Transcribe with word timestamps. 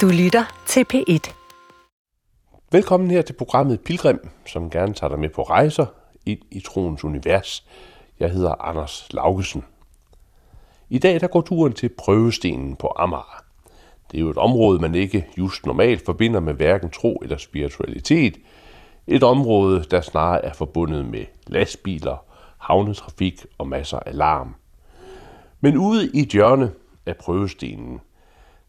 Du 0.00 0.08
lytter 0.08 0.44
til 0.66 0.84
P1. 0.94 1.34
Velkommen 2.72 3.10
her 3.10 3.22
til 3.22 3.32
programmet 3.32 3.80
Pilgrim, 3.80 4.28
som 4.46 4.70
gerne 4.70 4.94
tager 4.94 5.08
dig 5.08 5.18
med 5.18 5.28
på 5.28 5.42
rejser 5.42 5.86
ind 6.26 6.38
i 6.50 6.60
troens 6.60 7.04
univers. 7.04 7.66
Jeg 8.20 8.30
hedder 8.30 8.54
Anders 8.62 9.08
Laugesen. 9.10 9.64
I 10.90 10.98
dag 10.98 11.20
der 11.20 11.26
går 11.26 11.40
turen 11.40 11.72
til 11.72 11.88
prøvestenen 11.88 12.76
på 12.76 12.92
Amager. 12.96 13.44
Det 14.10 14.16
er 14.16 14.20
jo 14.20 14.30
et 14.30 14.38
område, 14.38 14.78
man 14.78 14.94
ikke 14.94 15.26
just 15.38 15.66
normalt 15.66 16.04
forbinder 16.04 16.40
med 16.40 16.54
hverken 16.54 16.90
tro 16.90 17.16
eller 17.22 17.36
spiritualitet. 17.36 18.36
Et 19.06 19.22
område, 19.22 19.84
der 19.90 20.00
snarere 20.00 20.44
er 20.44 20.52
forbundet 20.52 21.06
med 21.06 21.24
lastbiler, 21.46 22.24
havnetrafik 22.58 23.46
og 23.58 23.68
masser 23.68 23.98
af 23.98 24.16
larm. 24.16 24.54
Men 25.60 25.76
ude 25.76 26.10
i 26.14 26.20
et 26.20 26.28
hjørne 26.28 26.72
af 27.06 27.16
prøvestenen, 27.16 28.00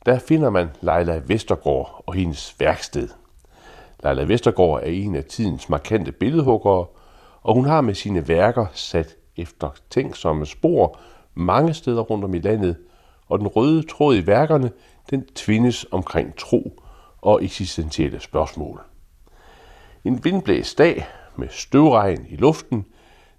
der 0.06 0.20
finder 0.20 0.50
man 0.50 0.70
Leila 0.82 1.22
Vestergaard 1.26 2.04
og 2.08 2.14
hendes 2.14 2.56
værksted. 2.60 3.10
Leila 4.04 4.24
Vestergaard 4.24 4.80
er 4.84 4.88
en 4.88 5.16
af 5.16 5.24
tidens 5.24 5.70
markante 5.70 6.12
billedhuggere, 6.12 6.86
og 7.42 7.54
hun 7.54 7.66
har 7.66 7.82
med 7.82 7.94
sine 7.94 8.28
værker 8.28 8.66
sat 8.74 9.16
efter 9.38 9.70
tænksomme 9.90 10.46
spor 10.46 11.00
mange 11.34 11.74
steder 11.74 12.02
rundt 12.02 12.24
om 12.24 12.34
i 12.34 12.40
landet, 12.40 12.76
og 13.28 13.40
den 13.40 13.48
røde 13.48 13.84
tråd 13.84 14.16
i 14.16 14.28
værkerne, 14.28 14.72
den 15.10 15.26
tvindes 15.26 15.86
omkring 15.92 16.36
tro 16.38 16.82
og 17.22 17.44
eksistentielle 17.44 18.20
spørgsmål. 18.20 18.82
En 20.04 20.24
vindblæst 20.24 20.78
dag 20.78 21.08
med 21.36 21.48
støvregn 21.50 22.26
i 22.30 22.36
luften, 22.36 22.86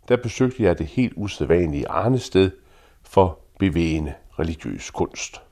der 0.08 0.16
besøgte 0.16 0.62
jeg 0.62 0.78
det 0.78 0.86
helt 0.86 1.12
usædvanlige 1.16 1.88
Arnested 1.88 2.50
for 3.02 3.38
bevægende 3.58 4.14
religiøs 4.38 4.90
kunst. 4.90 5.45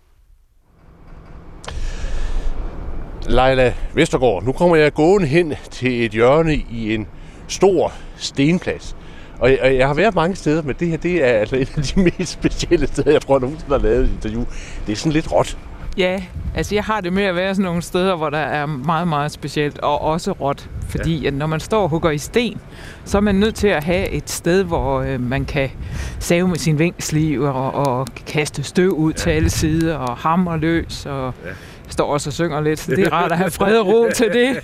Leila 3.28 3.72
Vestergaard, 3.94 4.44
nu 4.44 4.52
kommer 4.52 4.76
jeg 4.76 4.94
gående 4.94 5.26
hen 5.26 5.54
til 5.70 6.04
et 6.04 6.12
hjørne 6.12 6.54
i 6.54 6.94
en 6.94 7.06
stor 7.48 7.92
stenplads. 8.16 8.96
Og 9.38 9.50
jeg, 9.50 9.58
og 9.62 9.76
jeg 9.76 9.86
har 9.86 9.94
været 9.94 10.14
mange 10.14 10.36
steder, 10.36 10.62
men 10.62 10.76
det 10.80 10.88
her 10.88 10.96
det 10.96 11.24
er 11.24 11.28
altså 11.28 11.56
et 11.56 11.72
af 11.76 11.82
de 11.82 12.00
mest 12.18 12.32
specielle 12.32 12.86
steder, 12.86 13.10
jeg 13.10 13.22
tror, 13.22 13.38
nogen 13.38 13.58
har 13.68 13.78
lavet 13.78 14.04
et 14.04 14.10
interview. 14.10 14.44
Det 14.86 14.92
er 14.92 14.96
sådan 14.96 15.12
lidt 15.12 15.32
råt. 15.32 15.58
Ja, 15.96 16.22
altså 16.54 16.74
jeg 16.74 16.84
har 16.84 17.00
det 17.00 17.12
med 17.12 17.22
at 17.22 17.34
være 17.34 17.54
sådan 17.54 17.64
nogle 17.64 17.82
steder, 17.82 18.16
hvor 18.16 18.30
der 18.30 18.38
er 18.38 18.66
meget, 18.66 19.08
meget 19.08 19.32
specielt, 19.32 19.78
og 19.78 20.00
også 20.00 20.32
råt. 20.32 20.70
Fordi 20.88 21.18
ja. 21.18 21.26
at 21.26 21.34
når 21.34 21.46
man 21.46 21.60
står 21.60 21.82
og 21.82 21.88
hugger 21.88 22.10
i 22.10 22.18
sten, 22.18 22.60
så 23.04 23.16
er 23.16 23.22
man 23.22 23.34
nødt 23.34 23.54
til 23.54 23.68
at 23.68 23.84
have 23.84 24.08
et 24.08 24.30
sted, 24.30 24.62
hvor 24.62 25.00
øh, 25.00 25.20
man 25.20 25.44
kan 25.44 25.70
save 26.18 26.48
med 26.48 26.56
sin 26.56 26.78
vingsliv 26.78 27.42
og, 27.42 27.74
og 27.74 28.06
kaste 28.26 28.62
støv 28.62 28.90
ud 28.90 29.12
ja. 29.12 29.16
til 29.16 29.30
alle 29.30 29.50
sider 29.50 29.96
og 29.96 30.16
hamre 30.16 30.58
løs 30.58 31.06
og... 31.06 31.34
Ja 31.44 31.50
står 31.94 32.12
også 32.12 32.30
og 32.30 32.34
synger 32.34 32.60
lidt, 32.60 32.80
så 32.80 32.90
det 32.96 33.06
er 33.06 33.12
rart 33.12 33.32
at 33.32 33.38
have 33.38 33.50
fred 33.50 33.78
og 33.78 33.86
ro 33.86 34.06
til 34.14 34.30
det. 34.32 34.56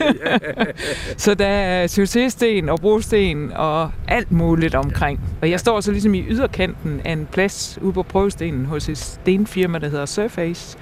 så 1.24 1.34
der 1.34 1.46
er 1.46 1.86
successten 1.86 2.68
og 2.68 2.80
brosten 2.80 3.52
og 3.52 3.90
alt 4.08 4.32
muligt 4.32 4.74
omkring. 4.74 5.20
Og 5.42 5.50
jeg 5.50 5.60
står 5.60 5.80
så 5.80 5.92
ligesom 5.92 6.14
i 6.14 6.24
yderkanten 6.28 7.00
af 7.04 7.12
en 7.12 7.28
plads 7.32 7.78
ude 7.82 7.92
på 7.92 8.02
prøvestenen 8.02 8.66
hos 8.66 8.88
et 8.88 8.98
stenfirma, 8.98 9.78
der 9.78 9.88
hedder 9.88 10.06
Surface, 10.06 10.78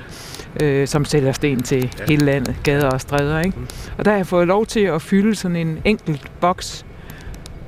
øh, 0.62 0.88
som 0.88 1.04
sælger 1.04 1.32
sten 1.32 1.62
til 1.62 1.90
ja. 1.98 2.04
hele 2.08 2.24
landet, 2.24 2.56
gader 2.64 2.90
og 2.90 3.00
stræder. 3.00 3.40
Ikke? 3.40 3.58
Og 3.98 4.04
der 4.04 4.10
har 4.10 4.18
jeg 4.18 4.26
fået 4.26 4.46
lov 4.46 4.66
til 4.66 4.80
at 4.80 5.02
fylde 5.02 5.34
sådan 5.34 5.56
en 5.56 5.78
enkelt 5.84 6.32
boks. 6.40 6.86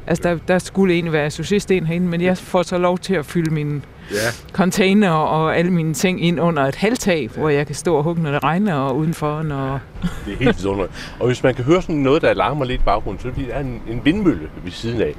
Altså, 0.07 0.23
der, 0.23 0.39
der 0.49 0.59
skulle 0.59 0.95
egentlig 0.95 1.13
være 1.13 1.31
successten 1.31 1.87
herinde, 1.87 2.07
men 2.07 2.21
jeg 2.21 2.39
får 2.39 2.63
så 2.63 2.79
lov 2.79 2.99
til 2.99 3.15
at 3.15 3.27
fylde 3.27 3.51
min 3.51 3.85
ja. 4.11 4.53
container 4.53 5.11
og 5.11 5.57
alle 5.57 5.71
mine 5.71 5.95
ting 5.95 6.25
ind 6.25 6.41
under 6.41 6.63
et 6.63 6.75
halvtag, 6.75 7.23
ja. 7.23 7.41
hvor 7.41 7.49
jeg 7.49 7.67
kan 7.67 7.75
stå 7.75 7.97
og 7.97 8.03
hugge, 8.03 8.23
når 8.23 8.31
det 8.31 8.45
regner, 8.45 8.75
og 8.75 8.97
udenfor, 8.97 9.43
når... 9.43 9.81
det 10.27 10.33
er 10.33 10.39
helt 10.39 10.59
vidunderligt. 10.59 11.15
Og 11.21 11.27
hvis 11.27 11.43
man 11.43 11.55
kan 11.55 11.65
høre 11.65 11.83
sådan 11.83 11.97
noget, 11.97 12.23
der 12.23 12.35
larmer 12.35 12.65
lidt 12.65 12.81
i 12.81 12.85
baggrunden, 12.85 13.23
så 13.23 13.29
er 13.29 13.33
det 13.33 13.67
en, 13.67 13.83
en 13.89 14.01
vindmølle 14.05 14.49
ved 14.65 14.73
siden 14.73 15.01
af, 15.01 15.15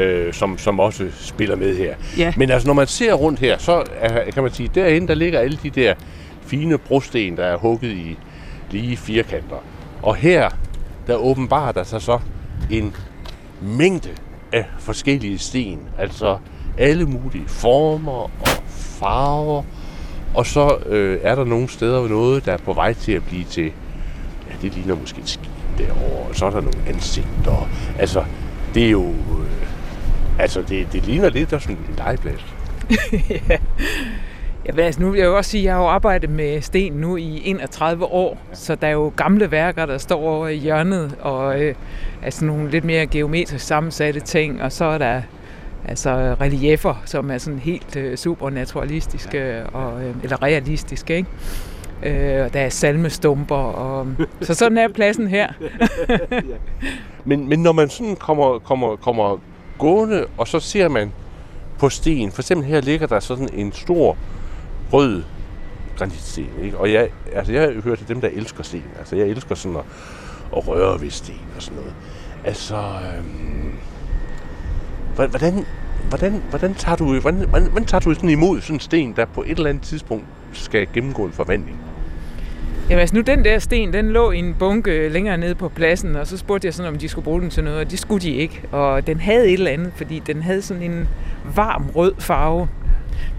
øh, 0.00 0.32
som, 0.32 0.58
som 0.58 0.80
også 0.80 1.06
spiller 1.10 1.56
med 1.56 1.76
her. 1.76 1.94
Ja. 2.18 2.32
Men 2.36 2.50
altså, 2.50 2.68
når 2.68 2.74
man 2.74 2.86
ser 2.86 3.14
rundt 3.14 3.40
her, 3.40 3.58
så 3.58 3.84
er, 4.00 4.30
kan 4.30 4.42
man 4.42 4.52
sige, 4.52 4.70
derinde, 4.74 5.08
der 5.08 5.14
ligger 5.14 5.40
alle 5.40 5.58
de 5.62 5.70
der 5.70 5.94
fine 6.46 6.78
brosten, 6.78 7.36
der 7.36 7.44
er 7.44 7.56
hugget 7.56 7.90
i 7.90 8.18
lige 8.70 8.96
firkanter. 8.96 9.56
Og 10.02 10.16
her, 10.16 10.50
der 11.06 11.14
åbenbarer 11.14 11.72
der 11.72 11.82
sig 11.82 12.02
så 12.02 12.18
en 12.70 12.94
mængde 13.62 14.08
af 14.52 14.64
forskellige 14.78 15.38
sten. 15.38 15.78
Altså 15.98 16.38
alle 16.78 17.06
mulige 17.06 17.44
former 17.46 18.22
og 18.40 18.48
farver. 18.66 19.62
Og 20.34 20.46
så 20.46 20.76
øh, 20.86 21.18
er 21.22 21.34
der 21.34 21.44
nogle 21.44 21.68
steder 21.68 22.08
noget, 22.08 22.44
der 22.46 22.52
er 22.52 22.56
på 22.56 22.72
vej 22.72 22.92
til 22.92 23.12
at 23.12 23.24
blive 23.24 23.44
til, 23.44 23.72
ja, 24.50 24.54
det 24.62 24.74
ligner 24.74 24.96
måske 24.96 25.20
et 25.20 25.28
skib 25.28 25.50
derovre, 25.78 26.28
og 26.28 26.36
så 26.36 26.46
er 26.46 26.50
der 26.50 26.60
nogle 26.60 26.88
ansigter. 26.88 27.68
Altså, 27.98 28.24
det 28.74 28.86
er 28.86 28.90
jo, 28.90 29.08
øh, 29.08 30.38
altså, 30.38 30.62
det, 30.62 30.92
det 30.92 31.06
ligner 31.06 31.28
lidt 31.28 31.50
der 31.50 31.58
sådan 31.58 31.76
en 31.76 31.94
legeplads. 31.96 32.44
ja. 33.48 33.56
Ja, 34.66 34.82
altså 34.82 35.00
nu 35.00 35.10
vil 35.10 35.18
jeg 35.18 35.26
jo 35.26 35.36
også 35.36 35.50
sige, 35.50 35.60
at 35.60 35.64
jeg 35.64 35.74
har 35.74 35.80
jo 35.80 35.88
arbejdet 35.88 36.30
med 36.30 36.60
sten 36.60 36.92
nu 36.92 37.16
i 37.16 37.42
31 37.44 38.04
år, 38.04 38.38
ja. 38.50 38.54
så 38.54 38.74
der 38.74 38.86
er 38.86 38.92
jo 38.92 39.12
gamle 39.16 39.50
værker, 39.50 39.86
der 39.86 39.98
står 39.98 40.20
over 40.20 40.48
i 40.48 40.56
hjørnet, 40.56 41.16
og 41.20 41.60
øh, 41.62 41.74
altså 42.22 42.44
nogle 42.44 42.70
lidt 42.70 42.84
mere 42.84 43.06
geometrisk 43.06 43.66
sammensatte 43.66 44.20
ting, 44.20 44.62
og 44.62 44.72
så 44.72 44.84
er 44.84 44.98
der 44.98 45.22
altså 45.84 46.36
reliefer, 46.40 47.02
som 47.04 47.30
er 47.30 47.38
sådan 47.38 47.58
helt 47.58 47.96
øh, 47.96 48.16
supernaturalistiske, 48.16 49.38
ja. 49.38 49.64
og, 49.64 50.04
øh, 50.04 50.14
eller 50.22 50.42
realistiske, 50.42 51.16
ikke? 51.16 51.28
Øh, 52.02 52.44
og 52.44 52.52
der 52.52 52.60
er 52.60 52.68
salmestumper, 52.68 53.54
og, 53.54 54.06
så 54.40 54.54
sådan 54.54 54.78
er 54.78 54.88
pladsen 54.88 55.26
her. 55.26 55.52
men, 57.24 57.48
men 57.48 57.58
når 57.58 57.72
man 57.72 57.88
sådan 57.88 58.16
kommer, 58.16 58.58
kommer, 58.58 58.96
kommer 58.96 59.40
gående, 59.78 60.26
og 60.38 60.48
så 60.48 60.60
ser 60.60 60.88
man 60.88 61.12
på 61.78 61.88
sten, 61.88 62.32
for 62.32 62.42
eksempel 62.42 62.66
her 62.66 62.80
ligger 62.80 63.06
der 63.06 63.20
sådan 63.20 63.48
en 63.52 63.72
stor 63.72 64.16
rød 64.92 65.22
granitsten, 65.96 66.48
ikke? 66.62 66.78
Og 66.78 66.92
jeg, 66.92 67.08
altså 67.32 67.52
jeg 67.52 67.72
hører 67.84 67.96
til 67.96 68.08
dem, 68.08 68.20
der 68.20 68.28
elsker 68.28 68.62
sten. 68.62 68.84
Altså 68.98 69.16
jeg 69.16 69.26
elsker 69.26 69.54
sådan 69.54 69.76
at, 69.76 69.84
at 70.56 70.68
røre 70.68 71.00
ved 71.00 71.10
sten 71.10 71.40
og 71.56 71.62
sådan 71.62 71.78
noget. 71.78 71.94
Altså, 72.44 72.76
øhm, 72.76 73.74
hvordan, 75.14 75.64
hvordan, 76.08 76.42
hvordan, 76.50 76.74
tager 76.74 76.96
du, 76.96 77.20
hvordan, 77.20 77.48
hvordan, 77.48 77.70
hvordan 77.70 77.86
tager 77.86 78.00
du 78.00 78.14
sådan 78.14 78.30
imod 78.30 78.60
sådan 78.60 78.76
en 78.76 78.80
sten, 78.80 79.12
der 79.16 79.24
på 79.24 79.42
et 79.42 79.50
eller 79.50 79.70
andet 79.70 79.82
tidspunkt 79.82 80.24
skal 80.52 80.86
gennemgå 80.94 81.24
en 81.24 81.32
forvandling? 81.32 81.76
Jamen 82.90 83.00
altså 83.00 83.16
nu, 83.16 83.20
den 83.20 83.44
der 83.44 83.58
sten, 83.58 83.92
den 83.92 84.10
lå 84.10 84.30
i 84.30 84.38
en 84.38 84.54
bunke 84.58 85.08
længere 85.08 85.38
nede 85.38 85.54
på 85.54 85.68
pladsen, 85.68 86.16
og 86.16 86.26
så 86.26 86.38
spurgte 86.38 86.66
jeg 86.66 86.74
sådan, 86.74 86.92
om 86.92 86.98
de 86.98 87.08
skulle 87.08 87.24
bruge 87.24 87.40
den 87.40 87.50
til 87.50 87.64
noget, 87.64 87.78
og 87.78 87.90
det 87.90 87.98
skulle 87.98 88.22
de 88.22 88.30
ikke. 88.30 88.62
Og 88.72 89.06
den 89.06 89.20
havde 89.20 89.46
et 89.46 89.52
eller 89.52 89.70
andet, 89.70 89.92
fordi 89.96 90.22
den 90.26 90.42
havde 90.42 90.62
sådan 90.62 90.82
en 90.82 91.08
varm 91.54 91.90
rød 91.96 92.12
farve. 92.18 92.68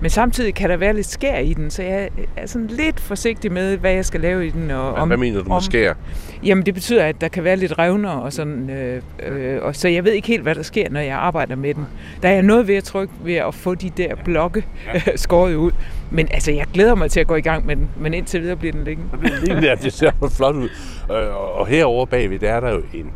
Men 0.01 0.09
samtidig 0.09 0.55
kan 0.55 0.69
der 0.69 0.77
være 0.77 0.93
lidt 0.93 1.07
skær 1.07 1.37
i 1.37 1.53
den, 1.53 1.69
så 1.71 1.83
jeg 1.83 2.09
er 2.37 2.45
sådan 2.47 2.67
lidt 2.67 2.99
forsigtig 2.99 3.51
med, 3.51 3.77
hvad 3.77 3.91
jeg 3.91 4.05
skal 4.05 4.21
lave 4.21 4.47
i 4.47 4.49
den. 4.49 4.71
Og 4.71 4.93
om, 4.93 5.07
hvad 5.07 5.17
mener 5.17 5.43
du 5.43 5.49
med 5.49 5.61
skær? 5.61 5.93
Jamen 6.43 6.65
det 6.65 6.73
betyder, 6.73 7.03
at 7.03 7.21
der 7.21 7.27
kan 7.27 7.43
være 7.43 7.55
lidt 7.55 7.79
revner 7.79 8.09
og 8.09 8.33
sådan. 8.33 8.69
Øh, 8.69 9.01
øh, 9.23 9.61
og 9.61 9.75
så 9.75 9.87
jeg 9.87 10.05
ved 10.05 10.11
ikke 10.11 10.27
helt, 10.27 10.43
hvad 10.43 10.55
der 10.55 10.63
sker, 10.63 10.89
når 10.89 10.99
jeg 10.99 11.17
arbejder 11.17 11.55
med 11.55 11.73
den. 11.73 11.85
Der 12.23 12.29
er 12.29 12.41
noget 12.41 12.67
ved 12.67 12.75
at 12.75 12.83
trykke 12.83 13.13
ved 13.23 13.35
at 13.35 13.55
få 13.55 13.75
de 13.75 13.89
der 13.89 14.15
blokke 14.15 14.65
ja. 14.93 15.01
skåret 15.15 15.55
ud. 15.55 15.71
Men 16.11 16.27
altså, 16.31 16.51
jeg 16.51 16.65
glæder 16.73 16.95
mig 16.95 17.11
til 17.11 17.19
at 17.19 17.27
gå 17.27 17.35
i 17.35 17.41
gang 17.41 17.65
med 17.65 17.75
den, 17.75 17.89
men 17.97 18.13
indtil 18.13 18.41
videre 18.41 18.55
bliver 18.55 18.71
den 18.71 18.83
liggende. 18.83 19.77
det 19.83 19.93
ser 19.93 20.11
flot 20.37 20.55
ud. 20.55 20.69
Og 21.55 21.67
herovre 21.67 22.07
bagved, 22.07 22.39
der 22.39 22.51
er 22.51 22.59
der 22.59 22.71
jo 22.71 22.81
en 22.93 23.11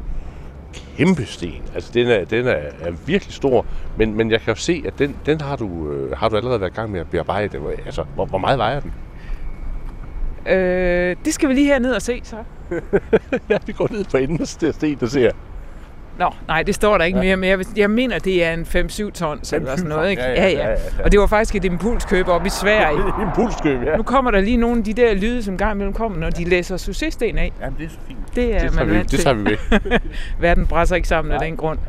kæmpe 0.97 1.25
sten. 1.25 1.62
Altså, 1.75 1.91
den 1.94 2.08
er, 2.08 2.25
den 2.25 2.47
er, 2.47 2.52
er 2.80 2.91
virkelig 3.06 3.34
stor, 3.34 3.66
men, 3.97 4.13
men 4.13 4.31
jeg 4.31 4.41
kan 4.41 4.53
jo 4.53 4.59
se, 4.59 4.84
at 4.88 5.00
den, 5.00 5.16
den 5.25 5.41
har, 5.41 5.56
du, 5.56 5.91
øh, 5.91 6.18
har 6.18 6.30
du 6.30 6.35
allerede 6.35 6.62
været 6.62 6.72
i 6.72 6.75
gang 6.75 6.91
med 6.91 7.00
at 7.00 7.09
bearbejde. 7.09 7.59
Altså, 7.85 8.06
hvor, 8.16 8.25
hvor 8.25 8.38
meget 8.38 8.58
vejer 8.58 8.80
den? 8.80 8.94
Øh, 10.53 11.16
det 11.25 11.33
skal 11.33 11.50
vi 11.50 11.54
lige 11.54 11.80
ned 11.80 11.94
og 11.94 12.01
se, 12.01 12.22
så. 12.24 12.36
ja, 13.50 13.57
vi 13.66 13.72
går 13.72 13.88
ned 13.92 14.06
på 14.12 14.18
enden 14.18 14.42
af 14.42 14.48
sten 14.48 14.98
og 15.01 15.10
ser. 15.10 15.31
Nå, 16.19 16.30
nej, 16.48 16.64
det 16.64 16.75
står 16.75 16.98
der 16.98 17.06
ikke 17.06 17.19
ja. 17.19 17.24
mere, 17.24 17.38
men 17.38 17.50
jeg, 17.50 17.78
jeg 17.78 17.90
mener, 17.90 18.19
det 18.19 18.46
er 18.46 18.54
en 18.54 18.62
5-7 18.62 19.12
tons 19.12 19.54
eller 19.54 19.75
sådan 19.75 19.90
noget, 19.90 20.10
ikke? 20.10 20.22
Ja 20.22 20.34
ja, 20.34 20.50
ja, 20.50 20.68
ja, 20.68 20.69
ja. 20.69 20.75
Og 21.04 21.12
det 21.12 21.19
var 21.19 21.28
faktisk 21.28 21.56
et 21.56 21.66
impulskøb 21.66 22.28
op 22.28 22.46
i 22.46 22.50
Sverige. 22.50 22.98
impulskøb, 23.28 23.84
ja. 23.84 23.98
Nu 23.98 24.04
kommer 24.04 24.31
der 24.31 24.42
lige 24.42 24.58
nogle 24.58 24.78
af 24.78 24.84
de 24.84 24.94
der 24.94 25.14
lyde, 25.14 25.44
som 25.44 25.58
gang 25.58 25.74
imellem 25.74 25.94
kommer, 25.94 26.18
når 26.18 26.30
de 26.30 26.44
læser 26.44 26.78
successten 26.78 27.38
af. 27.38 27.52
Jamen, 27.62 27.80
det 27.80 27.86
er 27.86 27.90
så 27.90 27.98
fint. 28.08 28.19
Det, 28.36 28.56
er 28.56 28.60
det 28.60 28.72
tager, 28.72 28.86
vi, 28.86 28.98
det 28.98 29.19
tager 29.19 29.34
vi 29.34 29.44
med. 29.44 30.00
Verden 30.42 30.68
brænder 30.68 30.96
ikke 30.96 31.08
sammen 31.08 31.34
af 31.34 31.40
den 31.40 31.58
grund. 31.58 31.80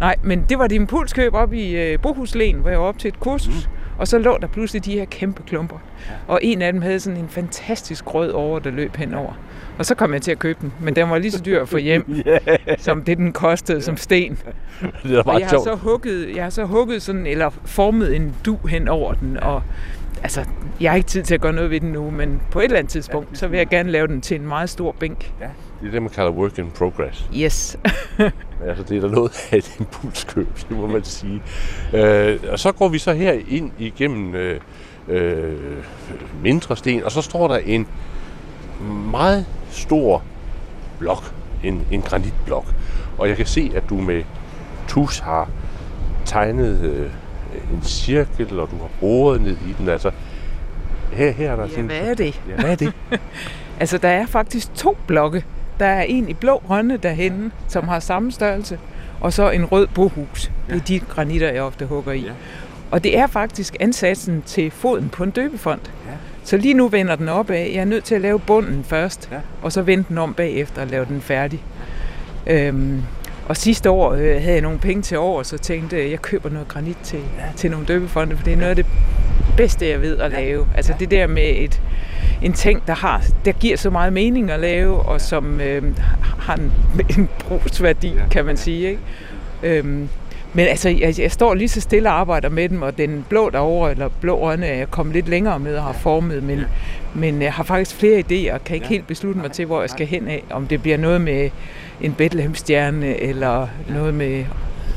Nej, 0.00 0.16
men 0.22 0.44
det 0.48 0.58
var 0.58 0.64
et 0.64 0.72
impulskøb 0.72 1.34
op 1.34 1.52
i 1.52 1.94
uh, 1.94 2.00
Bohuslen, 2.00 2.56
hvor 2.56 2.70
jeg 2.70 2.80
var 2.80 2.86
op 2.86 2.98
til 2.98 3.08
et 3.08 3.20
kursus. 3.20 3.66
Mm. 3.66 3.98
Og 3.98 4.08
så 4.08 4.18
lå 4.18 4.38
der 4.40 4.46
pludselig 4.46 4.84
de 4.84 4.92
her 4.92 5.04
kæmpe 5.04 5.42
klumper. 5.42 5.76
Ja. 6.08 6.14
Og 6.28 6.40
en 6.42 6.62
af 6.62 6.72
dem 6.72 6.82
havde 6.82 7.00
sådan 7.00 7.18
en 7.18 7.28
fantastisk 7.28 8.14
rød 8.14 8.30
over, 8.30 8.58
der 8.58 8.70
løb 8.70 8.96
henover. 8.96 9.32
Og 9.78 9.86
så 9.86 9.94
kom 9.94 10.12
jeg 10.12 10.22
til 10.22 10.30
at 10.30 10.38
købe 10.38 10.58
den, 10.60 10.72
men 10.80 10.96
den 10.96 11.10
var 11.10 11.18
lige 11.18 11.32
så 11.32 11.42
dyr 11.42 11.62
at 11.62 11.68
få 11.68 11.76
hjem, 11.76 12.04
yeah. 12.26 12.40
som 12.78 13.04
det 13.04 13.18
den 13.18 13.32
kostede 13.32 13.82
som 13.82 13.96
sten. 13.96 14.38
Det 15.02 15.18
er 15.18 15.22
og 15.22 15.40
jeg 15.40 15.48
har, 15.48 15.58
så 15.58 15.74
hugget, 15.74 16.36
jeg 16.36 16.42
har 16.42 16.50
så 16.50 16.64
hugget 16.64 17.02
sådan, 17.02 17.26
eller 17.26 17.50
formet 17.64 18.16
en 18.16 18.34
du 18.46 18.58
hen 18.66 18.88
over 18.88 19.12
den, 19.12 19.36
og 19.36 19.62
altså, 20.22 20.44
jeg 20.80 20.90
har 20.90 20.96
ikke 20.96 21.08
tid 21.08 21.22
til 21.22 21.34
at 21.34 21.40
gøre 21.40 21.52
noget 21.52 21.70
ved 21.70 21.80
den 21.80 21.92
nu, 21.92 22.10
men 22.10 22.40
på 22.50 22.58
et 22.58 22.64
eller 22.64 22.78
andet 22.78 22.90
tidspunkt, 22.90 23.38
så 23.38 23.48
vil 23.48 23.56
jeg 23.56 23.66
gerne 23.66 23.90
lave 23.90 24.06
den 24.06 24.20
til 24.20 24.40
en 24.40 24.46
meget 24.46 24.70
stor 24.70 24.92
bænk. 25.00 25.32
Ja. 25.40 25.48
Det 25.80 25.86
er 25.86 25.90
det, 25.90 26.02
man 26.02 26.10
kalder 26.10 26.30
work 26.30 26.58
in 26.58 26.70
progress. 26.70 27.30
Yes. 27.36 27.78
altså, 28.66 28.84
det 28.88 28.96
er 28.96 29.00
der 29.00 29.08
noget 29.08 29.48
af 29.50 29.56
et 29.56 29.76
impulskøb, 29.80 30.48
det 30.68 30.76
må 30.76 30.86
man 30.86 31.04
sige. 31.04 31.42
Øh, 31.94 32.38
og 32.48 32.58
så 32.58 32.72
går 32.72 32.88
vi 32.88 32.98
så 32.98 33.12
her 33.12 33.32
ind 33.48 33.70
igennem 33.78 34.34
øh, 34.34 34.60
øh, 35.08 35.52
mindre 36.42 36.76
sten, 36.76 37.04
og 37.04 37.12
så 37.12 37.22
står 37.22 37.48
der 37.48 37.56
en 37.56 37.86
meget 39.10 39.46
stor 39.74 40.22
blok, 40.98 41.34
en, 41.64 41.86
en 41.90 42.02
granitblok. 42.02 42.74
Og 43.18 43.28
jeg 43.28 43.36
kan 43.36 43.46
se, 43.46 43.72
at 43.74 43.82
du 43.88 43.94
med 43.94 44.22
tus 44.88 45.18
har 45.18 45.48
tegnet 46.24 46.80
øh, 46.80 47.10
en 47.72 47.82
cirkel, 47.82 48.60
og 48.60 48.70
du 48.70 48.76
har 48.76 48.88
boret 49.00 49.40
ned 49.40 49.56
i 49.68 49.74
den. 49.78 49.88
Altså, 49.88 50.10
her, 51.12 51.30
her 51.30 51.52
er 51.52 51.56
der 51.56 51.62
Ja, 51.62 51.68
sådan... 51.68 51.84
hvad 51.84 51.96
er 51.96 52.14
det? 52.14 52.40
Ja, 52.48 52.54
hvad 52.54 52.70
er 52.70 52.74
det? 52.76 52.92
Altså, 53.80 53.98
der 53.98 54.08
er 54.08 54.26
faktisk 54.26 54.74
to 54.74 54.96
blokke. 55.06 55.44
Der 55.80 55.86
er 55.86 56.02
en 56.02 56.28
i 56.28 56.34
blå 56.34 56.62
rønne 56.70 56.96
derhenne, 56.96 57.50
som 57.68 57.88
har 57.88 58.00
samme 58.00 58.32
størrelse, 58.32 58.78
og 59.20 59.32
så 59.32 59.50
en 59.50 59.64
rød 59.64 59.86
bohus. 59.86 60.50
Det 60.68 60.76
er 60.76 60.80
de 60.80 60.98
granitter, 61.00 61.52
jeg 61.52 61.62
ofte 61.62 61.86
hugger 61.86 62.12
i. 62.12 62.20
Ja. 62.20 62.32
Og 62.90 63.04
det 63.04 63.18
er 63.18 63.26
faktisk 63.26 63.76
ansatsen 63.80 64.42
til 64.42 64.70
foden 64.70 65.08
på 65.08 65.24
en 65.24 65.30
døbefond. 65.30 65.80
Ja. 66.06 66.12
Så 66.44 66.56
lige 66.56 66.74
nu 66.74 66.88
vender 66.88 67.16
den 67.16 67.28
opad. 67.28 67.56
Jeg 67.56 67.74
er 67.80 67.84
nødt 67.84 68.04
til 68.04 68.14
at 68.14 68.20
lave 68.20 68.38
bunden 68.40 68.84
først, 68.84 69.28
Ja. 69.32 69.36
og 69.62 69.72
så 69.72 69.82
vende 69.82 70.04
den 70.08 70.18
om 70.18 70.34
bagefter 70.34 70.82
og 70.82 70.88
lave 70.88 71.04
den 71.04 71.20
færdig. 71.20 71.62
Øhm, 72.46 73.02
og 73.48 73.56
sidste 73.56 73.90
år 73.90 74.12
øh, 74.12 74.18
havde 74.20 74.52
jeg 74.52 74.60
nogle 74.60 74.78
penge 74.78 75.02
til 75.02 75.18
over, 75.18 75.42
så 75.42 75.58
tænkte 75.58 75.98
jeg, 75.98 76.10
jeg 76.10 76.22
køber 76.22 76.50
noget 76.50 76.68
granit 76.68 76.96
til, 77.02 77.18
ja. 77.18 77.44
til 77.56 77.70
nogle 77.70 77.86
døbefonde, 77.86 78.36
for 78.36 78.44
det 78.44 78.52
er 78.52 78.56
noget 78.56 78.70
af 78.70 78.76
det 78.76 78.86
bedste, 79.56 79.88
jeg 79.88 80.02
ved 80.02 80.18
at 80.18 80.30
lave. 80.30 80.66
Altså 80.76 80.94
det 81.00 81.10
der 81.10 81.26
med 81.26 81.52
et, 81.56 81.80
en 82.42 82.52
ting, 82.52 82.82
der, 82.86 82.94
har, 82.94 83.22
der 83.44 83.52
giver 83.52 83.76
så 83.76 83.90
meget 83.90 84.12
mening 84.12 84.50
at 84.50 84.60
lave, 84.60 84.96
og 84.98 85.20
som 85.20 85.60
øh, 85.60 85.82
har 86.38 86.54
en, 86.56 86.72
en 87.18 87.28
brugsværdi, 87.38 88.14
kan 88.30 88.44
man 88.44 88.56
sige. 88.56 88.88
Ikke? 88.88 89.00
Øhm, 89.62 90.08
men 90.54 90.66
altså, 90.66 90.88
jeg, 90.88 91.18
jeg 91.18 91.32
står 91.32 91.54
lige 91.54 91.68
så 91.68 91.80
stille 91.80 92.08
og 92.08 92.14
arbejder 92.20 92.48
med 92.48 92.68
dem, 92.68 92.82
og 92.82 92.98
den 92.98 93.24
blå 93.28 93.50
derovre, 93.50 93.90
eller 93.90 94.08
blå 94.20 94.38
øjne, 94.38 94.66
er 94.66 94.74
jeg 94.74 94.90
kommet 94.90 95.14
lidt 95.14 95.28
længere 95.28 95.58
med 95.58 95.76
og 95.76 95.82
har 95.82 95.92
formet, 95.92 96.42
men, 96.42 96.60
men 97.14 97.42
jeg 97.42 97.52
har 97.52 97.64
faktisk 97.64 97.96
flere 97.96 98.18
idéer, 98.18 98.54
og 98.54 98.64
kan 98.64 98.74
ikke 98.74 98.88
helt 98.88 99.06
beslutte 99.06 99.40
mig 99.40 99.52
til, 99.52 99.66
hvor 99.66 99.80
jeg 99.80 99.90
skal 99.90 100.06
hen 100.06 100.28
af. 100.28 100.44
Om 100.50 100.66
det 100.66 100.82
bliver 100.82 100.96
noget 100.96 101.20
med 101.20 101.50
en 102.00 102.12
Bethlehem-stjerne, 102.12 103.20
eller 103.20 103.68
noget 103.88 104.14
med 104.14 104.44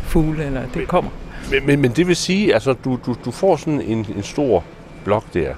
fugle, 0.04 0.46
eller 0.46 0.62
det 0.74 0.88
kommer. 0.88 1.12
Men, 1.52 1.66
men, 1.66 1.82
men 1.82 1.92
det 1.92 2.08
vil 2.08 2.16
sige, 2.16 2.54
altså 2.54 2.74
du, 2.74 3.00
du, 3.06 3.16
du 3.26 3.32
får 3.32 3.56
sådan 3.56 3.82
en, 3.82 4.06
en 4.16 4.24
stor 4.24 4.64
blok 5.04 5.24
der. 5.34 5.54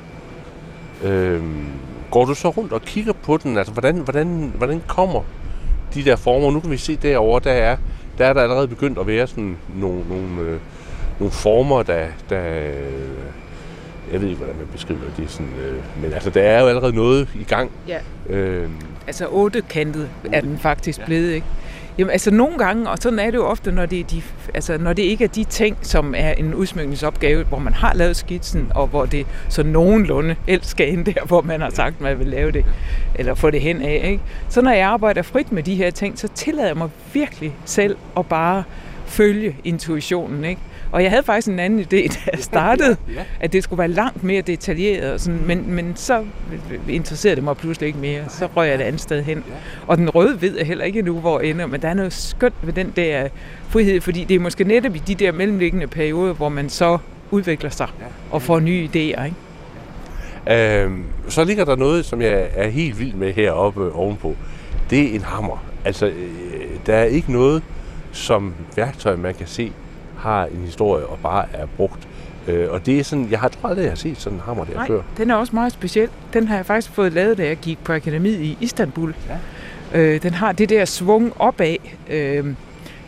Øhm, 1.03 1.65
går 2.11 2.25
du 2.25 2.33
så 2.33 2.49
rundt 2.49 2.73
og 2.73 2.81
kigger 2.81 3.13
på 3.13 3.37
den? 3.37 3.57
Altså, 3.57 3.73
hvordan, 3.73 3.97
hvordan, 3.97 4.53
hvordan 4.57 4.81
kommer 4.87 5.21
de 5.93 6.05
der 6.05 6.15
former? 6.15 6.51
Nu 6.51 6.59
kan 6.59 6.71
vi 6.71 6.77
se 6.77 6.95
derovre, 6.95 7.41
der 7.43 7.51
er 7.51 7.77
der, 8.19 8.25
er 8.25 8.33
der 8.33 8.41
allerede 8.41 8.67
begyndt 8.67 8.97
at 8.99 9.07
være 9.07 9.27
sådan 9.27 9.57
nogle, 9.75 10.03
nogle, 10.09 10.41
øh, 10.41 10.59
nogle 11.19 11.31
former, 11.31 11.83
der, 11.83 12.05
der 12.29 12.41
øh, 12.67 12.73
jeg 14.11 14.21
ved 14.21 14.27
ikke, 14.27 14.37
hvordan 14.37 14.55
man 14.57 14.67
beskriver 14.71 14.99
det. 15.17 15.31
Sådan, 15.31 15.51
øh, 15.65 16.03
men 16.03 16.13
altså, 16.13 16.29
der 16.29 16.41
er 16.41 16.61
jo 16.61 16.67
allerede 16.67 16.95
noget 16.95 17.29
i 17.35 17.43
gang. 17.43 17.71
Ja. 17.87 17.99
Øhm, 18.29 18.73
Altså 19.07 19.27
ottekantet 19.31 20.09
er 20.31 20.41
den 20.41 20.57
faktisk 20.57 21.05
blevet, 21.05 21.33
ikke? 21.33 21.47
Jamen 21.99 22.11
altså 22.11 22.31
nogle 22.31 22.57
gange, 22.57 22.89
og 22.89 22.97
sådan 22.97 23.19
er 23.19 23.25
det 23.25 23.37
jo 23.37 23.45
ofte, 23.45 23.71
når 23.71 23.85
det, 23.85 23.99
er 23.99 24.03
de, 24.03 24.21
altså, 24.53 24.77
når 24.77 24.93
det 24.93 25.03
ikke 25.03 25.23
er 25.23 25.27
de 25.27 25.43
ting, 25.43 25.77
som 25.81 26.13
er 26.17 26.31
en 26.31 26.53
udsmykningsopgave, 26.53 27.43
hvor 27.43 27.59
man 27.59 27.73
har 27.73 27.93
lavet 27.93 28.15
skitsen, 28.15 28.71
og 28.75 28.87
hvor 28.87 29.05
det 29.05 29.27
så 29.49 29.63
nogenlunde 29.63 30.35
helst 30.47 30.69
skal 30.69 30.89
ind 30.89 31.05
der, 31.05 31.25
hvor 31.25 31.41
man 31.41 31.61
har 31.61 31.69
sagt, 31.69 32.01
man 32.01 32.19
vil 32.19 32.27
lave 32.27 32.51
det, 32.51 32.65
eller 33.15 33.33
få 33.33 33.49
det 33.49 33.61
hen 33.61 33.81
af. 33.81 34.01
Ikke? 34.11 34.23
Så 34.49 34.61
når 34.61 34.71
jeg 34.71 34.87
arbejder 34.87 35.21
frit 35.21 35.51
med 35.51 35.63
de 35.63 35.75
her 35.75 35.91
ting, 35.91 36.19
så 36.19 36.27
tillader 36.27 36.67
jeg 36.67 36.77
mig 36.77 36.89
virkelig 37.13 37.55
selv 37.65 37.97
at 38.17 38.25
bare 38.25 38.63
følge 39.05 39.55
intuitionen. 39.63 40.43
Ikke? 40.43 40.61
Og 40.91 41.03
jeg 41.03 41.11
havde 41.11 41.23
faktisk 41.23 41.47
en 41.47 41.59
anden 41.59 41.79
idé, 41.79 42.07
da 42.15 42.19
jeg 42.33 42.39
startede, 42.39 42.97
ja. 43.15 43.23
at 43.39 43.53
det 43.53 43.63
skulle 43.63 43.77
være 43.77 43.87
langt 43.87 44.23
mere 44.23 44.41
detaljeret, 44.41 45.13
og 45.13 45.19
sådan, 45.19 45.41
men, 45.45 45.71
men 45.73 45.95
så 45.95 46.25
interesserede 46.89 47.35
det 47.35 47.43
mig 47.43 47.57
pludselig 47.57 47.87
ikke 47.87 47.99
mere. 47.99 48.23
Så 48.29 48.47
røg 48.55 48.67
jeg 48.67 48.75
et 48.75 48.81
andet 48.81 49.01
sted 49.01 49.23
hen. 49.23 49.43
Og 49.87 49.97
den 49.97 50.09
røde 50.09 50.41
ved 50.41 50.57
jeg 50.57 50.67
heller 50.67 50.85
ikke 50.85 50.99
endnu, 50.99 51.19
hvor 51.19 51.39
ender, 51.39 51.65
men 51.65 51.81
der 51.81 51.87
er 51.87 51.93
noget 51.93 52.13
skønt 52.13 52.55
ved 52.61 52.73
den 52.73 52.93
der 52.95 53.27
frihed, 53.69 54.01
fordi 54.01 54.23
det 54.23 54.35
er 54.35 54.39
måske 54.39 54.63
netop 54.63 54.95
i 54.95 54.99
de 54.99 55.15
der 55.15 55.31
mellemliggende 55.31 55.87
perioder, 55.87 56.33
hvor 56.33 56.49
man 56.49 56.69
så 56.69 56.97
udvikler 57.31 57.69
sig 57.69 57.87
og 58.31 58.41
får 58.41 58.59
nye 58.59 58.89
idéer. 58.93 59.23
Ikke? 59.23 59.35
Øhm, 60.49 61.03
så 61.27 61.43
ligger 61.43 61.65
der 61.65 61.75
noget, 61.75 62.05
som 62.05 62.21
jeg 62.21 62.49
er 62.53 62.67
helt 62.67 62.99
vild 62.99 63.13
med 63.13 63.33
heroppe 63.33 63.91
ovenpå. 63.91 64.35
Det 64.89 65.01
er 65.01 65.15
en 65.15 65.21
hammer. 65.21 65.65
Altså, 65.85 66.05
øh, 66.05 66.69
der 66.85 66.95
er 66.95 67.03
ikke 67.03 67.31
noget 67.31 67.63
som 68.11 68.53
værktøj, 68.75 69.15
man 69.15 69.33
kan 69.33 69.47
se, 69.47 69.71
har 70.19 70.45
en 70.45 70.61
historie 70.65 71.05
og 71.05 71.19
bare 71.23 71.45
er 71.53 71.65
brugt. 71.77 72.07
Øh, 72.47 72.71
og 72.71 72.85
det 72.85 72.99
er 72.99 73.03
sådan, 73.03 73.27
jeg 73.31 73.39
har 73.39 73.47
tror 73.47 73.69
aldrig, 73.69 73.83
jeg 73.83 73.91
har 73.91 73.95
set 73.95 74.17
sådan 74.17 74.37
en 74.37 74.41
hammer 74.45 74.65
der 74.65 74.73
Nej, 74.73 74.87
før. 74.87 75.01
den 75.17 75.31
er 75.31 75.35
også 75.35 75.55
meget 75.55 75.71
speciel. 75.73 76.09
Den 76.33 76.47
har 76.47 76.55
jeg 76.55 76.65
faktisk 76.65 76.93
fået 76.93 77.13
lavet, 77.13 77.37
da 77.37 77.45
jeg 77.45 77.57
gik 77.57 77.83
på 77.83 77.93
akademiet 77.93 78.39
i 78.39 78.57
Istanbul. 78.61 79.15
Ja. 79.93 79.99
Øh, 79.99 80.23
den 80.23 80.33
har 80.33 80.51
det 80.51 80.69
der 80.69 80.85
svung 80.85 81.33
opad 81.39 81.75
øh, 82.09 82.45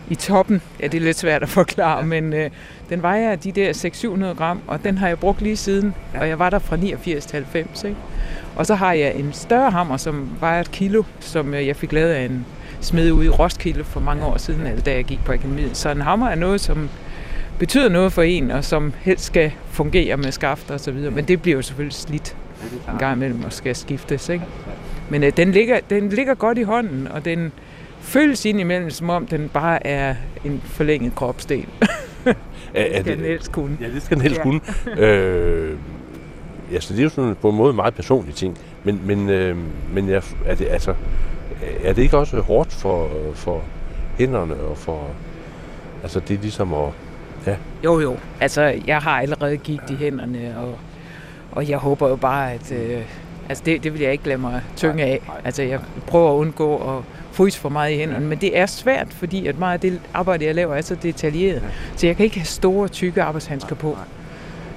i 0.09 0.15
toppen. 0.15 0.61
Ja, 0.79 0.87
det 0.87 0.97
er 0.97 1.01
lidt 1.01 1.17
svært 1.17 1.43
at 1.43 1.49
forklare, 1.49 1.97
ja. 1.97 2.05
men 2.05 2.33
øh, 2.33 2.49
den 2.89 3.01
vejer 3.01 3.35
de 3.35 3.51
der 3.51 3.73
600-700 4.33 4.37
gram, 4.37 4.61
og 4.67 4.83
den 4.83 4.97
har 4.97 5.07
jeg 5.07 5.19
brugt 5.19 5.41
lige 5.41 5.57
siden. 5.57 5.93
Ja. 6.13 6.19
Og 6.19 6.27
jeg 6.27 6.39
var 6.39 6.49
der 6.49 6.59
fra 6.59 6.75
89 6.75 7.25
til 7.25 7.33
90. 7.35 7.83
Ikke? 7.83 7.97
Og 8.55 8.65
så 8.65 8.75
har 8.75 8.93
jeg 8.93 9.15
en 9.15 9.33
større 9.33 9.71
hammer, 9.71 9.97
som 9.97 10.29
vejer 10.39 10.61
et 10.61 10.71
kilo, 10.71 11.03
som 11.19 11.53
øh, 11.53 11.67
jeg 11.67 11.75
fik 11.75 11.91
lavet 11.91 12.11
af 12.11 12.25
en 12.25 12.45
smed 12.81 13.11
ude 13.11 13.25
i 13.25 13.29
Roskilde 13.29 13.83
for 13.83 13.99
mange 13.99 14.25
år 14.25 14.37
siden, 14.37 14.67
altså 14.67 14.83
da 14.83 14.93
jeg 14.93 15.03
gik 15.03 15.19
på 15.25 15.31
akademiet. 15.31 15.77
Så 15.77 15.89
en 15.89 16.01
hammer 16.01 16.27
er 16.29 16.35
noget, 16.35 16.61
som 16.61 16.89
betyder 17.59 17.89
noget 17.89 18.13
for 18.13 18.21
en, 18.21 18.51
og 18.51 18.63
som 18.63 18.93
helst 19.01 19.25
skal 19.25 19.51
fungere 19.67 20.17
med 20.17 20.31
skafter 20.31 20.73
og 20.73 20.79
så 20.79 20.91
videre. 20.91 21.11
Men 21.11 21.25
det 21.25 21.41
bliver 21.41 21.55
jo 21.55 21.61
selvfølgelig 21.61 21.93
slidt 21.95 22.35
en 22.93 22.97
gang 22.99 23.15
imellem 23.15 23.43
og 23.43 23.53
skal 23.53 23.75
skiftes. 23.75 24.29
Ikke? 24.29 24.45
Men 25.09 25.23
øh, 25.23 25.31
den, 25.37 25.51
ligger, 25.51 25.79
den 25.89 26.09
ligger 26.09 26.33
godt 26.33 26.57
i 26.57 26.61
hånden, 26.63 27.07
og 27.07 27.25
den 27.25 27.51
føles 28.01 28.45
indimellem, 28.45 28.89
som 28.89 29.09
om 29.09 29.27
den 29.27 29.49
bare 29.53 29.87
er 29.87 30.15
en 30.45 30.61
forlænget 30.65 31.15
kropsdel. 31.15 31.65
Det 32.75 32.87
skal 33.01 33.17
den 33.17 33.25
helst 33.25 33.51
kunne. 33.51 33.77
Ja, 33.81 33.85
det 33.87 34.03
skal 34.03 34.17
den 34.17 34.21
helst 34.23 34.37
Ja. 34.37 34.43
kunne. 34.43 34.61
øh, 35.05 35.77
ja, 36.71 36.79
så 36.79 36.93
det 36.93 36.99
er 36.99 37.03
jo 37.03 37.09
sådan 37.09 37.35
på 37.41 37.49
en 37.49 37.55
måde 37.55 37.73
meget 37.73 37.93
personlig 37.93 38.35
ting. 38.35 38.57
Men, 38.83 39.01
men, 39.05 39.29
øh, 39.29 39.57
men 39.93 40.09
jeg, 40.09 40.23
er, 40.45 40.55
det, 40.55 40.67
altså, 40.69 40.93
er 41.83 41.93
det 41.93 42.01
ikke 42.01 42.17
også 42.17 42.41
hårdt 42.41 42.71
for, 42.71 43.09
for 43.33 43.61
hænderne 44.17 44.55
og 44.55 44.77
for... 44.77 45.07
Altså, 46.03 46.19
det 46.19 46.33
er 46.37 46.41
ligesom 46.41 46.73
at... 46.73 46.89
Ja, 47.47 47.55
Jo, 47.83 47.99
jo. 47.99 48.17
Altså, 48.39 48.73
jeg 48.87 48.97
har 48.97 49.21
allerede 49.21 49.57
gigt 49.57 49.89
i 49.89 49.95
hænderne, 49.95 50.55
og, 50.57 50.77
og 51.51 51.69
jeg 51.69 51.77
håber 51.77 52.09
jo 52.09 52.15
bare, 52.15 52.53
at... 52.53 52.71
Øh, 52.71 53.01
altså, 53.49 53.63
det, 53.65 53.83
det 53.83 53.93
vil 53.93 54.01
jeg 54.01 54.11
ikke 54.11 54.27
lade 54.27 54.37
mig 54.37 54.61
tynge 54.75 55.03
af. 55.03 55.21
Altså, 55.45 55.63
jeg 55.63 55.79
prøver 56.07 56.31
at 56.31 56.35
undgå 56.35 56.97
at 56.97 57.03
fryse 57.31 57.59
for 57.59 57.69
meget 57.69 57.93
i 57.93 57.97
hænderne, 57.97 58.25
men 58.25 58.41
det 58.41 58.57
er 58.57 58.65
svært, 58.65 59.07
fordi 59.13 59.47
at 59.47 59.59
meget 59.59 59.73
af 59.73 59.79
det 59.79 59.99
arbejde, 60.13 60.45
jeg 60.45 60.55
laver, 60.55 60.75
er 60.75 60.81
så 60.81 60.95
detaljeret. 60.95 61.63
Så 61.95 62.07
jeg 62.07 62.15
kan 62.15 62.23
ikke 62.23 62.39
have 62.39 62.45
store, 62.45 62.87
tykke 62.87 63.23
arbejdshandsker 63.23 63.75
på. 63.75 63.97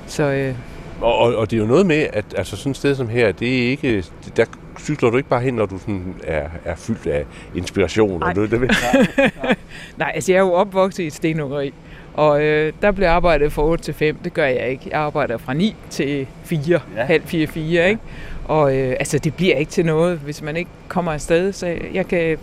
Så 0.06 0.22
øh, 0.22 0.54
og, 1.00 1.18
og, 1.18 1.34
og 1.36 1.50
det 1.50 1.56
er 1.56 1.60
jo 1.60 1.66
noget 1.66 1.86
med, 1.86 2.06
at 2.12 2.24
altså 2.36 2.56
sådan 2.56 2.70
et 2.70 2.76
sted 2.76 2.94
som 2.94 3.08
her, 3.08 3.32
det 3.32 3.64
er 3.64 3.68
ikke... 3.70 4.04
Der 4.36 4.44
cykler 4.78 5.10
du 5.10 5.16
ikke 5.16 5.28
bare 5.28 5.40
hen, 5.40 5.54
når 5.54 5.66
du 5.66 5.78
sådan 5.78 6.14
er, 6.24 6.48
er 6.64 6.74
fyldt 6.76 7.06
af 7.06 7.24
inspiration. 7.54 8.20
Nej. 8.20 8.28
Og 8.28 8.34
det, 8.36 8.50
det, 8.50 8.60
ved- 8.60 8.68
nej, 9.96 10.12
altså, 10.14 10.32
jeg 10.32 10.38
er 10.38 10.42
jo 10.42 10.52
opvokset 10.52 11.02
i 11.04 11.06
et 11.06 11.12
stenhuggeri, 11.12 11.72
og 12.14 12.42
øh, 12.42 12.72
der 12.82 12.90
blev 12.92 13.06
arbejdet 13.08 13.52
fra 13.52 13.62
8 13.64 13.84
til 13.84 13.94
5. 13.94 14.16
Det 14.24 14.34
gør 14.34 14.46
jeg 14.46 14.68
ikke. 14.68 14.82
Jeg 14.90 15.00
arbejder 15.00 15.38
fra 15.38 15.54
9 15.54 15.76
til 15.90 16.26
4, 16.44 16.60
Ja. 16.68 16.78
ja. 17.00 17.04
halv 17.04 17.22
4, 17.26 17.46
4, 17.46 17.88
ikke? 17.88 18.00
Og 18.44 18.76
øh, 18.76 18.90
altså, 18.98 19.18
det 19.18 19.34
bliver 19.34 19.56
ikke 19.56 19.70
til 19.70 19.86
noget, 19.86 20.18
hvis 20.18 20.42
man 20.42 20.56
ikke 20.56 20.70
kommer 20.88 21.12
afsted. 21.12 21.52
Så 21.52 21.76
jeg 21.94 22.08
kan... 22.08 22.38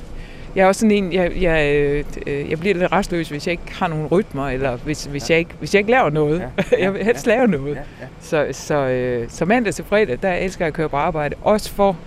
Jeg 0.56 0.64
er 0.64 0.68
også 0.68 0.80
sådan 0.80 0.92
en, 0.92 1.14
jeg, 1.14 1.42
jeg, 1.42 1.66
øh, 2.28 2.50
jeg 2.50 2.60
bliver 2.60 2.76
lidt 2.76 2.92
restløs, 2.92 3.30
hvis 3.30 3.48
jeg 3.48 3.52
ikke 3.52 3.74
har 3.74 3.88
nogen 3.88 4.08
rytmer, 4.08 4.50
eller 4.50 4.78
hvis, 4.78 5.06
hvis, 5.06 5.30
jeg, 5.30 5.40
ikke, 5.40 5.52
hvis 5.60 5.74
jeg 5.74 5.80
ikke 5.80 5.92
laver 5.92 6.10
noget. 6.10 6.44
jeg 6.80 6.94
vil 6.94 7.04
helst 7.04 7.28
lave 7.28 7.48
noget. 7.48 7.78
Så, 8.20 8.48
så, 8.52 8.76
øh, 8.76 9.30
så 9.30 9.46
mandag 9.46 9.74
til 9.74 9.86
fredag, 9.86 10.18
der 10.22 10.34
elsker 10.34 10.66
jeg 10.66 10.68
at 10.68 10.74
køre 10.74 10.90
på 10.90 10.98
arbejde. 10.98 11.36
Også 11.42 11.72
for, 11.72 11.98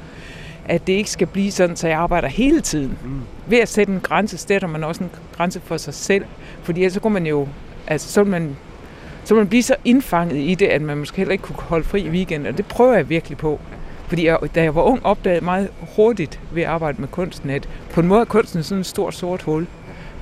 at 0.64 0.86
det 0.86 0.92
ikke 0.92 1.10
skal 1.10 1.26
blive 1.26 1.50
sådan, 1.50 1.76
så 1.76 1.88
jeg 1.88 1.98
arbejder 1.98 2.28
hele 2.28 2.60
tiden. 2.60 2.98
Mm. 3.04 3.20
Ved 3.46 3.58
at 3.58 3.68
sætte 3.68 3.92
en 3.92 4.00
grænse, 4.00 4.38
sætter 4.38 4.68
man 4.68 4.84
også 4.84 5.04
en 5.04 5.10
grænse 5.36 5.60
for 5.64 5.76
sig 5.76 5.94
selv. 5.94 6.24
Fordi 6.62 6.80
ellers 6.80 6.92
så 6.92 7.00
kunne 7.00 7.12
man 7.12 7.26
jo, 7.26 7.48
altså 7.86 8.12
så 8.12 8.24
man, 8.24 8.56
så 9.24 9.34
man 9.34 9.48
blive 9.48 9.62
så 9.62 9.76
indfanget 9.84 10.36
i 10.36 10.54
det, 10.54 10.66
at 10.66 10.82
man 10.82 10.96
måske 10.96 11.16
heller 11.16 11.32
ikke 11.32 11.44
kunne 11.44 11.56
holde 11.58 11.84
fri 11.84 12.00
i 12.00 12.08
weekenden. 12.08 12.46
Og 12.46 12.56
det 12.56 12.66
prøver 12.66 12.94
jeg 12.94 13.08
virkelig 13.08 13.38
på. 13.38 13.60
Fordi 14.14 14.26
jeg, 14.26 14.38
da 14.54 14.62
jeg 14.62 14.74
var 14.74 14.82
ung, 14.82 15.06
opdagede 15.06 15.36
jeg 15.36 15.44
meget 15.44 15.68
hurtigt 15.96 16.40
ved 16.52 16.62
at 16.62 16.68
arbejde 16.68 17.00
med 17.00 17.08
kunsten, 17.08 17.50
at 17.50 17.68
på 17.90 18.00
en 18.00 18.06
måde 18.06 18.20
er 18.20 18.24
kunsten 18.24 18.62
sådan 18.62 18.80
et 18.80 18.86
stort 18.86 19.14
sort 19.14 19.42
hul. 19.42 19.66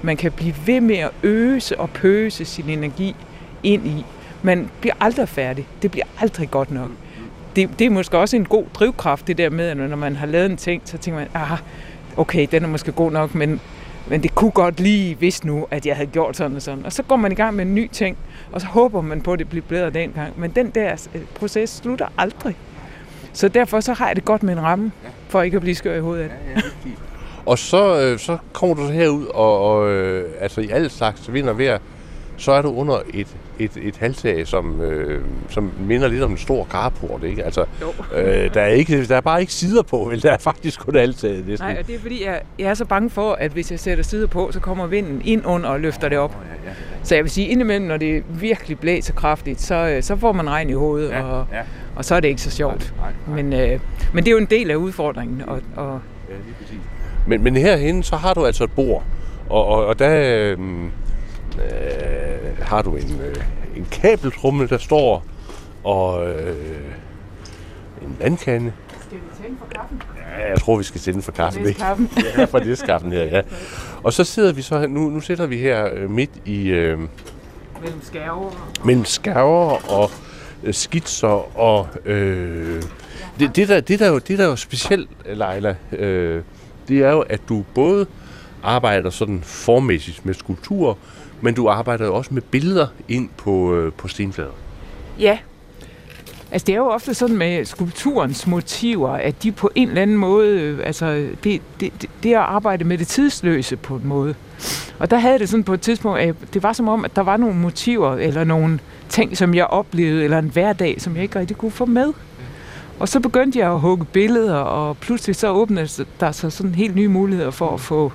Man 0.03 0.17
kan 0.17 0.33
blive 0.33 0.55
ved 0.67 0.81
med 0.81 0.97
at 0.97 1.11
øse 1.23 1.81
og 1.81 1.91
pøse 1.91 2.45
sin 2.45 2.69
energi 2.69 3.17
ind 3.63 3.87
i. 3.87 4.05
Man 4.43 4.71
bliver 4.81 4.95
aldrig 5.01 5.29
færdig. 5.29 5.67
Det 5.83 5.91
bliver 5.91 6.05
aldrig 6.21 6.51
godt 6.51 6.71
nok. 6.71 6.89
Det, 7.57 7.71
det 7.79 7.85
er 7.85 7.91
måske 7.91 8.19
også 8.19 8.37
en 8.37 8.45
god 8.45 8.65
drivkraft, 8.75 9.27
det 9.27 9.39
der 9.39 9.51
med, 9.51 9.69
at 9.69 9.77
når 9.77 9.97
man 9.97 10.17
har 10.17 10.27
lavet 10.27 10.51
en 10.51 10.57
ting, 10.57 10.83
så 10.85 10.99
tænker 10.99 11.21
man, 11.21 11.29
ah, 11.35 11.59
okay, 12.17 12.47
den 12.51 12.65
er 12.65 12.69
måske 12.69 12.93
god 12.93 13.13
nok, 13.13 13.35
men, 13.35 13.61
men 14.07 14.23
det 14.23 14.35
kunne 14.35 14.51
godt 14.51 14.81
lige, 14.81 15.15
hvis 15.15 15.45
nu, 15.45 15.67
at 15.71 15.87
jeg 15.87 15.97
havde 15.97 16.11
gjort 16.11 16.37
sådan 16.37 16.57
og 16.57 16.63
sådan. 16.63 16.87
Og 16.87 16.93
så 16.93 17.03
går 17.03 17.17
man 17.17 17.33
i 17.33 17.35
gang 17.35 17.57
med 17.57 17.67
en 17.67 17.75
ny 17.75 17.89
ting, 17.91 18.17
og 18.53 18.61
så 18.61 18.67
håber 18.67 19.01
man 19.01 19.21
på, 19.21 19.33
at 19.33 19.39
det 19.39 19.49
bliver 19.49 19.65
bedre 19.69 19.91
den 19.91 20.13
gang. 20.13 20.41
Men 20.41 20.51
den 20.51 20.71
der 20.71 21.09
øh, 21.15 21.23
proces 21.35 21.71
slutter 21.71 22.07
aldrig. 22.19 22.57
Så 23.33 23.49
derfor 23.49 23.81
så 23.81 23.93
har 23.93 24.07
jeg 24.07 24.17
det 24.17 24.25
godt 24.25 24.43
med 24.43 24.53
en 24.53 24.63
ramme, 24.63 24.93
for 25.29 25.43
ikke 25.43 25.57
at 25.57 25.61
blive 25.61 25.75
skør 25.75 25.97
i 25.97 26.01
hovedet 26.01 26.23
af 26.23 26.31
det. 26.55 26.65
Og 27.47 27.59
så, 27.59 28.01
øh, 28.01 28.19
så 28.19 28.37
kommer 28.53 28.77
du 28.77 28.87
så 28.87 28.93
herud, 28.93 29.27
og, 29.27 29.61
og 29.71 29.91
øh, 29.91 30.31
altså 30.41 30.61
i 30.61 30.69
alle 30.71 30.91
slags 30.91 31.33
vind 31.33 31.49
og 31.49 31.59
vejr, 31.59 31.79
så 32.37 32.53
er 32.53 32.63
du 32.63 32.75
under 32.75 32.99
et, 33.15 33.27
et, 33.59 33.71
et 33.83 33.97
halvtag, 33.97 34.47
som, 34.47 34.81
øh, 34.81 35.25
som 35.49 35.73
minder 35.81 36.09
lidt 36.09 36.23
om 36.23 36.31
en 36.31 36.39
stor 36.39 36.67
carport, 36.71 37.25
ikke? 37.25 37.45
Altså, 37.45 37.65
øh, 38.15 38.55
der, 38.55 38.61
er 38.61 38.67
ikke, 38.67 39.07
der 39.07 39.17
er 39.17 39.21
bare 39.21 39.41
ikke 39.41 39.53
sider 39.53 39.83
på, 39.83 39.97
vel? 40.11 40.23
Der 40.23 40.31
er 40.33 40.39
faktisk 40.39 40.81
kun 40.81 40.95
halvtaget 40.95 41.49
næsten. 41.49 41.69
Nej, 41.69 41.77
og 41.81 41.87
det 41.87 41.95
er 41.95 41.99
fordi, 42.01 42.25
jeg, 42.25 42.43
jeg 42.59 42.71
er 42.71 42.75
så 42.75 42.85
bange 42.85 43.11
for, 43.11 43.33
at 43.33 43.51
hvis 43.51 43.71
jeg 43.71 43.81
sætter 43.81 44.05
sider 44.05 44.27
på, 44.27 44.53
så 44.53 44.61
kommer 44.61 44.87
vinden 44.87 45.23
ind 45.25 45.47
under 45.47 45.69
og 45.69 45.81
løfter 45.81 46.09
det 46.09 46.19
op. 46.19 46.37
Så 47.03 47.15
jeg 47.15 47.25
vil 47.25 47.31
sige, 47.31 47.49
indimellem, 47.49 47.87
når 47.89 47.97
det 47.97 48.25
virkelig 48.29 48.79
blæser 48.79 49.13
kraftigt, 49.15 49.61
så, 49.61 49.75
øh, 49.75 50.03
så 50.03 50.17
får 50.17 50.33
man 50.33 50.51
regn 50.51 50.71
i 50.71 50.73
hovedet, 50.73 51.11
Ja, 51.11 51.23
og, 51.23 51.47
ja. 51.53 51.61
og 51.97 52.05
så 52.05 52.15
er 52.15 52.21
det 52.21 52.29
ikke 52.29 52.41
så 52.41 52.51
sjovt. 52.51 52.95
Men, 53.27 53.53
øh, 53.53 53.81
men 54.13 54.25
det 54.25 54.31
er 54.31 54.33
jo 54.33 54.39
en 54.39 54.47
del 54.51 54.71
af 54.71 54.75
udfordringen, 54.77 55.43
og, 55.47 55.61
og 55.77 56.01
Ja, 56.29 56.35
lige 56.45 56.55
præcis. 56.61 56.79
Men, 57.27 57.43
men 57.43 57.57
herhenne, 57.57 58.05
så 58.05 58.17
har 58.17 58.35
du 58.35 58.47
altså 58.47 58.65
et 58.65 58.73
bord, 58.73 59.03
og, 59.51 59.67
og, 59.67 59.87
og 59.87 59.99
der 59.99 60.11
øh, 60.51 60.59
øh, 61.55 62.59
har 62.63 62.83
du 62.83 62.97
en, 62.97 63.21
øh, 63.29 63.35
en 63.77 63.87
kabeltrummel, 63.93 64.69
der 64.69 64.79
står, 64.79 65.25
og 65.85 66.27
øh, 66.29 66.57
en 68.03 68.17
vandkande. 68.21 68.73
Skal 69.13 69.21
vi 69.21 69.43
tænde 69.43 69.59
for 69.59 69.67
kaffen? 69.75 70.03
Ja, 70.39 70.49
jeg 70.51 70.59
tror, 70.61 70.77
vi 70.79 70.83
skal 70.85 71.01
tænde 71.01 71.23
for 71.23 71.33
kaffen. 71.33 71.67
ikke? 71.67 71.81
kaffen. 71.81 72.11
Ja, 72.39 72.45
for 72.45 72.59
det 72.59 72.79
skaffen 72.79 73.13
her, 73.13 73.25
ja. 73.25 73.43
Og 74.03 74.13
så 74.13 74.25
sidder 74.25 74.53
vi 74.53 74.63
så 74.63 74.79
her, 74.81 74.87
nu, 74.87 75.01
nu 75.11 75.21
sidder 75.21 75.47
vi 75.47 75.59
her 75.59 75.89
øh, 75.95 76.11
midt 76.11 76.31
i 76.45 76.69
øh, 76.69 76.99
Mellem 77.81 78.03
skærver. 78.03 78.51
mellem 78.85 79.05
skærver 79.05 79.91
og 79.93 80.11
øh, 80.65 80.75
skitser 80.75 81.59
og 81.59 81.89
øh, 82.05 82.83
det, 83.41 83.57
det, 83.57 83.69
der, 83.69 83.81
det, 83.81 83.99
der 84.01 84.09
jo, 84.09 84.19
det 84.19 84.39
der 84.39 84.45
er 84.45 84.49
jo 84.49 84.57
specielt, 84.57 85.11
Leila, 85.27 85.75
øh, 85.93 86.43
det 86.89 86.99
er 86.99 87.11
jo, 87.11 87.21
at 87.21 87.41
du 87.49 87.65
både 87.75 88.07
arbejder 88.63 89.11
sådan 89.11 89.41
formæssigt 89.43 90.27
med 90.27 90.35
skulpturer, 90.35 90.95
men 91.41 91.55
du 91.55 91.69
arbejder 91.69 92.05
jo 92.07 92.15
også 92.15 92.35
med 92.35 92.43
billeder 92.43 92.87
ind 93.09 93.29
på, 93.37 93.75
øh, 93.75 93.93
på 93.93 94.09
stenflader. 94.09 94.51
Ja. 95.19 95.39
Altså 96.53 96.67
det 96.67 96.73
er 96.73 96.77
jo 96.77 96.87
ofte 96.87 97.15
sådan 97.15 97.37
med 97.37 97.65
skulpturens 97.65 98.47
motiver, 98.47 99.11
at 99.11 99.43
de 99.43 99.53
på 99.53 99.71
en 99.75 99.89
eller 99.89 100.03
anden 100.03 100.17
måde, 100.17 100.61
øh, 100.61 100.81
altså 100.85 101.27
det, 101.45 101.63
det, 101.81 101.93
det, 102.23 102.33
er 102.35 102.41
at 102.41 102.47
arbejde 102.47 102.85
med 102.85 102.99
det 102.99 103.07
tidsløse 103.07 103.77
på 103.77 103.97
en 103.97 104.07
måde. 104.07 104.35
Og 104.99 105.11
der 105.11 105.19
havde 105.19 105.39
det 105.39 105.49
sådan 105.49 105.65
på 105.65 105.75
et 105.75 105.81
tidspunkt, 105.81 106.19
at 106.19 106.35
det 106.55 106.63
var 106.63 106.73
som 106.73 106.89
om, 106.89 107.05
at 107.05 107.17
der 107.17 107.23
var 107.23 107.37
nogle 107.37 107.55
motiver, 107.55 108.15
eller 108.15 108.45
nogle 108.45 108.79
ting, 109.09 109.37
som 109.37 109.55
jeg 109.55 109.67
oplevede, 109.67 110.25
eller 110.25 110.39
en 110.39 110.49
hverdag, 110.49 111.01
som 111.01 111.15
jeg 111.15 111.23
ikke 111.23 111.39
rigtig 111.39 111.57
kunne 111.57 111.71
få 111.71 111.85
med. 111.85 112.13
Og 112.99 113.09
så 113.09 113.21
begyndte 113.21 113.59
jeg 113.59 113.73
at 113.73 113.81
hugge 113.81 114.05
billeder, 114.05 114.55
og 114.55 114.97
pludselig 114.97 115.37
så 115.37 115.49
åbnede 115.49 116.07
der 116.21 116.33
sig 116.33 116.53
sådan 116.53 116.75
helt 116.75 116.95
nye 116.97 117.09
muligheder 117.09 117.51
for 117.51 117.75
at 117.75 117.81
få, 117.81 118.13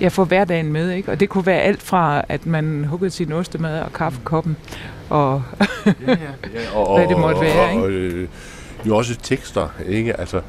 ja, 0.00 0.08
få 0.08 0.24
hverdagen 0.24 0.72
med. 0.72 0.90
Ikke? 0.90 1.12
Og 1.12 1.20
det 1.20 1.28
kunne 1.28 1.46
være 1.46 1.60
alt 1.60 1.82
fra, 1.82 2.22
at 2.28 2.46
man 2.46 2.84
huggede 2.84 3.10
sin 3.10 3.32
ostemad 3.32 3.80
og 3.80 3.92
kaffekoppen, 3.92 4.56
og 5.08 5.42
Ja, 5.86 5.92
ja, 6.06 6.16
og, 6.74 6.96
Hvad 6.98 7.08
det 7.08 7.18
måtte 7.18 7.40
være, 7.40 7.64
og, 7.64 7.70
ikke? 7.70 7.82
og, 7.84 7.90
øh, 7.90 8.28
jo 8.86 8.96
også 8.96 9.16
tekster, 9.22 9.68
ikke? 9.88 10.20
Altså, 10.20 10.40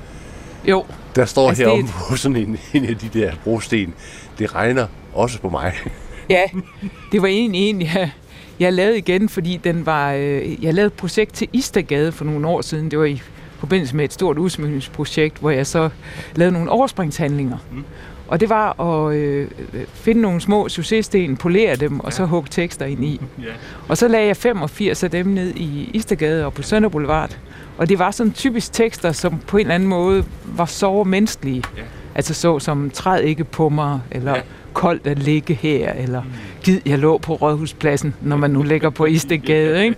jo, 0.65 0.85
der 1.15 1.25
står 1.25 1.49
Altså, 1.49 1.63
altså, 1.63 1.63
er 1.63 1.75
heromme 1.75 1.91
på 2.09 2.15
sådan 2.15 2.37
en, 2.37 2.59
en 2.73 2.85
af 2.85 2.95
de 2.97 3.19
der 3.19 3.31
brosten, 3.43 3.93
det 4.39 4.55
regner 4.55 4.87
også 5.13 5.39
på 5.39 5.49
mig. 5.49 5.73
Ja, 6.29 6.43
det 7.11 7.21
var 7.21 7.27
egentlig 7.27 7.69
en, 7.69 7.81
jeg, 7.81 8.11
jeg 8.59 8.73
lavede 8.73 8.97
igen, 8.97 9.29
fordi 9.29 9.59
den 9.63 9.85
var, 9.85 10.13
øh, 10.13 10.63
jeg 10.63 10.73
lavede 10.73 10.87
et 10.87 10.93
projekt 10.93 11.33
til 11.33 11.47
Istergade 11.53 12.11
for 12.11 12.25
nogle 12.25 12.47
år 12.47 12.61
siden. 12.61 12.91
Det 12.91 12.99
var 12.99 13.05
i 13.05 13.21
forbindelse 13.59 13.95
med 13.95 14.05
et 14.05 14.13
stort 14.13 14.37
udsmykningsprojekt, 14.37 15.37
hvor 15.39 15.49
jeg 15.49 15.67
så 15.67 15.89
lavede 16.35 16.53
nogle 16.53 16.69
overspringshandlinger. 16.69 17.57
Mm. 17.71 17.83
Og 18.29 18.39
det 18.39 18.49
var 18.49 18.79
at 18.81 19.15
øh, 19.15 19.47
finde 19.93 20.21
nogle 20.21 20.41
små 20.41 20.69
successten, 20.69 21.37
polere 21.37 21.75
dem, 21.75 21.99
og 21.99 22.13
så 22.13 22.25
hugge 22.25 22.47
tekster 22.51 22.85
ind 22.85 23.03
i. 23.05 23.21
Ja. 23.43 23.43
Og 23.87 23.97
så 23.97 24.07
lagde 24.07 24.27
jeg 24.27 24.37
85 24.37 25.03
af 25.03 25.11
dem 25.11 25.25
ned 25.27 25.53
i 25.55 25.89
Istergade 25.93 26.45
og 26.45 26.53
på 26.53 26.61
Sønder 26.61 26.89
Boulevard. 26.89 27.37
Og 27.77 27.89
det 27.89 27.99
var 27.99 28.11
sådan 28.11 28.33
typisk 28.33 28.73
tekster, 28.73 29.11
som 29.11 29.37
på 29.47 29.57
en 29.57 29.61
eller 29.61 29.75
anden 29.75 29.89
måde 29.89 30.25
var 30.45 30.65
så 30.65 31.03
menneskelige. 31.03 31.63
Ja. 31.77 31.81
Altså 32.15 32.33
så 32.33 32.59
som 32.59 32.89
træd 32.89 33.21
ikke 33.21 33.43
på 33.43 33.69
mig, 33.69 33.99
eller 34.11 34.31
Ja. 34.31 34.37
ja. 34.37 34.43
koldt 34.73 35.07
at 35.07 35.19
ligge 35.19 35.53
her, 35.53 35.93
eller 35.93 36.21
gid 36.63 36.79
jeg 36.85 36.99
lå 36.99 37.17
på 37.17 37.33
Rådhuspladsen, 37.33 38.15
når 38.21 38.37
man 38.37 38.51
nu 38.51 38.63
ligger 38.63 38.89
på 38.89 39.05
Istegade, 39.15 39.83
ikke? 39.83 39.95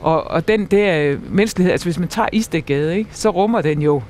Og, 0.00 0.24
og 0.30 0.48
den 0.48 0.64
der 0.66 1.00
øh, 1.02 1.34
menneskelighed, 1.34 1.72
altså 1.72 1.86
hvis 1.86 1.98
man 1.98 2.08
tager 2.08 2.28
Istegade, 2.32 2.98
ikke, 2.98 3.10
så 3.12 3.30
rummer 3.30 3.60
den 3.62 3.82
jo 3.82 4.02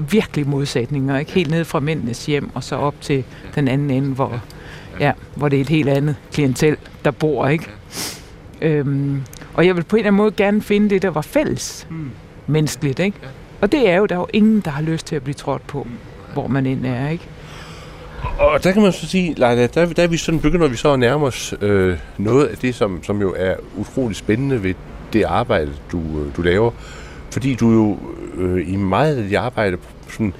virkelig 0.00 0.48
modsætninger, 0.48 1.18
ikke? 1.18 1.32
Helt 1.32 1.50
ned 1.50 1.64
fra 1.64 1.80
mændenes 1.80 2.26
hjem, 2.26 2.50
og 2.54 2.64
så 2.64 2.76
op 2.76 2.94
til 3.00 3.24
den 3.54 3.68
anden 3.68 3.90
ende, 3.90 4.08
hvor, 4.08 4.40
ja, 5.00 5.12
hvor 5.34 5.48
det 5.48 5.56
er 5.56 5.60
et 5.60 5.68
helt 5.68 5.88
andet 5.88 6.16
klientel, 6.32 6.76
der 7.04 7.10
bor, 7.10 7.48
ikke? 7.48 7.66
Øhm, 8.60 9.22
og 9.54 9.66
jeg 9.66 9.76
vil 9.76 9.84
på 9.84 9.96
en 9.96 10.00
eller 10.00 10.08
anden 10.08 10.16
måde 10.16 10.32
gerne 10.32 10.62
finde 10.62 10.90
det, 10.90 11.02
der 11.02 11.10
var 11.10 11.22
fælles 11.22 11.88
menneskeligt, 12.46 12.98
ikke? 12.98 13.16
Og 13.60 13.72
det 13.72 13.88
er 13.88 13.96
jo, 13.96 14.06
der 14.06 14.14
er 14.14 14.18
jo 14.18 14.26
ingen, 14.32 14.60
der 14.60 14.70
har 14.70 14.82
lyst 14.82 15.06
til 15.06 15.16
at 15.16 15.22
blive 15.22 15.34
trådt 15.34 15.66
på, 15.66 15.86
hvor 16.32 16.46
man 16.46 16.66
end 16.66 16.86
er, 16.86 17.08
ikke? 17.08 17.28
Og 18.38 18.64
der 18.64 18.72
kan 18.72 18.82
man 18.82 18.92
så 18.92 19.06
sige, 19.06 19.34
Leila, 19.34 19.66
der, 19.66 19.86
der 19.86 20.02
er 20.02 20.06
vi 20.06 20.16
sådan, 20.16 20.40
begynder 20.40 20.68
vi 20.68 20.76
så 20.76 20.92
at 20.92 20.98
nærme 20.98 21.26
os 21.26 21.54
øh, 21.60 21.98
noget 22.18 22.46
af 22.46 22.56
det, 22.56 22.74
som, 22.74 23.02
som 23.02 23.20
jo 23.20 23.34
er 23.38 23.54
utrolig 23.76 24.16
spændende 24.16 24.62
ved 24.62 24.74
det 25.12 25.22
arbejde, 25.22 25.72
du, 25.92 25.98
øh, 25.98 26.36
du 26.36 26.42
laver. 26.42 26.70
Fordi 27.30 27.54
du 27.54 27.72
jo 27.72 27.98
øh, 28.34 28.72
i 28.72 28.76
meget 28.76 29.16
af 29.16 29.24
dit 29.24 29.36
arbejde 29.36 29.78
sådan, 30.08 30.34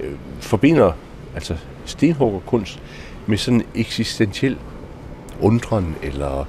øh, 0.00 0.12
forbinder 0.40 0.92
altså 1.34 1.56
stenhuggerkunst 1.84 2.82
med 3.26 3.38
sådan 3.38 3.62
eksistentiel 3.74 4.58
undren 5.40 5.96
eller 6.02 6.46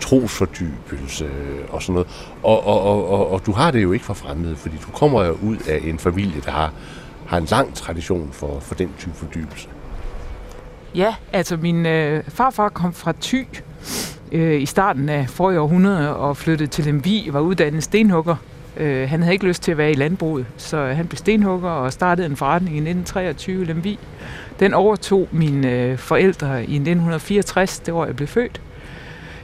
trosfordybelse 0.00 1.28
og 1.68 1.82
sådan 1.82 1.92
noget. 1.92 2.08
Og, 2.42 2.66
og, 2.66 2.82
og, 2.82 3.08
og, 3.08 3.30
og 3.30 3.46
du 3.46 3.52
har 3.52 3.70
det 3.70 3.82
jo 3.82 3.92
ikke 3.92 4.04
for 4.04 4.14
fremmede, 4.14 4.56
fordi 4.56 4.76
du 4.86 4.90
kommer 4.90 5.24
jo 5.24 5.38
ud 5.42 5.56
af 5.68 5.80
en 5.84 5.98
familie, 5.98 6.40
der 6.44 6.50
har, 6.50 6.72
har 7.26 7.38
en 7.38 7.46
lang 7.50 7.74
tradition 7.74 8.28
for, 8.32 8.60
for 8.60 8.74
den 8.74 8.90
type 8.98 9.14
fordybelse. 9.14 9.68
Ja, 10.94 11.14
altså 11.32 11.56
min 11.56 11.86
øh, 11.86 12.24
farfar 12.28 12.68
kom 12.68 12.92
fra 12.92 13.12
Thy 13.22 13.46
øh, 14.32 14.62
i 14.62 14.66
starten 14.66 15.08
af 15.08 15.30
forrige 15.30 15.60
århundrede 15.60 16.16
og 16.16 16.36
flyttede 16.36 16.70
til 16.70 16.84
Lemvig, 16.84 17.32
var 17.32 17.40
uddannet 17.40 17.82
stenhugger. 17.82 18.36
Øh, 18.76 19.08
han 19.08 19.22
havde 19.22 19.32
ikke 19.32 19.46
lyst 19.46 19.62
til 19.62 19.70
at 19.72 19.78
være 19.78 19.90
i 19.90 19.94
landbruget, 19.94 20.46
så 20.56 20.86
han 20.86 21.06
blev 21.06 21.16
stenhugger 21.16 21.70
og 21.70 21.92
startede 21.92 22.26
en 22.26 22.36
forretning 22.36 22.76
i 22.76 22.78
1923 22.78 23.62
i 23.62 23.64
Lemvi. 23.64 23.98
Den 24.60 24.74
overtog 24.74 25.28
mine 25.32 25.70
øh, 25.72 25.98
forældre 25.98 26.60
i 26.60 26.74
1964, 26.74 27.78
det 27.78 27.94
år 27.94 28.06
jeg 28.06 28.16
blev 28.16 28.28
født. 28.28 28.60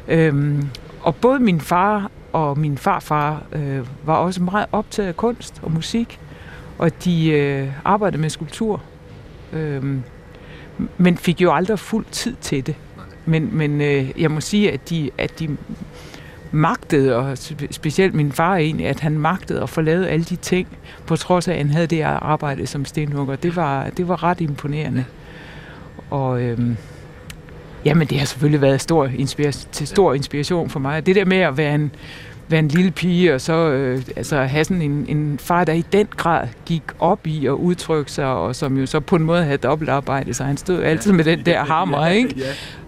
Øhm, 0.08 0.68
og 1.02 1.16
både 1.16 1.38
min 1.38 1.60
far 1.60 2.10
og 2.32 2.58
min 2.58 2.78
farfar 2.78 3.42
øh, 3.52 3.86
var 4.04 4.14
også 4.14 4.42
meget 4.42 4.66
optaget 4.72 5.08
af 5.08 5.16
kunst 5.16 5.60
og 5.62 5.72
musik, 5.72 6.20
og 6.78 7.04
de 7.04 7.30
øh, 7.30 7.68
arbejdede 7.84 8.22
med 8.22 8.30
skulptur. 8.30 8.82
øh, 9.52 9.96
men 10.96 11.16
fik 11.16 11.40
jo 11.40 11.54
aldrig 11.54 11.78
fuld 11.78 12.04
tid 12.10 12.36
til 12.40 12.66
det. 12.66 12.74
Men, 13.24 13.56
men 13.56 13.80
øh, 13.80 14.10
jeg 14.20 14.30
må 14.30 14.40
sige, 14.40 14.72
at 14.72 14.90
de, 14.90 15.10
at 15.18 15.38
de 15.38 15.56
magtede, 16.52 17.16
og 17.16 17.32
spe- 17.32 17.72
specielt 17.72 18.14
min 18.14 18.32
far 18.32 18.56
egentlig, 18.56 18.86
at 18.86 19.00
han 19.00 19.18
magtede 19.18 19.62
at 19.62 19.68
få 19.68 19.80
lavet 19.80 20.06
alle 20.06 20.24
de 20.24 20.36
ting, 20.36 20.68
på 21.06 21.16
trods 21.16 21.48
af, 21.48 21.52
at 21.52 21.58
han 21.58 21.70
havde 21.70 21.86
det 21.86 22.00
arbejde 22.02 22.66
som 22.66 22.84
stenhugger. 22.84 23.36
Det 23.36 23.56
var, 23.56 23.90
det 23.96 24.08
var 24.08 24.22
ret 24.22 24.40
imponerende. 24.40 25.04
Og 26.10 26.42
øhm, 26.42 26.76
jamen, 27.84 28.06
det 28.06 28.18
har 28.18 28.26
selvfølgelig 28.26 28.60
været 28.60 28.80
stor 28.80 29.06
inspira- 29.06 29.66
til 29.72 29.86
stor 29.86 30.14
inspiration 30.14 30.70
for 30.70 30.80
mig. 30.80 31.06
Det 31.06 31.16
der 31.16 31.24
med 31.24 31.36
at 31.38 31.56
være 31.56 31.74
en, 31.74 31.90
være 32.48 32.58
en 32.58 32.68
lille 32.68 32.90
pige, 32.90 33.34
og 33.34 33.40
så 33.40 33.52
øh, 33.52 34.02
altså, 34.16 34.42
have 34.42 34.64
sådan 34.64 34.82
en, 34.82 35.04
en 35.08 35.38
far, 35.38 35.64
der 35.64 35.72
i 35.72 35.84
den 35.92 36.06
grad 36.16 36.48
gik 36.66 36.82
op 36.98 37.26
i 37.26 37.46
at 37.46 37.50
udtrykke 37.52 38.12
sig, 38.12 38.26
og 38.26 38.56
som 38.56 38.76
jo 38.76 38.86
så 38.86 39.00
på 39.00 39.16
en 39.16 39.22
måde 39.22 39.44
havde 39.44 39.58
dobbeltarbejde, 39.58 40.34
så 40.34 40.44
han 40.44 40.56
stod 40.56 40.82
altid 40.82 41.12
med 41.12 41.24
den 41.24 41.46
der 41.46 41.64
hammer, 41.72 42.06
ikke? 42.06 42.42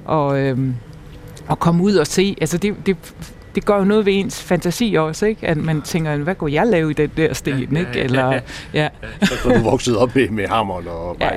Og, 0.04 0.40
øhm, 0.40 0.75
og 1.49 1.59
komme 1.59 1.83
ud 1.83 1.95
og 1.95 2.07
se, 2.07 2.37
altså 2.40 2.59
det, 2.59 2.75
det 2.87 2.97
det 3.55 3.65
gør 3.65 3.77
jo 3.77 3.85
noget 3.85 4.07
ved 4.07 4.13
ens 4.15 4.43
fantasi 4.43 4.95
også, 4.95 5.27
ikke? 5.27 5.47
At 5.47 5.57
man 5.57 5.83
tænker, 5.83 6.17
hvad 6.17 6.35
kunne 6.35 6.53
jeg 6.53 6.67
lave 6.67 6.91
i 6.91 6.95
den 6.95 7.11
der 7.17 7.35
sten, 7.35 7.77
ikke? 7.77 7.95
Eller, 7.95 8.41
ja. 8.75 8.89
Så 9.23 9.35
du 9.45 9.59
vokset 9.59 9.97
op 9.97 10.15
med, 10.15 10.29
med 10.29 10.49
hammeren 10.49 10.89
og 10.89 11.17
ja, 11.21 11.29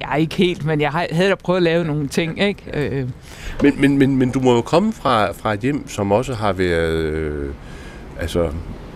Jeg 0.00 0.12
er 0.12 0.16
ikke 0.16 0.34
helt, 0.34 0.64
men 0.64 0.80
jeg 0.80 0.90
havde 0.90 1.30
da 1.30 1.34
prøvet 1.34 1.56
at 1.56 1.62
lave 1.62 1.84
nogle 1.84 2.08
ting, 2.08 2.40
ikke? 2.40 2.62
Øh. 2.74 3.08
Men, 3.62 3.80
men, 3.80 3.98
men, 3.98 4.16
men 4.16 4.30
du 4.30 4.40
må 4.40 4.54
jo 4.54 4.60
komme 4.60 4.92
fra, 4.92 5.32
fra 5.32 5.52
et 5.52 5.60
hjem, 5.60 5.88
som 5.88 6.12
også 6.12 6.34
har 6.34 6.52
været... 6.52 6.94
Øh, 6.94 7.50
altså 8.20 8.50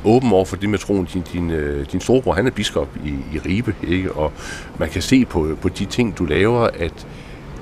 åben 0.04 0.32
over 0.32 0.44
for 0.44 0.56
det 0.56 0.70
med 0.70 0.78
troen. 0.78 1.08
Din, 1.14 1.22
din, 1.32 1.50
øh, 1.50 1.86
din 1.92 2.00
storebror, 2.00 2.32
han 2.32 2.46
er 2.46 2.50
biskop 2.50 2.88
i, 3.04 3.08
i 3.08 3.38
Ribe, 3.38 3.74
ikke? 3.88 4.12
og 4.12 4.32
man 4.78 4.88
kan 4.88 5.02
se 5.02 5.24
på, 5.24 5.58
på 5.62 5.68
de 5.68 5.84
ting, 5.84 6.18
du 6.18 6.24
laver, 6.24 6.60
at, 6.60 7.06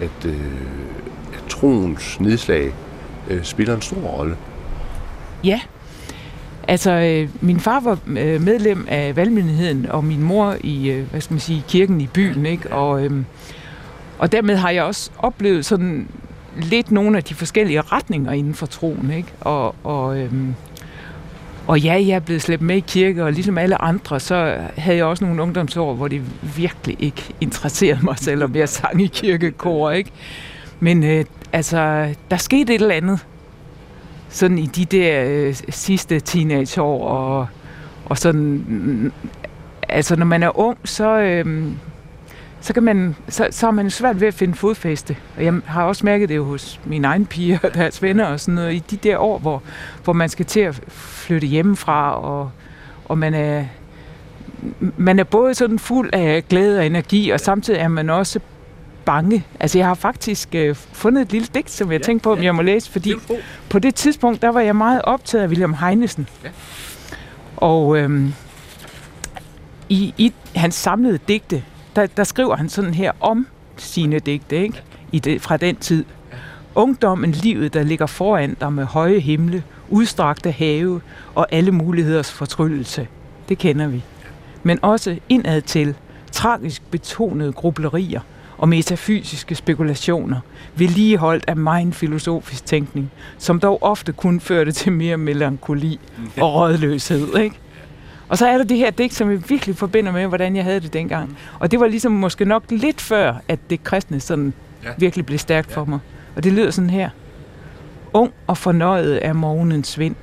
at, 0.01 0.27
øh, 0.27 0.35
at 1.33 1.45
troens 1.49 2.21
nedslag 2.21 2.73
øh, 3.31 3.45
spiller 3.45 3.75
en 3.75 3.83
stor 3.83 3.97
rolle. 3.97 4.37
Ja, 5.45 5.61
altså 6.69 6.91
øh, 6.91 7.29
min 7.41 7.61
far 7.61 7.81
var 7.81 7.99
øh, 8.07 8.41
medlem 8.41 8.87
af 8.89 9.17
valgmyndigheden, 9.17 9.87
og 9.87 10.05
min 10.05 10.23
mor 10.23 10.57
i, 10.61 10.91
øh, 10.91 11.11
hvad 11.11 11.21
skal 11.21 11.35
man 11.35 11.41
sige, 11.41 11.65
kirken 11.69 12.01
i 12.01 12.07
byen, 12.07 12.47
ikke? 12.47 12.73
Og, 12.73 13.05
øh, 13.05 13.23
og 14.19 14.33
dermed 14.33 14.57
har 14.57 14.71
jeg 14.71 14.83
også 14.83 15.11
oplevet 15.19 15.65
sådan 15.65 16.09
lidt 16.57 16.91
nogle 16.91 17.17
af 17.17 17.25
de 17.25 17.35
forskellige 17.35 17.81
retninger 17.81 18.33
inden 18.33 18.55
for 18.55 18.67
troen, 18.67 19.11
ikke? 19.17 19.29
Og, 19.41 19.75
og 19.85 20.19
øh, 20.19 20.33
og 21.67 21.81
ja, 21.81 21.93
jeg 21.93 22.09
er 22.17 22.21
blevet 22.21 22.43
slæbt 22.43 22.63
med 22.63 22.77
i 22.77 22.81
kirke, 22.81 23.25
og 23.25 23.33
ligesom 23.33 23.59
alle 23.59 23.83
andre, 23.83 24.21
så 24.21 24.57
havde 24.77 24.97
jeg 24.97 25.05
også 25.05 25.25
nogle 25.25 25.43
ungdomsår, 25.43 25.95
hvor 25.95 26.09
det 26.09 26.23
virkelig 26.57 26.97
ikke 27.01 27.35
interesserede 27.41 28.05
mig, 28.05 28.19
selvom 28.19 28.57
jeg 28.57 28.69
sang 28.69 29.03
i 29.03 29.07
kirkekor, 29.07 29.91
ikke? 29.91 30.11
Men 30.81 31.05
øh, 31.05 31.25
altså, 31.53 32.09
der 32.31 32.37
skete 32.37 32.75
et 32.75 32.83
eller 32.83 32.95
andet, 32.95 33.27
sådan 34.35 34.59
i 34.59 34.67
de 34.67 34.85
der 34.85 35.25
øh, 35.26 35.55
sidste 35.69 36.21
teenageår, 36.21 37.09
og, 37.09 37.47
og 38.05 38.19
sådan, 38.19 39.12
altså 39.88 40.17
når 40.17 40.26
man 40.26 40.43
er 40.43 40.59
ung, 40.59 40.79
så, 40.85 41.19
øh, 41.19 41.67
så, 42.61 42.73
kan 42.73 42.83
man, 42.83 43.17
så, 43.29 43.49
så 43.50 43.67
er 43.67 43.71
man 43.71 43.91
svært 43.91 44.21
ved 44.21 44.29
at 44.29 44.35
finde 44.35 44.55
fodfæste. 44.55 45.17
Og 45.37 45.45
jeg 45.45 45.55
har 45.64 45.85
også 45.85 46.07
mærket 46.07 46.29
det 46.29 46.37
jo 46.37 46.45
hos 46.45 46.81
mine 46.85 47.07
egne 47.07 47.26
piger 47.26 47.59
og 47.62 47.75
deres 47.75 48.03
venner 48.03 48.25
og 48.25 48.41
sådan 48.41 48.55
noget, 48.55 48.75
i 48.75 48.79
de 48.91 48.97
der 48.97 49.19
år, 49.19 49.38
hvor, 49.38 49.62
hvor 50.05 50.12
man 50.12 50.29
skal 50.29 50.47
til 50.47 50.61
at 50.61 50.81
flytte 50.88 51.47
hjemmefra, 51.47 52.21
og, 52.21 52.50
og 53.05 53.19
man 53.19 53.35
er, 53.35 53.64
man 54.97 55.19
er 55.19 55.25
både 55.25 55.55
sådan 55.55 55.79
fuld 55.79 56.11
af 56.12 56.45
glæde 56.49 56.79
og 56.79 56.87
energi, 56.87 57.31
og 57.31 57.41
samtidig 57.41 57.81
er 57.81 57.88
man 57.88 58.11
også 58.11 58.41
bange. 59.05 59.45
Altså 59.61 59.79
jeg 59.79 59.87
har 59.87 59.95
faktisk 59.95 60.55
øh, 60.55 60.75
fundet 60.75 61.23
et 61.23 61.33
lille 61.33 61.49
digt, 61.55 61.71
som 61.71 61.93
jeg 61.93 62.01
ja, 62.01 62.05
tænkte 62.05 62.25
på, 62.25 62.33
om 62.33 62.39
ja. 62.39 62.45
jeg 62.45 62.55
må 62.55 62.63
læse, 62.63 62.91
fordi 62.91 63.15
på 63.71 63.79
det 63.79 63.95
tidspunkt, 63.95 64.43
der 64.43 64.49
var 64.49 64.61
jeg 64.61 64.77
meget 64.77 65.03
optaget 65.03 65.43
af 65.45 65.49
William 65.49 65.75
Heinesen. 65.75 66.29
Ja. 66.45 66.49
Og 67.57 67.99
øhm, 67.99 68.33
i, 69.89 70.15
i 70.19 70.33
hans 70.55 70.75
samlede 70.75 71.19
digte, 71.29 71.65
der, 71.97 72.07
der 72.07 72.25
skriver 72.25 72.57
han 72.57 72.69
sådan 72.69 72.95
her 72.95 73.13
om 73.21 73.47
sine 73.77 74.19
digte, 74.19 74.57
ikke? 74.63 74.83
I 75.13 75.19
det, 75.19 75.43
fra 75.43 75.57
den 75.57 75.77
tid. 75.77 76.05
Ungdommen, 76.75 77.31
livet, 77.31 77.75
der 77.75 77.83
ligger 77.83 78.07
foran 78.07 78.57
dig 78.61 78.73
med 78.73 78.85
høje 78.85 79.19
himle, 79.19 79.63
udstrakte 79.89 80.51
have 80.51 81.01
og 81.35 81.47
alle 81.51 81.71
muligheders 81.71 82.33
fortryllelse. 82.33 83.09
Det 83.49 83.59
kender 83.59 83.87
vi. 83.87 84.05
Men 84.63 84.79
også 84.83 85.19
indad 85.29 85.63
til 85.63 85.95
tragisk 86.33 86.83
betonede 86.91 87.53
grublerier 87.53 88.21
og 88.59 88.69
metafysiske 88.69 89.55
spekulationer, 89.55 90.41
vedligeholdt 90.75 91.45
af 91.49 91.57
meget 91.57 91.95
filosofisk 91.95 92.67
tænkning, 92.67 93.11
som 93.39 93.61
dog 93.61 93.83
ofte 93.83 94.13
kun 94.13 94.41
førte 94.41 94.73
til 94.73 94.93
mere 94.93 95.17
melankoli 95.17 96.01
og 96.41 96.55
rådløshed. 96.55 97.37
Ikke? 97.39 97.57
Og 98.29 98.39
så 98.39 98.47
er 98.47 98.59
der 98.59 98.65
det 98.65 98.77
her 98.77 98.91
digt, 98.91 99.15
som 99.15 99.31
jeg 99.31 99.43
virkelig 99.49 99.77
forbinder 99.77 100.13
med, 100.13 100.27
hvordan 100.27 100.57
jeg 100.57 100.65
havde 100.65 100.81
det 100.81 100.93
dengang. 100.93 101.39
Og 101.59 101.71
det 101.71 101.81
var 101.81 101.87
ligesom 101.87 102.13
måske 102.13 102.45
nok 102.45 102.63
lidt 102.71 103.01
før, 103.01 103.35
at 103.49 103.59
det 103.71 103.85
kristne 103.85 104.21
sådan 104.21 104.53
ja. 104.85 104.89
virkelig 104.99 105.27
blev 105.27 105.39
stærkt 105.39 105.71
ja. 105.71 105.77
for 105.77 105.85
mig. 105.85 105.99
Og 106.37 106.45
det 106.45 106.53
lyder 106.53 106.71
sådan 106.71 106.91
her. 106.91 107.11
Ung 108.13 108.33
og 108.47 108.59
fornøjet 108.59 109.27
er 109.27 109.33
morgenens 109.33 109.99
vind, 109.99 110.17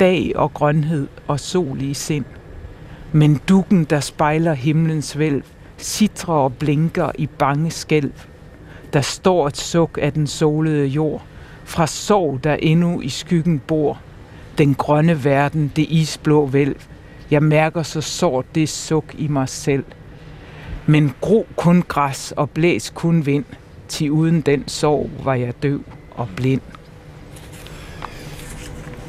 dag 0.00 0.32
og 0.34 0.54
grønhed 0.54 1.08
og 1.26 1.40
sol 1.40 1.82
i 1.82 1.94
sind. 1.94 2.24
Men 3.12 3.40
dukken, 3.48 3.84
der 3.84 4.00
spejler 4.00 4.52
himlens 4.52 5.18
vælv, 5.18 5.42
sitrer 5.80 6.34
og 6.34 6.54
blinker 6.54 7.10
i 7.18 7.26
bange 7.26 7.70
skælv. 7.70 8.12
Der 8.92 9.00
står 9.00 9.46
et 9.46 9.56
suk 9.56 9.98
af 10.02 10.12
den 10.12 10.26
solede 10.26 10.86
jord, 10.86 11.22
fra 11.64 11.86
sorg, 11.86 12.44
der 12.44 12.54
endnu 12.54 13.00
i 13.00 13.08
skyggen 13.08 13.58
bor. 13.58 14.00
Den 14.58 14.74
grønne 14.74 15.24
verden, 15.24 15.72
det 15.76 15.86
isblå 15.88 16.46
vælv, 16.46 16.76
jeg 17.30 17.42
mærker 17.42 17.82
så 17.82 18.00
sort 18.00 18.44
det 18.54 18.68
suk 18.68 19.14
i 19.18 19.28
mig 19.28 19.48
selv. 19.48 19.84
Men 20.86 21.14
gro 21.20 21.46
kun 21.56 21.84
græs 21.88 22.32
og 22.36 22.50
blæs 22.50 22.92
kun 22.94 23.26
vind, 23.26 23.44
til 23.88 24.10
uden 24.10 24.40
den 24.40 24.68
sorg 24.68 25.10
var 25.24 25.34
jeg 25.34 25.62
døv 25.62 25.82
og 26.10 26.28
blind. 26.36 26.60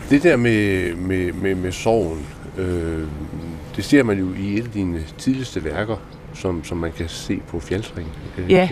Det 0.10 0.24
der 0.24 0.38
med, 0.38 0.96
med, 0.96 1.34
med, 1.34 1.56
med 1.56 1.72
sorgen, 1.72 2.26
øh, 2.58 3.08
det 3.76 3.86
ser 3.86 4.04
man 4.04 4.20
jo 4.20 4.28
i 4.40 4.58
et 4.58 4.64
af 4.64 4.72
dine 4.72 5.04
tidligste 5.18 5.64
værker, 5.64 5.98
som, 6.34 6.64
som 6.64 6.78
man 6.78 6.92
kan 6.92 7.10
se 7.10 7.40
på 7.48 7.60
Fjeldsring. 7.60 8.08
Øh, 8.38 8.52
ja, 8.52 8.70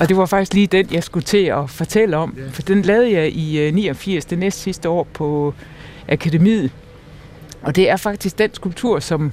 og 0.00 0.08
det 0.08 0.16
var 0.16 0.26
faktisk 0.26 0.54
lige 0.54 0.66
den, 0.66 0.86
jeg 0.92 1.04
skulle 1.04 1.24
til 1.24 1.44
at 1.44 1.70
fortælle 1.70 2.16
om. 2.16 2.36
Ja. 2.38 2.42
For 2.52 2.62
den 2.62 2.82
lavede 2.82 3.12
jeg 3.12 3.32
i 3.32 3.58
øh, 3.60 3.74
89, 3.74 4.24
det 4.24 4.38
næste 4.38 4.60
sidste 4.60 4.88
år 4.88 5.06
på 5.12 5.54
Akademiet. 6.08 6.70
Og 7.62 7.76
det 7.76 7.90
er 7.90 7.96
faktisk 7.96 8.38
den 8.38 8.54
skulptur, 8.54 8.98
som 8.98 9.32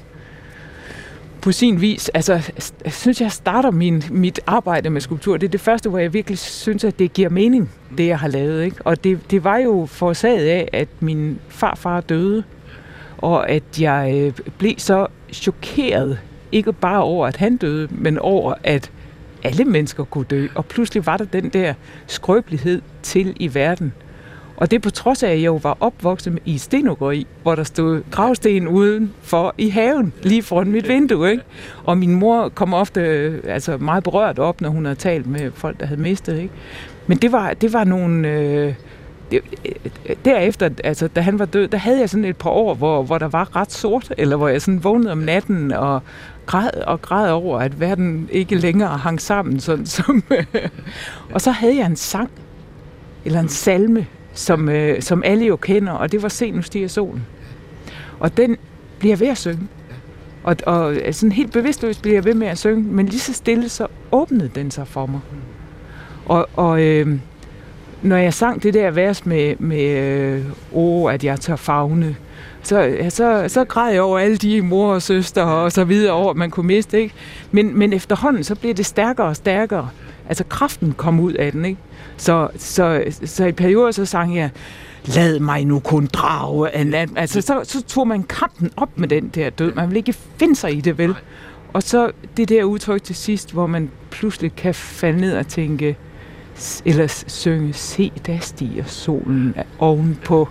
på 1.41 1.51
sin 1.51 1.81
vis, 1.81 2.09
altså, 2.09 2.51
synes 2.87 3.21
jeg 3.21 3.31
starter 3.31 3.71
min, 3.71 4.03
mit 4.11 4.39
arbejde 4.47 4.89
med 4.89 5.01
skulptur. 5.01 5.37
Det 5.37 5.47
er 5.47 5.51
det 5.51 5.61
første, 5.61 5.89
hvor 5.89 5.99
jeg 5.99 6.13
virkelig 6.13 6.39
synes, 6.39 6.83
at 6.83 6.99
det 6.99 7.13
giver 7.13 7.29
mening, 7.29 7.71
det 7.97 8.07
jeg 8.07 8.19
har 8.19 8.27
lavet. 8.27 8.63
Ikke? 8.63 8.77
Og 8.79 9.03
det, 9.03 9.31
det 9.31 9.43
var 9.43 9.57
jo 9.57 9.85
forårsaget 9.85 10.47
af, 10.47 10.69
at 10.73 10.87
min 10.99 11.39
farfar 11.49 12.01
døde, 12.01 12.43
og 13.17 13.49
at 13.49 13.63
jeg 13.79 14.13
øh, 14.15 14.33
blev 14.57 14.73
så 14.77 15.07
chokeret, 15.33 16.19
ikke 16.55 16.73
bare 16.73 17.03
over, 17.03 17.27
at 17.27 17.37
han 17.37 17.57
døde, 17.57 17.87
men 17.91 18.19
over, 18.19 18.53
at 18.63 18.91
alle 19.43 19.65
mennesker 19.65 20.03
kunne 20.03 20.25
dø. 20.25 20.47
Og 20.55 20.65
pludselig 20.65 21.05
var 21.05 21.17
der 21.17 21.25
den 21.25 21.49
der 21.49 21.73
skrøbelighed 22.07 22.81
til 23.03 23.33
i 23.39 23.53
verden, 23.53 23.93
og 24.57 24.71
det 24.71 24.81
på 24.81 24.89
trods 24.89 25.23
af, 25.23 25.29
at 25.29 25.37
jeg 25.37 25.45
jo 25.45 25.59
var 25.63 25.77
opvokset 25.79 26.39
i 26.45 26.57
stenogrøi, 26.57 27.27
hvor 27.43 27.55
der 27.55 27.63
stod 27.63 28.01
gravsten 28.11 28.67
uden 28.67 29.13
for 29.21 29.55
i 29.57 29.69
haven, 29.69 30.13
lige 30.23 30.43
foran 30.43 30.71
mit 30.71 30.87
vindue. 30.87 31.31
Ikke? 31.31 31.43
Og 31.83 31.97
min 31.97 32.15
mor 32.15 32.49
kom 32.49 32.73
ofte 32.73 33.01
øh, 33.01 33.43
altså 33.47 33.77
meget 33.77 34.03
berørt 34.03 34.39
op, 34.39 34.61
når 34.61 34.69
hun 34.69 34.85
havde 34.85 34.99
talt 34.99 35.27
med 35.27 35.51
folk, 35.51 35.79
der 35.79 35.85
havde 35.85 36.01
mistet. 36.01 36.39
Ikke? 36.39 36.53
Men 37.07 37.17
det 37.17 37.31
var, 37.31 37.53
det 37.53 37.73
var 37.73 37.83
nogle... 37.83 38.27
Øh, 38.27 38.73
det, 39.31 39.41
øh, 39.65 40.15
derefter, 40.25 40.69
altså, 40.83 41.07
da 41.07 41.21
han 41.21 41.39
var 41.39 41.45
død, 41.45 41.67
der 41.67 41.77
havde 41.77 41.99
jeg 41.99 42.09
sådan 42.09 42.25
et 42.25 42.37
par 42.37 42.49
år, 42.49 42.73
hvor, 42.73 43.03
hvor 43.03 43.17
der 43.17 43.27
var 43.27 43.55
ret 43.55 43.71
sort, 43.71 44.13
eller 44.17 44.35
hvor 44.37 44.47
jeg 44.47 44.61
sådan 44.61 44.83
vågnede 44.83 45.11
om 45.11 45.17
natten 45.17 45.71
og 45.71 46.01
græd 46.45 46.69
og 46.87 47.01
græd 47.01 47.31
over, 47.31 47.59
at 47.59 47.79
verden 47.79 48.29
ikke 48.31 48.55
længere 48.55 48.97
hang 48.97 49.21
sammen. 49.21 49.59
Sådan, 49.59 49.85
som, 49.85 50.23
og 51.33 51.41
så 51.41 51.51
havde 51.51 51.77
jeg 51.77 51.85
en 51.85 51.95
sang, 51.95 52.31
eller 53.25 53.39
en 53.39 53.49
salme, 53.49 54.07
som, 54.33 54.69
øh, 54.69 55.01
som 55.01 55.23
alle 55.23 55.45
jo 55.45 55.55
kender, 55.55 55.91
og 55.91 56.11
det 56.11 56.23
var 56.23 56.29
Se 56.29 56.51
nu 56.51 56.61
stiger 56.61 56.87
solen. 56.87 57.25
Og 58.19 58.37
den 58.37 58.57
bliver 58.99 59.15
ved 59.15 59.27
at 59.27 59.37
synge. 59.37 59.67
Og, 60.43 60.55
og 60.65 60.95
sådan 61.11 61.31
helt 61.31 61.53
bevidstløst 61.53 62.01
bliver 62.01 62.15
jeg 62.15 62.25
ved 62.25 62.33
med 62.33 62.47
at 62.47 62.57
synge, 62.57 62.83
men 62.83 63.05
lige 63.05 63.19
så 63.19 63.33
stille, 63.33 63.69
så 63.69 63.87
åbnede 64.11 64.49
den 64.55 64.71
sig 64.71 64.87
for 64.87 65.05
mig. 65.05 65.19
Og, 66.25 66.49
og 66.53 66.81
øh, 66.81 67.19
når 68.01 68.17
jeg 68.17 68.33
sang 68.33 68.63
det 68.63 68.73
der 68.73 68.91
vers 68.91 69.25
med, 69.25 69.55
med 69.59 69.97
øh, 69.97 70.45
oh, 70.73 71.13
at 71.13 71.23
jeg 71.23 71.39
tør 71.39 71.55
fagne, 71.55 72.15
så, 72.65 72.97
så, 73.09 73.45
så 73.47 73.65
græd 73.65 73.91
jeg 73.91 74.01
over 74.01 74.19
alle 74.19 74.37
de 74.37 74.61
mor 74.61 74.93
og 74.93 75.01
søster 75.01 75.43
og 75.43 75.71
så 75.71 75.83
videre 75.83 76.13
over, 76.13 76.29
at 76.29 76.37
man 76.37 76.51
kunne 76.51 76.67
miste. 76.67 77.01
Ikke? 77.01 77.15
Men, 77.51 77.77
men 77.77 77.93
efterhånden, 77.93 78.43
så 78.43 78.55
bliver 78.55 78.73
det 78.73 78.85
stærkere 78.85 79.27
og 79.27 79.35
stærkere. 79.35 79.89
Altså 80.29 80.43
kraften 80.49 80.93
kom 80.97 81.19
ud 81.19 81.33
af 81.33 81.51
den. 81.51 81.65
Ikke? 81.65 81.79
Så, 82.17 82.47
så, 82.57 83.03
så 83.25 83.45
i 83.45 83.51
perioder 83.51 83.91
så 83.91 84.05
sang 84.05 84.37
jeg, 84.37 84.49
lad 85.05 85.39
mig 85.39 85.65
nu 85.65 85.79
kun 85.79 86.05
drage. 86.05 86.69
Altså, 87.17 87.41
så, 87.41 87.61
så 87.63 87.83
tog 87.83 88.07
man 88.07 88.23
kampen 88.23 88.71
op 88.77 88.89
med 88.95 89.07
den 89.07 89.27
der 89.27 89.49
død. 89.49 89.73
Man 89.73 89.89
vil 89.89 89.97
ikke 89.97 90.13
finde 90.13 90.55
sig 90.55 90.77
i 90.77 90.81
det, 90.81 90.97
vel? 90.97 91.15
Og 91.73 91.83
så 91.83 92.11
det 92.37 92.49
der 92.49 92.63
udtryk 92.63 93.03
til 93.03 93.15
sidst, 93.15 93.53
hvor 93.53 93.67
man 93.67 93.91
pludselig 94.11 94.55
kan 94.55 94.73
falde 94.73 95.19
ned 95.19 95.37
og 95.37 95.47
tænke, 95.47 95.97
eller 96.85 97.23
synge, 97.27 97.73
se, 97.73 98.11
der 98.25 98.39
stiger 98.39 98.83
solen 98.83 99.55
ovenpå 99.79 100.49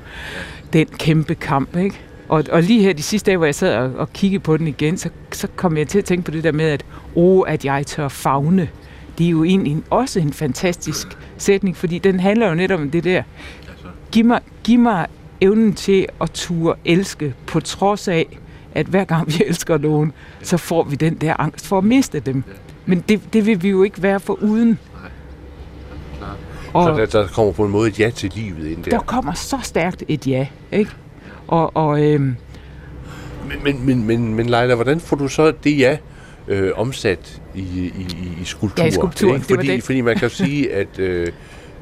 den 0.75 0.87
kæmpe 0.87 1.35
kamp, 1.35 1.77
ikke? 1.77 2.01
Og, 2.29 2.45
og 2.53 2.63
lige 2.63 2.83
her 2.83 2.93
de 2.93 3.03
sidste 3.03 3.27
dage, 3.27 3.37
hvor 3.37 3.47
jeg 3.47 3.55
sad 3.55 3.77
og, 3.77 3.93
og 3.97 4.13
kiggede 4.13 4.41
på 4.41 4.57
den 4.57 4.69
igen, 4.69 4.97
så, 4.97 5.09
så 5.33 5.49
kom 5.57 5.77
jeg 5.77 5.89
til 5.89 5.99
at 5.99 6.05
tænke 6.05 6.25
på 6.25 6.31
det 6.31 6.45
der 6.45 6.53
med, 6.53 6.65
at, 6.65 6.85
oh, 7.15 7.45
at 7.47 7.65
jeg 7.65 7.87
tør 7.87 8.09
fagne 8.09 8.69
det 9.19 9.27
er 9.27 9.31
jo 9.31 9.45
egentlig 9.45 9.83
også 9.91 10.21
en 10.21 10.33
fantastisk 10.33 11.07
sætning, 11.39 11.77
fordi 11.77 11.99
den 11.99 12.21
handler 12.21 12.49
jo 12.49 12.55
netop 12.55 12.81
om 12.81 12.91
det 12.91 13.05
der. 13.05 13.23
Giv 14.13 14.25
mig, 14.25 14.41
giv 14.65 14.79
mig 14.79 15.07
evnen 15.41 15.75
til 15.75 16.07
at 16.21 16.31
ture 16.31 16.75
elske, 16.85 17.35
på 17.47 17.61
trods 17.61 18.09
af, 18.09 18.39
at 18.75 18.87
hver 18.87 19.05
gang 19.05 19.27
vi 19.27 19.43
elsker 19.47 19.79
nogen, 19.79 20.13
så 20.43 20.57
får 20.57 20.83
vi 20.83 20.97
den 20.97 21.15
der 21.15 21.41
angst 21.41 21.67
for 21.67 21.79
at 21.79 21.85
miste 21.85 22.21
dem. 22.21 22.43
Men 22.87 23.05
det, 23.09 23.33
det 23.33 23.47
vil 23.47 23.63
vi 23.63 23.69
jo 23.69 23.83
ikke 23.83 24.03
være 24.03 24.21
for 24.21 24.43
uden. 24.43 24.79
Og 26.75 26.85
så 26.85 27.01
der, 27.01 27.07
der 27.07 27.29
kommer 27.29 27.53
på 27.53 27.65
en 27.65 27.71
måde 27.71 27.89
et 27.89 28.01
ja 28.01 28.11
til 28.11 28.33
livet 28.35 28.67
ind 28.67 28.85
der. 28.85 28.91
Der 28.91 28.99
kommer 28.99 29.33
så 29.33 29.59
stærkt 29.63 30.05
et 30.09 30.27
ja, 30.27 30.47
ikke? 30.73 30.91
Og, 31.47 31.77
og 31.77 32.03
øhm, 32.03 32.37
men, 33.65 33.87
men, 33.87 34.07
men, 34.07 34.35
men, 34.35 34.47
Leila, 34.47 34.75
hvordan 34.75 35.01
får 35.01 35.17
du 35.17 35.29
så 35.29 35.53
det 35.65 35.79
ja 35.79 35.97
øh, 36.49 36.71
omsat 36.77 37.43
i, 37.55 37.61
i, 37.61 38.39
i 38.41 38.45
skulptur? 38.45 38.83
Ja, 38.83 38.89
i 38.89 38.93
skulptur, 38.93 39.35
ikke? 39.35 39.47
Fordi, 39.47 39.67
det 39.67 39.77
det. 39.77 39.85
fordi 39.85 40.01
man 40.01 40.17
kan 40.17 40.31
sige, 40.45 40.73
at 40.73 40.99
øh, 40.99 41.29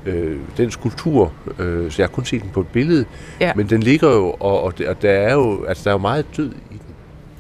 øh, 0.07 0.37
den 0.57 0.71
skulptur, 0.71 1.33
øh, 1.59 1.91
så 1.91 2.03
jeg 2.03 2.09
har 2.09 2.15
kun 2.15 2.25
set 2.25 2.43
den 2.43 2.51
på 2.51 2.61
et 2.61 2.67
billede, 2.67 3.05
ja. 3.41 3.53
men 3.57 3.71
den 3.71 3.83
ligger 3.83 4.11
jo, 4.11 4.31
og, 4.31 4.63
og, 4.63 4.75
og 4.89 5.03
der 5.03 5.11
er 5.11 5.35
jo 5.35 5.65
altså, 5.65 5.85
der 5.85 5.91
er 5.91 5.95
jo 5.95 5.99
meget 5.99 6.27
død 6.37 6.51
i 6.51 6.75
den. 6.75 6.95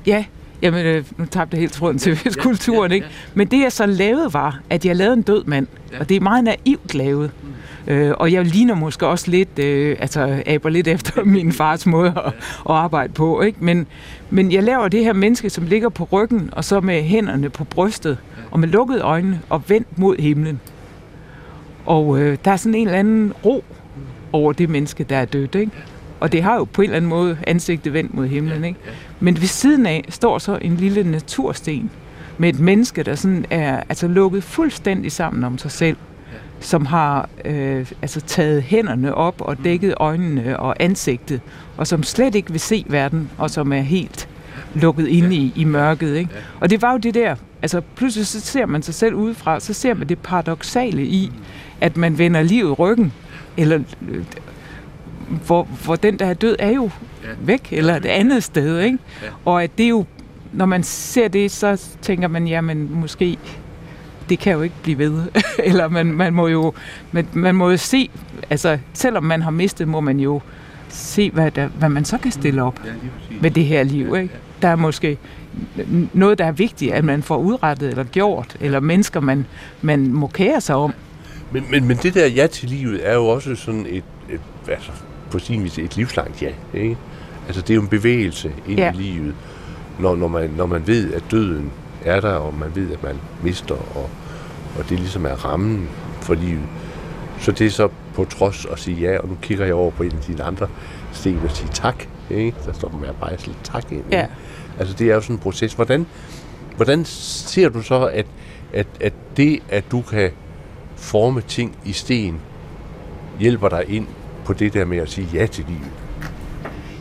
Ja, 0.06 0.24
Jamen, 0.62 0.86
øh, 0.86 1.04
nu 1.16 1.24
tabte 1.24 1.54
jeg 1.54 1.60
helt 1.60 1.72
tråden 1.72 1.98
til 1.98 2.20
ja, 2.24 2.30
skulpturen, 2.30 2.90
ja, 2.90 2.94
ikke? 2.94 3.06
Men 3.34 3.46
det, 3.46 3.62
jeg 3.62 3.72
så 3.72 3.86
lavede, 3.86 4.34
var, 4.34 4.60
at 4.70 4.84
jeg 4.84 4.96
lavede 4.96 5.14
en 5.14 5.22
død 5.22 5.44
mand. 5.44 5.66
Ja. 5.92 6.00
Og 6.00 6.08
det 6.08 6.16
er 6.16 6.20
meget 6.20 6.44
naivt 6.44 6.94
lavet. 6.94 7.30
Mm. 7.42 7.92
Øh, 7.92 8.14
og 8.18 8.32
jeg 8.32 8.44
ligner 8.44 8.74
måske 8.74 9.06
også 9.06 9.30
lidt, 9.30 9.58
øh, 9.58 9.96
altså 10.00 10.42
aber 10.46 10.68
lidt 10.68 10.88
efter 10.88 11.24
min 11.36 11.52
fars 11.52 11.86
måde 11.86 12.14
at, 12.16 12.26
at 12.26 12.32
arbejde 12.66 13.12
på, 13.12 13.40
ikke? 13.40 13.58
Men, 13.64 13.86
men 14.30 14.52
jeg 14.52 14.62
laver 14.62 14.88
det 14.88 15.04
her 15.04 15.12
menneske, 15.12 15.50
som 15.50 15.66
ligger 15.66 15.88
på 15.88 16.08
ryggen, 16.12 16.50
og 16.52 16.64
så 16.64 16.80
med 16.80 17.02
hænderne 17.02 17.50
på 17.50 17.64
brystet, 17.64 18.18
og 18.50 18.60
med 18.60 18.68
lukkede 18.68 19.00
øjne, 19.00 19.40
og 19.48 19.62
vendt 19.68 19.98
mod 19.98 20.16
himlen. 20.18 20.60
Og 21.86 22.20
øh, 22.20 22.38
der 22.44 22.50
er 22.50 22.56
sådan 22.56 22.74
en 22.74 22.86
eller 22.86 22.98
anden 22.98 23.32
ro 23.44 23.64
over 24.32 24.52
det 24.52 24.68
menneske, 24.70 25.04
der 25.04 25.16
er 25.16 25.24
dødt, 25.24 25.54
ikke? 25.54 25.72
Og 26.22 26.32
det 26.32 26.42
har 26.42 26.56
jo 26.56 26.64
på 26.64 26.82
en 26.82 26.84
eller 26.84 26.96
anden 26.96 27.08
måde 27.08 27.38
ansigtet 27.46 27.92
vendt 27.92 28.14
mod 28.14 28.26
himlen, 28.26 28.64
ikke? 28.64 28.78
Men 29.20 29.40
ved 29.40 29.46
siden 29.46 29.86
af 29.86 30.04
står 30.08 30.38
så 30.38 30.58
en 30.60 30.76
lille 30.76 31.10
natursten 31.10 31.90
med 32.38 32.48
et 32.48 32.60
menneske, 32.60 33.02
der 33.02 33.14
sådan 33.14 33.44
er 33.50 33.82
altså 33.88 34.08
lukket 34.08 34.44
fuldstændig 34.44 35.12
sammen 35.12 35.44
om 35.44 35.58
sig 35.58 35.70
selv, 35.70 35.96
som 36.60 36.86
har 36.86 37.28
øh, 37.44 37.92
altså 38.02 38.20
taget 38.20 38.62
hænderne 38.62 39.14
op 39.14 39.40
og 39.40 39.56
dækket 39.64 39.94
øjnene 39.96 40.60
og 40.60 40.76
ansigtet, 40.80 41.40
og 41.76 41.86
som 41.86 42.02
slet 42.02 42.34
ikke 42.34 42.50
vil 42.50 42.60
se 42.60 42.84
verden, 42.88 43.30
og 43.38 43.50
som 43.50 43.72
er 43.72 43.80
helt 43.80 44.28
lukket 44.74 45.08
inde 45.08 45.36
i, 45.36 45.52
i 45.56 45.64
mørket. 45.64 46.16
Ikke? 46.16 46.30
Og 46.60 46.70
det 46.70 46.82
var 46.82 46.92
jo 46.92 46.98
det 46.98 47.14
der, 47.14 47.36
altså 47.62 47.80
pludselig 47.80 48.26
så 48.26 48.40
ser 48.40 48.66
man 48.66 48.82
sig 48.82 48.94
selv 48.94 49.14
udefra, 49.14 49.60
så 49.60 49.72
ser 49.72 49.94
man 49.94 50.08
det 50.08 50.18
paradoxale 50.18 51.04
i, 51.04 51.32
at 51.80 51.96
man 51.96 52.18
vender 52.18 52.42
livet 52.42 52.78
ryggen, 52.78 53.12
eller 53.56 53.78
øh, 54.08 54.24
hvor, 55.46 55.68
hvor 55.84 55.96
den, 55.96 56.18
der 56.18 56.26
er 56.26 56.34
død, 56.34 56.56
er 56.58 56.70
jo 56.70 56.90
væk, 57.40 57.68
eller 57.72 57.96
et 57.96 58.06
andet 58.06 58.44
sted. 58.44 58.80
Ikke? 58.80 58.98
Og 59.44 59.62
at 59.62 59.70
det 59.78 59.84
er 59.84 59.88
jo, 59.88 60.04
når 60.52 60.66
man 60.66 60.82
ser 60.82 61.28
det, 61.28 61.50
så 61.50 61.82
tænker 62.02 62.28
man, 62.28 62.48
jamen 62.48 62.94
måske, 62.94 63.38
det 64.28 64.38
kan 64.38 64.52
jo 64.52 64.62
ikke 64.62 64.74
blive 64.82 64.98
ved. 64.98 65.22
eller 65.64 65.88
man, 65.88 66.06
man, 66.06 66.34
må 66.34 66.48
jo, 66.48 66.72
man, 67.12 67.26
man 67.32 67.54
må 67.54 67.70
jo 67.70 67.76
se, 67.76 68.10
altså 68.50 68.78
selvom 68.92 69.24
man 69.24 69.42
har 69.42 69.50
mistet, 69.50 69.88
må 69.88 70.00
man 70.00 70.20
jo 70.20 70.40
se, 70.88 71.30
hvad, 71.30 71.50
der, 71.50 71.68
hvad 71.68 71.88
man 71.88 72.04
så 72.04 72.18
kan 72.18 72.32
stille 72.32 72.62
op 72.62 72.80
med 73.40 73.50
det 73.50 73.64
her 73.64 73.82
liv. 73.82 74.16
Ikke? 74.16 74.34
Der 74.62 74.68
er 74.68 74.76
måske 74.76 75.18
noget, 76.12 76.38
der 76.38 76.44
er 76.44 76.52
vigtigt, 76.52 76.92
at 76.92 77.04
man 77.04 77.22
får 77.22 77.36
udrettet 77.36 77.90
eller 77.90 78.04
gjort, 78.04 78.56
eller 78.60 78.80
mennesker, 78.80 79.20
man, 79.20 79.46
man 79.82 80.12
må 80.12 80.26
kære 80.26 80.60
sig 80.60 80.74
om. 80.74 80.94
Men, 81.52 81.64
men, 81.70 81.88
men 81.88 81.96
det 81.96 82.14
der 82.14 82.26
ja 82.26 82.46
til 82.46 82.68
livet 82.68 83.08
er 83.08 83.14
jo 83.14 83.26
også 83.26 83.54
sådan 83.54 83.86
et, 83.88 84.04
et 84.30 84.40
altså, 84.68 84.92
på 85.32 85.38
sin 85.38 85.64
vis 85.64 85.78
et 85.78 85.96
livslangt 85.96 86.42
ja. 86.42 86.52
Ikke? 86.74 86.96
Altså 87.46 87.62
det 87.62 87.70
er 87.70 87.74
jo 87.74 87.82
en 87.82 87.88
bevægelse 87.88 88.52
ind 88.68 88.78
ja. 88.78 88.92
i 88.92 88.96
livet, 88.96 89.34
når, 89.98 90.16
når, 90.16 90.28
man, 90.28 90.50
når 90.50 90.66
man 90.66 90.86
ved, 90.86 91.14
at 91.14 91.22
døden 91.30 91.72
er 92.04 92.20
der, 92.20 92.32
og 92.32 92.54
man 92.54 92.70
ved, 92.74 92.92
at 92.92 93.02
man 93.02 93.16
mister, 93.42 93.74
og, 93.74 94.10
og 94.78 94.88
det 94.88 94.98
ligesom 94.98 95.26
er 95.26 95.44
rammen 95.44 95.88
for 96.20 96.34
livet. 96.34 96.66
Så 97.38 97.52
det 97.52 97.66
er 97.66 97.70
så 97.70 97.88
på 98.14 98.24
trods 98.24 98.66
at 98.72 98.78
sige 98.78 98.96
ja, 99.00 99.18
og 99.18 99.28
nu 99.28 99.36
kigger 99.42 99.64
jeg 99.64 99.74
over 99.74 99.90
på 99.90 100.02
en 100.02 100.12
af 100.12 100.22
dine 100.26 100.42
andre 100.42 100.68
sten 101.12 101.40
og 101.44 101.50
siger 101.50 101.72
tak. 101.72 102.04
Ikke? 102.30 102.56
Der 102.66 102.72
står 102.72 102.98
med 103.00 103.08
bare 103.20 103.38
sådan 103.38 103.54
tak 103.64 103.92
ind. 103.92 104.04
Ja. 104.10 104.26
Altså 104.78 104.94
det 104.94 105.10
er 105.10 105.14
jo 105.14 105.20
sådan 105.20 105.36
en 105.36 105.40
proces. 105.40 105.72
Hvordan, 105.72 106.06
hvordan 106.76 107.04
ser 107.04 107.68
du 107.68 107.82
så, 107.82 108.06
at, 108.06 108.26
at, 108.72 108.86
at 109.00 109.12
det, 109.36 109.62
at 109.68 109.84
du 109.90 110.02
kan 110.02 110.30
forme 110.96 111.40
ting 111.40 111.78
i 111.84 111.92
sten, 111.92 112.40
hjælper 113.38 113.68
dig 113.68 113.84
ind 113.88 114.06
på 114.44 114.52
det 114.52 114.74
der 114.74 114.84
med 114.84 114.98
at 114.98 115.10
sige 115.10 115.28
ja 115.34 115.46
til 115.46 115.64
livet? 115.68 115.90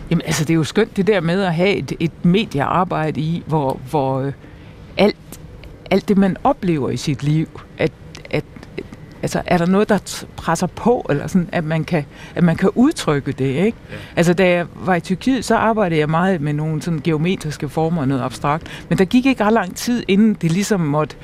Jamen 0.10 0.22
altså, 0.26 0.44
det 0.44 0.50
er 0.50 0.56
jo 0.56 0.64
skønt 0.64 0.98
det 0.98 1.08
der 1.08 1.22
med 1.22 1.44
at 1.44 1.56
have 1.56 1.76
et, 1.76 1.94
et 2.00 2.26
mediearbejde 2.26 3.22
i, 3.22 3.44
hvor, 3.48 3.80
hvor 3.90 4.20
øh, 4.20 4.34
alt, 4.98 5.40
alt 5.92 6.08
det, 6.08 6.18
man 6.18 6.38
oplever 6.44 6.90
i 6.90 6.98
sit 6.98 7.24
liv, 7.24 7.62
at, 7.78 7.92
at 8.30 8.44
altså, 9.22 9.42
er 9.46 9.58
der 9.58 9.66
noget, 9.66 9.90
der 9.90 10.24
presser 10.36 10.68
på, 10.68 11.06
eller 11.10 11.28
sådan, 11.28 11.50
at 11.52 11.64
man 11.64 11.84
kan, 11.84 12.06
at 12.36 12.44
man 12.44 12.56
kan 12.56 12.70
udtrykke 12.76 13.32
det, 13.32 13.46
ikke? 13.46 13.78
Ja. 13.92 13.96
Altså, 14.16 14.34
da 14.34 14.50
jeg 14.50 14.66
var 14.76 14.96
i 14.96 15.00
Tyrkiet, 15.00 15.46
så 15.46 15.56
arbejdede 15.56 16.00
jeg 16.00 16.10
meget 16.10 16.42
med 16.42 16.54
nogle 16.54 16.82
sådan 16.82 17.02
geometriske 17.04 17.70
former 17.70 18.02
og 18.02 18.08
noget 18.08 18.22
abstrakt, 18.22 18.86
men 18.90 18.98
der 18.98 19.06
gik 19.06 19.26
ikke 19.26 19.44
ret 19.44 19.54
lang 19.54 19.76
tid, 19.76 20.04
inden 20.08 20.34
det 20.34 20.52
ligesom 20.52 20.80
måtte 20.80 21.16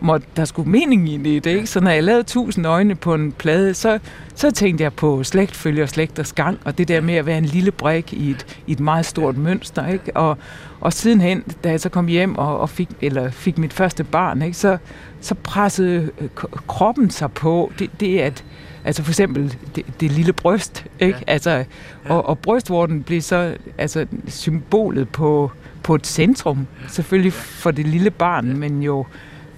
måtte, 0.00 0.26
der 0.36 0.44
skulle 0.44 0.70
mening 0.70 1.08
i 1.08 1.38
det, 1.38 1.46
ikke? 1.46 1.66
Så 1.66 1.80
når 1.80 1.90
jeg 1.90 2.04
lavede 2.04 2.22
tusind 2.22 2.66
øjne 2.66 2.94
på 2.94 3.14
en 3.14 3.32
plade, 3.32 3.74
så, 3.74 3.98
så 4.34 4.50
tænkte 4.50 4.84
jeg 4.84 4.92
på 4.92 5.24
slægtfølge 5.24 5.82
og 5.82 5.88
slægters 5.88 6.32
gang, 6.32 6.58
og 6.64 6.78
det 6.78 6.88
der 6.88 7.00
med 7.00 7.14
at 7.14 7.26
være 7.26 7.38
en 7.38 7.44
lille 7.44 7.70
brik 7.70 8.12
i 8.12 8.30
et, 8.30 8.58
i 8.66 8.72
et 8.72 8.80
meget 8.80 9.06
stort 9.06 9.36
mønster, 9.36 9.86
ikke? 9.86 10.16
Og, 10.16 10.38
og 10.80 10.92
sidenhen, 10.92 11.42
da 11.64 11.70
jeg 11.70 11.80
så 11.80 11.88
kom 11.88 12.06
hjem 12.06 12.38
og, 12.38 12.60
og 12.60 12.70
fik, 12.70 12.88
eller 13.00 13.30
fik 13.30 13.58
mit 13.58 13.72
første 13.72 14.04
barn, 14.04 14.42
ikke? 14.42 14.56
Så, 14.56 14.78
så 15.20 15.34
pressede 15.34 16.10
øh, 16.20 16.28
kroppen 16.66 17.10
sig 17.10 17.32
på. 17.32 17.72
Det, 17.78 17.90
det 18.00 18.18
at, 18.18 18.44
altså 18.84 19.02
for 19.02 19.10
eksempel 19.10 19.56
det, 19.76 19.84
det 20.00 20.12
lille 20.12 20.32
bryst, 20.32 20.84
ikke? 21.00 21.18
Ja. 21.18 21.32
Altså, 21.32 21.64
og, 22.04 22.26
og 22.26 22.38
brystvorten 22.38 23.02
blev 23.02 23.20
så 23.20 23.54
altså, 23.78 24.06
symbolet 24.28 25.08
på, 25.08 25.50
på 25.82 25.94
et 25.94 26.06
centrum, 26.06 26.66
selvfølgelig 26.88 27.32
for 27.32 27.70
det 27.70 27.86
lille 27.86 28.10
barn, 28.10 28.58
men 28.58 28.82
jo 28.82 29.06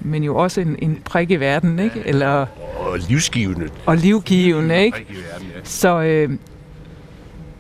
men 0.01 0.25
jo 0.25 0.37
også 0.37 0.61
en, 0.61 0.77
en 0.79 0.99
prik 1.05 1.31
i 1.31 1.37
verden, 1.37 1.79
ikke? 1.79 2.03
Eller, 2.07 2.47
og 2.77 2.99
livsgivende. 3.09 3.69
Og 3.87 3.97
livgivende, 3.97 4.85
ikke? 4.85 5.07
Så, 5.65 6.01
øh, 6.03 6.31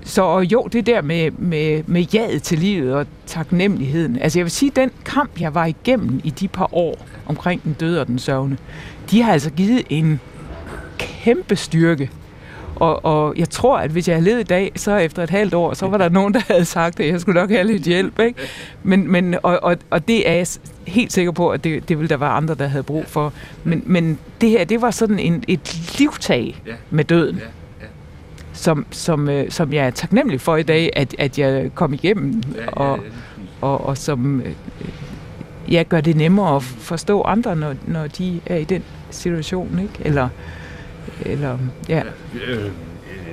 så 0.04 0.22
og 0.22 0.44
jo, 0.44 0.68
det 0.72 0.86
der 0.86 1.02
med, 1.02 1.30
med, 1.30 1.82
med 1.86 2.02
jaget 2.02 2.42
til 2.42 2.58
livet 2.58 2.94
og 2.94 3.06
taknemmeligheden. 3.26 4.18
Altså 4.18 4.38
jeg 4.38 4.44
vil 4.44 4.50
sige, 4.50 4.72
den 4.76 4.90
kamp, 5.04 5.40
jeg 5.40 5.54
var 5.54 5.66
igennem 5.66 6.20
i 6.24 6.30
de 6.30 6.48
par 6.48 6.74
år 6.74 7.06
omkring 7.26 7.62
den 7.64 7.76
døde 7.80 8.00
og 8.00 8.06
den 8.06 8.18
sørgende, 8.18 8.56
de 9.10 9.22
har 9.22 9.32
altså 9.32 9.50
givet 9.50 9.82
en 9.88 10.20
kæmpe 10.98 11.56
styrke 11.56 12.10
og, 12.80 13.04
og 13.04 13.34
jeg 13.36 13.50
tror, 13.50 13.78
at 13.78 13.90
hvis 13.90 14.08
jeg 14.08 14.16
havde 14.16 14.24
levet 14.24 14.40
i 14.40 14.44
dag, 14.44 14.72
så 14.76 14.96
efter 14.96 15.22
et 15.22 15.30
halvt 15.30 15.54
år, 15.54 15.74
så 15.74 15.86
var 15.86 15.98
der 15.98 16.08
nogen, 16.18 16.34
der 16.34 16.40
havde 16.48 16.64
sagt, 16.64 17.00
at 17.00 17.08
jeg 17.08 17.20
skulle 17.20 17.40
nok 17.40 17.50
have 17.50 17.64
lidt 17.66 17.82
hjælp. 17.82 18.18
Ikke? 18.18 18.40
Men, 18.82 19.12
men, 19.12 19.34
og, 19.42 19.58
og, 19.62 19.76
og 19.90 20.08
det 20.08 20.28
er 20.28 20.32
jeg 20.32 20.46
helt 20.86 21.12
sikker 21.12 21.32
på, 21.32 21.50
at 21.50 21.64
det, 21.64 21.88
det 21.88 21.98
ville 21.98 22.08
der 22.08 22.16
være 22.16 22.30
andre, 22.30 22.54
der 22.54 22.66
havde 22.66 22.82
brug 22.82 23.04
for. 23.06 23.32
Men, 23.64 23.82
men 23.86 24.18
det 24.40 24.50
her, 24.50 24.64
det 24.64 24.82
var 24.82 24.90
sådan 24.90 25.18
en, 25.18 25.44
et 25.48 25.98
livtag 25.98 26.62
med 26.90 27.04
døden. 27.04 27.40
Som, 28.52 28.86
som, 28.90 29.28
øh, 29.28 29.50
som 29.50 29.72
jeg 29.72 29.86
er 29.86 29.90
taknemmelig 29.90 30.40
for 30.40 30.56
i 30.56 30.62
dag, 30.62 30.90
at, 30.96 31.14
at 31.18 31.38
jeg 31.38 31.70
kom 31.74 31.92
igennem, 31.92 32.42
og, 32.66 32.98
og, 33.60 33.86
og 33.86 33.98
som 33.98 34.40
øh, 34.40 34.52
jeg 35.70 35.86
gør 35.88 36.00
det 36.00 36.16
nemmere 36.16 36.56
at 36.56 36.62
forstå 36.62 37.22
andre, 37.22 37.56
når, 37.56 37.74
når 37.86 38.06
de 38.06 38.40
er 38.46 38.56
i 38.56 38.64
den 38.64 38.82
situation, 39.10 39.78
ikke? 39.82 39.94
Eller, 40.00 40.28
eller, 41.26 41.58
ja. 41.88 42.02
Øh, 42.46 42.70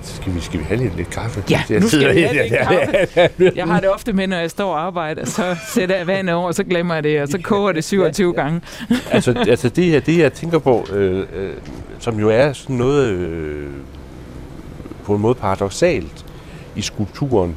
skal 0.03 0.35
vi, 0.35 0.39
skal 0.39 0.59
vi 0.59 0.65
have 0.65 0.79
lidt, 0.79 0.95
lidt 0.95 1.09
kaffe? 1.09 1.43
Ja, 1.49 1.79
nu 1.79 1.87
skal 1.87 2.15
vi 2.15 2.21
have 2.21 2.33
lidt 2.33 2.53
kaffe. 2.53 3.51
Jeg 3.55 3.65
har 3.65 3.79
det 3.79 3.89
ofte 3.89 4.13
med, 4.13 4.27
når 4.27 4.37
jeg 4.37 4.51
står 4.51 4.73
og 4.73 4.81
arbejder, 4.81 5.25
så 5.25 5.55
sætter 5.73 5.95
jeg 5.95 6.07
vandet 6.07 6.35
over, 6.35 6.47
og 6.47 6.55
så 6.55 6.63
glemmer 6.63 6.93
jeg 6.93 7.03
det, 7.03 7.21
og 7.21 7.27
så 7.27 7.39
koger 7.43 7.71
det 7.71 7.83
27 7.83 8.33
gange. 8.33 8.61
altså, 9.11 9.43
altså 9.47 9.69
det 9.69 9.85
her, 9.85 9.99
det 9.99 10.17
jeg 10.17 10.33
tænker 10.33 10.59
på, 10.59 10.87
øh, 10.93 11.25
øh, 11.33 11.53
som 11.99 12.19
jo 12.19 12.29
er 12.29 12.53
sådan 12.53 12.75
noget 12.75 13.07
øh, 13.09 13.69
på 15.03 15.15
en 15.15 15.21
måde 15.21 15.35
paradoxalt 15.35 16.25
i 16.75 16.81
skulpturen, 16.81 17.55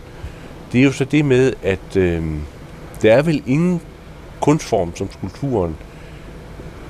det 0.72 0.80
er 0.80 0.84
jo 0.84 0.92
så 0.92 1.04
det 1.04 1.24
med, 1.24 1.52
at 1.62 1.96
øh, 1.96 2.24
der 3.02 3.14
er 3.14 3.22
vel 3.22 3.42
ingen 3.46 3.80
kunstform 4.40 4.96
som 4.96 5.12
skulpturen, 5.12 5.76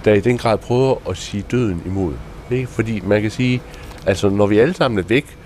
der 0.04 0.14
i 0.14 0.20
den 0.20 0.38
grad 0.38 0.58
prøver 0.58 1.10
at 1.10 1.16
sige 1.16 1.44
døden 1.50 1.82
imod. 1.86 2.14
Ikke? 2.50 2.66
Fordi 2.66 3.00
man 3.04 3.22
kan 3.22 3.30
sige, 3.30 3.62
altså 4.06 4.28
når 4.28 4.46
vi 4.46 4.58
alle 4.58 4.74
sammen 4.74 4.98
er 4.98 5.02
væk, 5.02 5.36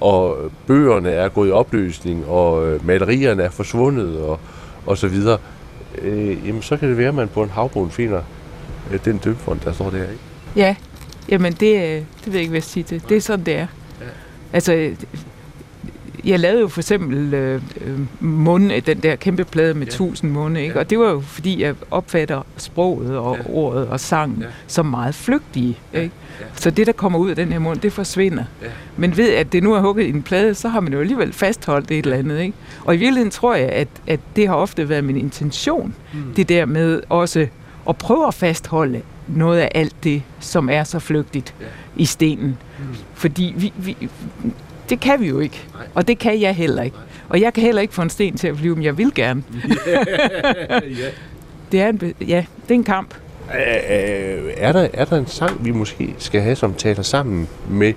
og 0.00 0.36
bøgerne 0.66 1.10
er 1.10 1.28
gået 1.28 1.48
i 1.48 1.52
opløsning, 1.52 2.26
og 2.26 2.68
øh, 2.68 2.86
malerierne 2.86 3.42
er 3.42 3.50
forsvundet, 3.50 4.20
og, 4.20 4.40
og 4.86 4.98
så 4.98 5.08
videre, 5.08 5.38
øh, 6.02 6.46
jamen 6.46 6.62
så 6.62 6.76
kan 6.76 6.88
det 6.88 6.98
være, 6.98 7.08
at 7.08 7.14
man 7.14 7.28
på 7.28 7.42
en 7.42 7.50
havbund 7.50 7.90
finder 7.90 8.22
øh, 8.92 8.98
den 9.04 9.18
døbfond, 9.18 9.60
der 9.60 9.72
står 9.72 9.90
der, 9.90 10.02
ikke? 10.02 10.22
Ja, 10.56 10.76
jamen 11.28 11.52
det, 11.52 11.76
øh, 11.76 11.82
det 11.84 12.26
ved 12.26 12.32
jeg 12.32 12.40
ikke, 12.40 12.50
hvad 12.50 12.56
jeg 12.56 12.62
sige 12.62 12.82
til. 12.82 13.02
Det 13.08 13.16
er 13.16 13.20
sådan, 13.20 13.46
det 13.46 13.54
er. 13.54 13.66
Ja. 14.00 14.06
Altså, 14.52 14.90
jeg 16.24 16.40
lavede 16.40 16.60
jo 16.60 16.68
for 16.68 16.80
eksempel 16.80 17.34
øh, 17.34 17.62
øh, 17.80 17.98
munde, 18.20 18.80
den 18.80 18.98
der 18.98 19.16
kæmpe 19.16 19.44
plade 19.44 19.74
med 19.74 19.86
ja. 19.86 19.92
tusind 19.92 20.30
munde, 20.30 20.62
ikke? 20.62 20.74
Ja. 20.74 20.80
og 20.80 20.90
det 20.90 20.98
var 20.98 21.10
jo 21.10 21.20
fordi, 21.20 21.62
jeg 21.62 21.74
opfatter 21.90 22.42
sproget 22.56 23.18
og 23.18 23.36
ja. 23.36 23.42
ordet 23.52 23.88
og 23.88 24.00
sangen 24.00 24.40
ja. 24.40 24.46
som 24.66 24.86
meget 24.86 25.14
flygtige. 25.14 25.78
Ja. 25.92 26.00
Ikke? 26.00 26.14
Ja. 26.40 26.44
Så 26.54 26.70
det, 26.70 26.86
der 26.86 26.92
kommer 26.92 27.18
ud 27.18 27.30
af 27.30 27.36
den 27.36 27.52
her 27.52 27.58
mund, 27.58 27.80
det 27.80 27.92
forsvinder. 27.92 28.44
Ja. 28.62 28.66
Men 28.96 29.16
ved 29.16 29.32
at 29.32 29.52
det 29.52 29.62
nu 29.62 29.74
er 29.74 29.80
hugget 29.80 30.04
i 30.04 30.08
en 30.08 30.22
plade, 30.22 30.54
så 30.54 30.68
har 30.68 30.80
man 30.80 30.92
jo 30.92 31.00
alligevel 31.00 31.32
fastholdt 31.32 31.88
det 31.88 31.98
et 31.98 32.04
eller 32.04 32.18
andet. 32.18 32.40
Ikke? 32.40 32.54
Og 32.84 32.94
i 32.94 32.98
virkeligheden 32.98 33.30
tror 33.30 33.54
jeg, 33.54 33.68
at, 33.68 33.88
at 34.06 34.20
det 34.36 34.48
har 34.48 34.54
ofte 34.54 34.88
været 34.88 35.04
min 35.04 35.16
intention, 35.16 35.94
mm. 36.12 36.34
det 36.36 36.48
der 36.48 36.66
med 36.66 37.00
også 37.08 37.46
at 37.88 37.96
prøve 37.96 38.26
at 38.26 38.34
fastholde 38.34 39.02
noget 39.28 39.60
af 39.60 39.70
alt 39.74 40.04
det, 40.04 40.22
som 40.40 40.68
er 40.68 40.84
så 40.84 40.98
flygtigt 40.98 41.54
ja. 41.60 41.66
i 41.96 42.04
stenen. 42.04 42.58
Mm. 42.78 42.84
Fordi 43.14 43.54
vi, 43.56 43.72
vi, 43.76 43.96
det 44.90 45.00
kan 45.00 45.20
vi 45.20 45.28
jo 45.28 45.38
ikke. 45.40 45.66
Nej. 45.74 45.86
Og 45.94 46.08
det 46.08 46.18
kan 46.18 46.40
jeg 46.40 46.54
heller 46.54 46.82
ikke. 46.82 46.96
Nej. 46.96 47.06
Og 47.28 47.40
jeg 47.40 47.52
kan 47.52 47.62
heller 47.62 47.82
ikke 47.82 47.94
få 47.94 48.02
en 48.02 48.10
sten 48.10 48.36
til 48.36 48.48
at 48.48 48.56
flyve, 48.56 48.74
men 48.74 48.84
jeg 48.84 48.98
vil 48.98 49.14
gerne. 49.14 49.42
ja. 51.02 51.08
Det 51.72 51.80
er 51.80 51.88
en, 51.88 52.14
ja, 52.20 52.44
det 52.62 52.70
er 52.70 52.74
en 52.74 52.84
kamp. 52.84 53.14
Er 53.48 54.72
der, 54.72 54.88
er 54.92 55.04
der 55.04 55.16
en 55.16 55.26
sang, 55.26 55.64
vi 55.64 55.70
måske 55.70 56.14
skal 56.18 56.40
have, 56.40 56.56
som 56.56 56.74
taler 56.74 57.02
sammen 57.02 57.48
med, 57.68 57.92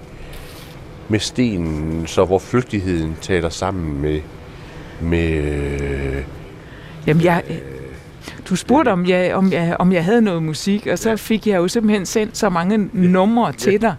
med 1.10 1.20
stenen, 1.20 2.08
så 2.08 2.26
hvor 2.26 2.40
flygtigheden 2.40 3.18
taler 3.22 3.50
sammen 3.50 4.02
med... 4.02 4.22
med 5.02 6.24
Jamen, 7.08 7.24
jeg, 7.24 7.44
du 8.50 8.56
spurgte, 8.56 8.90
om 8.90 9.06
jeg, 9.06 9.34
om, 9.34 9.52
jeg, 9.52 9.76
om 9.80 9.94
jeg 9.94 10.06
havde 10.06 10.22
noget 10.22 10.44
musik, 10.44 10.88
og 10.88 11.00
så 11.00 11.10
ja. 11.10 11.16
fik 11.16 11.48
jeg 11.48 11.58
jo 11.58 11.68
simpelthen 11.68 12.06
sendt 12.06 12.38
så 12.38 12.50
mange 12.50 12.90
numre 12.94 13.46
ja. 13.46 13.52
til 13.52 13.82
dig. 13.82 13.96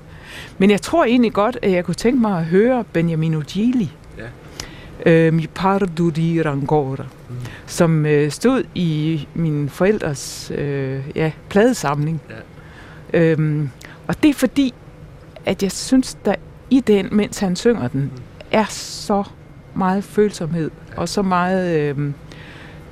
Men 0.59 0.71
jeg 0.71 0.83
tror 0.83 1.05
egentlig 1.05 1.33
godt, 1.33 1.59
at 1.63 1.71
jeg 1.71 1.85
kunne 1.85 1.95
tænke 1.95 2.21
mig 2.21 2.39
at 2.39 2.45
høre 2.45 2.85
Benjamin 2.93 3.41
Gili. 3.41 3.93
Ja. 4.19 4.25
Øh, 5.11 5.33
Mi 5.33 5.47
pardo 5.47 6.11
di 6.11 6.43
rangora. 6.43 7.03
Mm. 7.29 7.37
Som 7.67 8.07
øh, 8.07 8.31
stod 8.31 8.63
i 8.75 9.29
min 9.35 9.69
forældres 9.69 10.53
øh, 10.55 11.01
ja, 11.15 11.33
pladesamling. 11.49 12.21
Ja. 13.13 13.21
Øhm, 13.21 13.71
og 14.07 14.23
det 14.23 14.29
er 14.29 14.35
fordi, 14.35 14.75
at 15.47 15.63
jeg 15.63 15.73
synes, 15.73 16.19
der 16.25 16.35
i 16.71 16.81
den, 16.81 17.09
mens 17.13 17.39
han 17.39 17.57
synger 17.57 17.89
den, 17.89 18.01
mm. 18.01 18.23
er 18.51 18.65
så 18.69 19.23
meget 19.75 20.05
følsomhed, 20.05 20.71
ja. 20.91 21.01
og 21.01 21.09
så 21.09 21.23
meget... 21.23 21.81
Øh, 21.81 22.13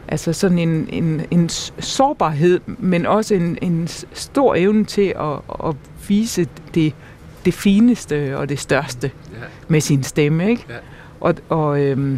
altså 0.09 0.33
sådan 0.33 0.59
en, 0.59 0.89
en, 0.89 1.23
en 1.31 1.49
sårbarhed, 1.79 2.61
men 2.67 3.07
også 3.07 3.35
en, 3.35 3.59
en 3.63 3.89
stor 4.13 4.55
evne 4.55 4.85
til 4.85 5.15
at, 5.21 5.67
at 5.69 5.77
vise 6.09 6.47
det 6.75 6.95
det 7.45 7.55
fineste 7.55 8.39
og 8.39 8.49
det 8.49 8.59
største 8.59 9.11
ja. 9.33 9.39
med 9.69 9.81
sin 9.81 10.03
stemme, 10.03 10.51
ikke? 10.51 10.67
Ja. 10.69 10.75
Og, 11.21 11.35
og, 11.49 11.81
øhm, 11.81 12.11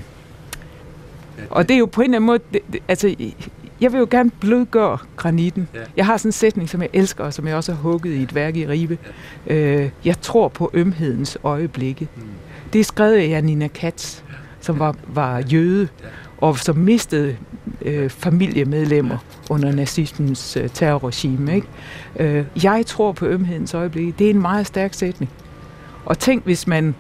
ja, 1.37 1.43
det... 1.43 1.51
og 1.51 1.69
det 1.69 1.75
er 1.75 1.79
jo 1.79 1.87
på 1.87 2.01
en 2.01 2.05
eller 2.05 2.17
anden 2.17 2.27
måde, 2.27 2.39
det, 2.53 2.61
det, 2.73 2.81
altså, 2.89 3.15
jeg 3.81 3.93
vil 3.93 3.99
jo 3.99 4.07
gerne 4.11 4.31
blødgøre 4.31 4.99
granitten. 5.17 5.69
Ja. 5.75 5.81
Jeg 5.97 6.07
har 6.07 6.17
sådan 6.17 6.29
en 6.29 6.33
sætning, 6.33 6.69
som 6.69 6.83
jeg 6.83 6.91
elsker, 6.93 7.25
og 7.25 7.35
som 7.35 7.47
jeg 7.47 7.57
også 7.57 7.73
har 7.73 7.81
hugget 7.81 8.13
i 8.13 8.23
et 8.23 8.35
værk 8.35 8.57
i 8.57 8.67
Ribe. 8.67 8.99
Ja. 9.47 9.55
Øh, 9.55 9.91
jeg 10.05 10.21
tror 10.21 10.49
på 10.49 10.71
ømhedens 10.75 11.39
øjeblikke. 11.45 12.09
Mm. 12.17 12.23
Det 12.73 12.81
er 12.81 12.85
skrevet 12.85 13.17
af 13.17 13.29
Janina 13.29 13.69
Katz, 13.69 14.21
som 14.61 14.79
var, 14.79 14.97
var 15.07 15.39
jøde, 15.39 15.89
ja. 16.03 16.07
og 16.39 16.59
som 16.59 16.77
mistede 16.77 17.37
øh, 17.83 18.11
familiemedlemmer 18.11 19.19
under 19.51 19.73
nazismens 19.73 20.57
øh, 20.57 20.69
terrorregime. 20.69 21.55
Ikke? 21.55 21.67
Øh, 22.17 22.45
jeg 22.65 22.87
tror 22.87 23.13
på 23.13 23.27
ømhedens 23.27 23.75
øjeblik. 23.75 24.19
Det 24.19 24.27
er 24.27 24.31
en 24.31 24.43
meget 24.43 24.67
stærk 24.67 24.95
sætning. 24.95 25.31
Og 26.05 26.19
tænk, 26.19 26.45
hvis 26.45 26.67
man 26.67 26.95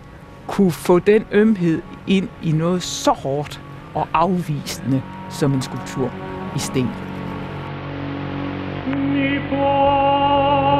kunne 0.46 0.72
få 0.72 0.98
den 0.98 1.24
ømhed 1.32 1.82
ind 2.06 2.28
i 2.42 2.52
noget 2.52 2.82
så 2.82 3.10
hårdt 3.10 3.60
og 3.94 4.08
afvisende 4.12 5.02
som 5.30 5.52
en 5.52 5.62
skulptur 5.62 6.10
i 6.56 6.58
sten. 6.58 6.88
Nibor. 8.86 10.73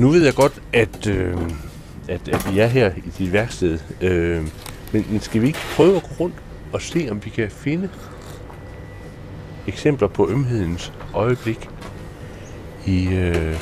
Nu 0.00 0.08
ved 0.08 0.24
jeg 0.24 0.34
godt, 0.34 0.62
at, 0.72 1.06
øh, 1.06 1.36
at, 2.08 2.28
at 2.28 2.52
vi 2.52 2.58
er 2.58 2.66
her 2.66 2.90
i 2.96 3.10
dit 3.18 3.32
værksted. 3.32 3.78
Øh, 4.00 4.42
men, 4.92 5.06
men 5.10 5.20
skal 5.20 5.42
vi 5.42 5.46
ikke 5.46 5.58
prøve 5.74 5.96
at 5.96 6.02
gå 6.02 6.08
rundt 6.20 6.34
og 6.72 6.82
se, 6.82 7.08
om 7.10 7.24
vi 7.24 7.30
kan 7.30 7.50
finde 7.50 7.88
eksempler 9.66 10.08
på 10.08 10.30
ømhedens 10.30 10.92
øjeblik 11.14 11.68
i... 12.86 13.08
Øh, 13.08 13.56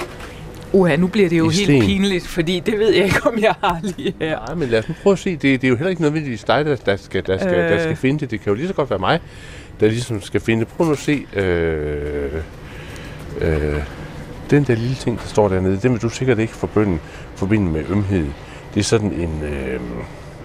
Uha, 0.73 0.97
nu 0.97 1.07
bliver 1.07 1.29
det 1.29 1.39
jo 1.39 1.45
helt 1.45 1.65
sten. 1.65 1.83
pinligt, 1.83 2.27
fordi 2.27 2.61
det 2.61 2.79
ved 2.79 2.91
jeg 2.93 3.05
ikke, 3.05 3.27
om 3.27 3.39
jeg 3.39 3.55
har 3.61 3.81
lige 3.83 4.15
her. 4.21 4.39
Nej, 4.47 4.55
men 4.55 4.69
lad 4.69 4.79
os 4.79 4.89
nu 4.89 4.95
prøve 5.03 5.13
at 5.13 5.19
se. 5.19 5.31
Det, 5.31 5.43
det 5.43 5.65
er 5.65 5.69
jo 5.69 5.77
heller 5.77 5.91
ikke 5.91 6.03
nødvendigvis 6.03 6.45
dig, 6.45 6.65
der, 6.65 6.77
der, 6.77 6.97
skal, 6.97 7.27
der, 7.27 7.39
skal, 7.39 7.55
øh. 7.55 7.71
der 7.71 7.83
skal 7.83 7.97
finde 7.97 8.21
det. 8.21 8.31
Det 8.31 8.41
kan 8.41 8.51
jo 8.51 8.55
lige 8.55 8.69
så 8.69 8.75
godt 8.75 8.91
være 8.91 8.99
mig, 8.99 9.21
der 9.81 9.89
ligesom 9.89 10.23
skal 10.23 10.41
finde 10.41 10.61
det. 10.61 10.69
Prøv 10.69 10.87
nu 10.87 10.93
at 10.93 10.99
se... 10.99 11.27
Øh, 11.37 12.43
øh, 13.41 13.83
den 14.51 14.65
der 14.65 14.75
lille 14.75 14.95
ting, 14.95 15.19
der 15.19 15.27
står 15.27 15.49
dernede, 15.49 15.77
den 15.77 15.93
vil 15.93 16.03
du 16.03 16.09
sikkert 16.09 16.39
ikke 16.39 16.53
forbinde, 16.53 16.99
forbinde 17.35 17.71
med 17.73 17.85
ømhed. 17.89 18.27
Det 18.75 18.81
er 18.81 18.85
sådan 18.85 19.13
en... 19.13 19.43
Øh, 19.43 19.81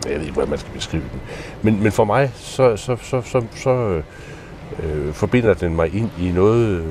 jeg 0.06 0.16
ved 0.16 0.22
ikke, 0.22 0.34
hvordan 0.34 0.50
man 0.50 0.60
skal 0.60 0.74
beskrive 0.74 1.04
den. 1.12 1.22
Men, 1.62 1.84
men 1.84 1.92
for 1.92 2.04
mig, 2.04 2.32
så, 2.36 2.76
så, 2.76 2.98
så, 3.02 3.22
så, 3.22 3.44
så 3.56 4.02
øh, 4.84 5.14
forbinder 5.14 5.54
den 5.54 5.76
mig 5.76 5.96
ind 5.96 6.10
i 6.20 6.32
noget, 6.32 6.68
øh, 6.68 6.88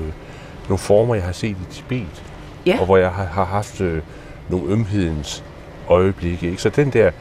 nogle 0.69 0.77
former, 0.77 1.15
jeg 1.15 1.23
har 1.23 1.31
set 1.31 1.49
i 1.49 1.73
Tibet. 1.73 2.23
Ja. 2.65 2.79
Og 2.79 2.85
hvor 2.85 2.97
jeg 2.97 3.09
har, 3.09 3.25
har 3.25 3.45
haft 3.45 3.81
øh, 3.81 4.01
nogle 4.49 4.71
ømhedens 4.71 5.43
øjeblikke. 5.87 6.49
Ikke? 6.49 6.61
Så 6.61 6.69
den 6.69 6.89
der 6.89 7.11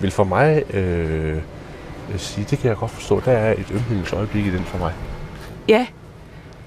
vil 0.00 0.10
for 0.10 0.24
mig 0.24 0.74
øh, 0.74 1.36
sige, 2.16 2.46
det 2.50 2.58
kan 2.58 2.68
jeg 2.68 2.76
godt 2.76 2.90
forstå, 2.90 3.20
der 3.20 3.32
er 3.32 3.52
et 3.52 3.70
ømhedens 3.70 4.12
øjeblik 4.12 4.46
i 4.46 4.50
den 4.50 4.64
for 4.64 4.78
mig. 4.78 4.92
Ja, 5.68 5.86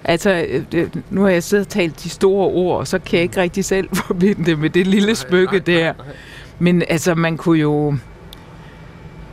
Altså, 0.08 0.46
øh, 0.74 0.88
nu 1.10 1.22
har 1.22 1.30
jeg 1.30 1.44
siddet 1.44 1.66
og 1.66 1.72
talt 1.72 2.04
de 2.04 2.10
store 2.10 2.48
ord, 2.48 2.80
og 2.80 2.88
så 2.88 3.00
kan 3.00 3.18
jeg 3.18 3.24
ikke 3.24 3.42
rigtig 3.42 3.66
selv 3.66 3.90
forbinde 4.08 4.46
det 4.46 4.60
med 4.60 4.70
det 4.70 4.88
lille 4.88 5.16
smykke 5.16 5.60
der. 5.60 5.94
Men 6.60 6.84
altså, 6.90 7.16
man 7.16 7.38
kunne 7.38 7.60
jo... 7.60 7.96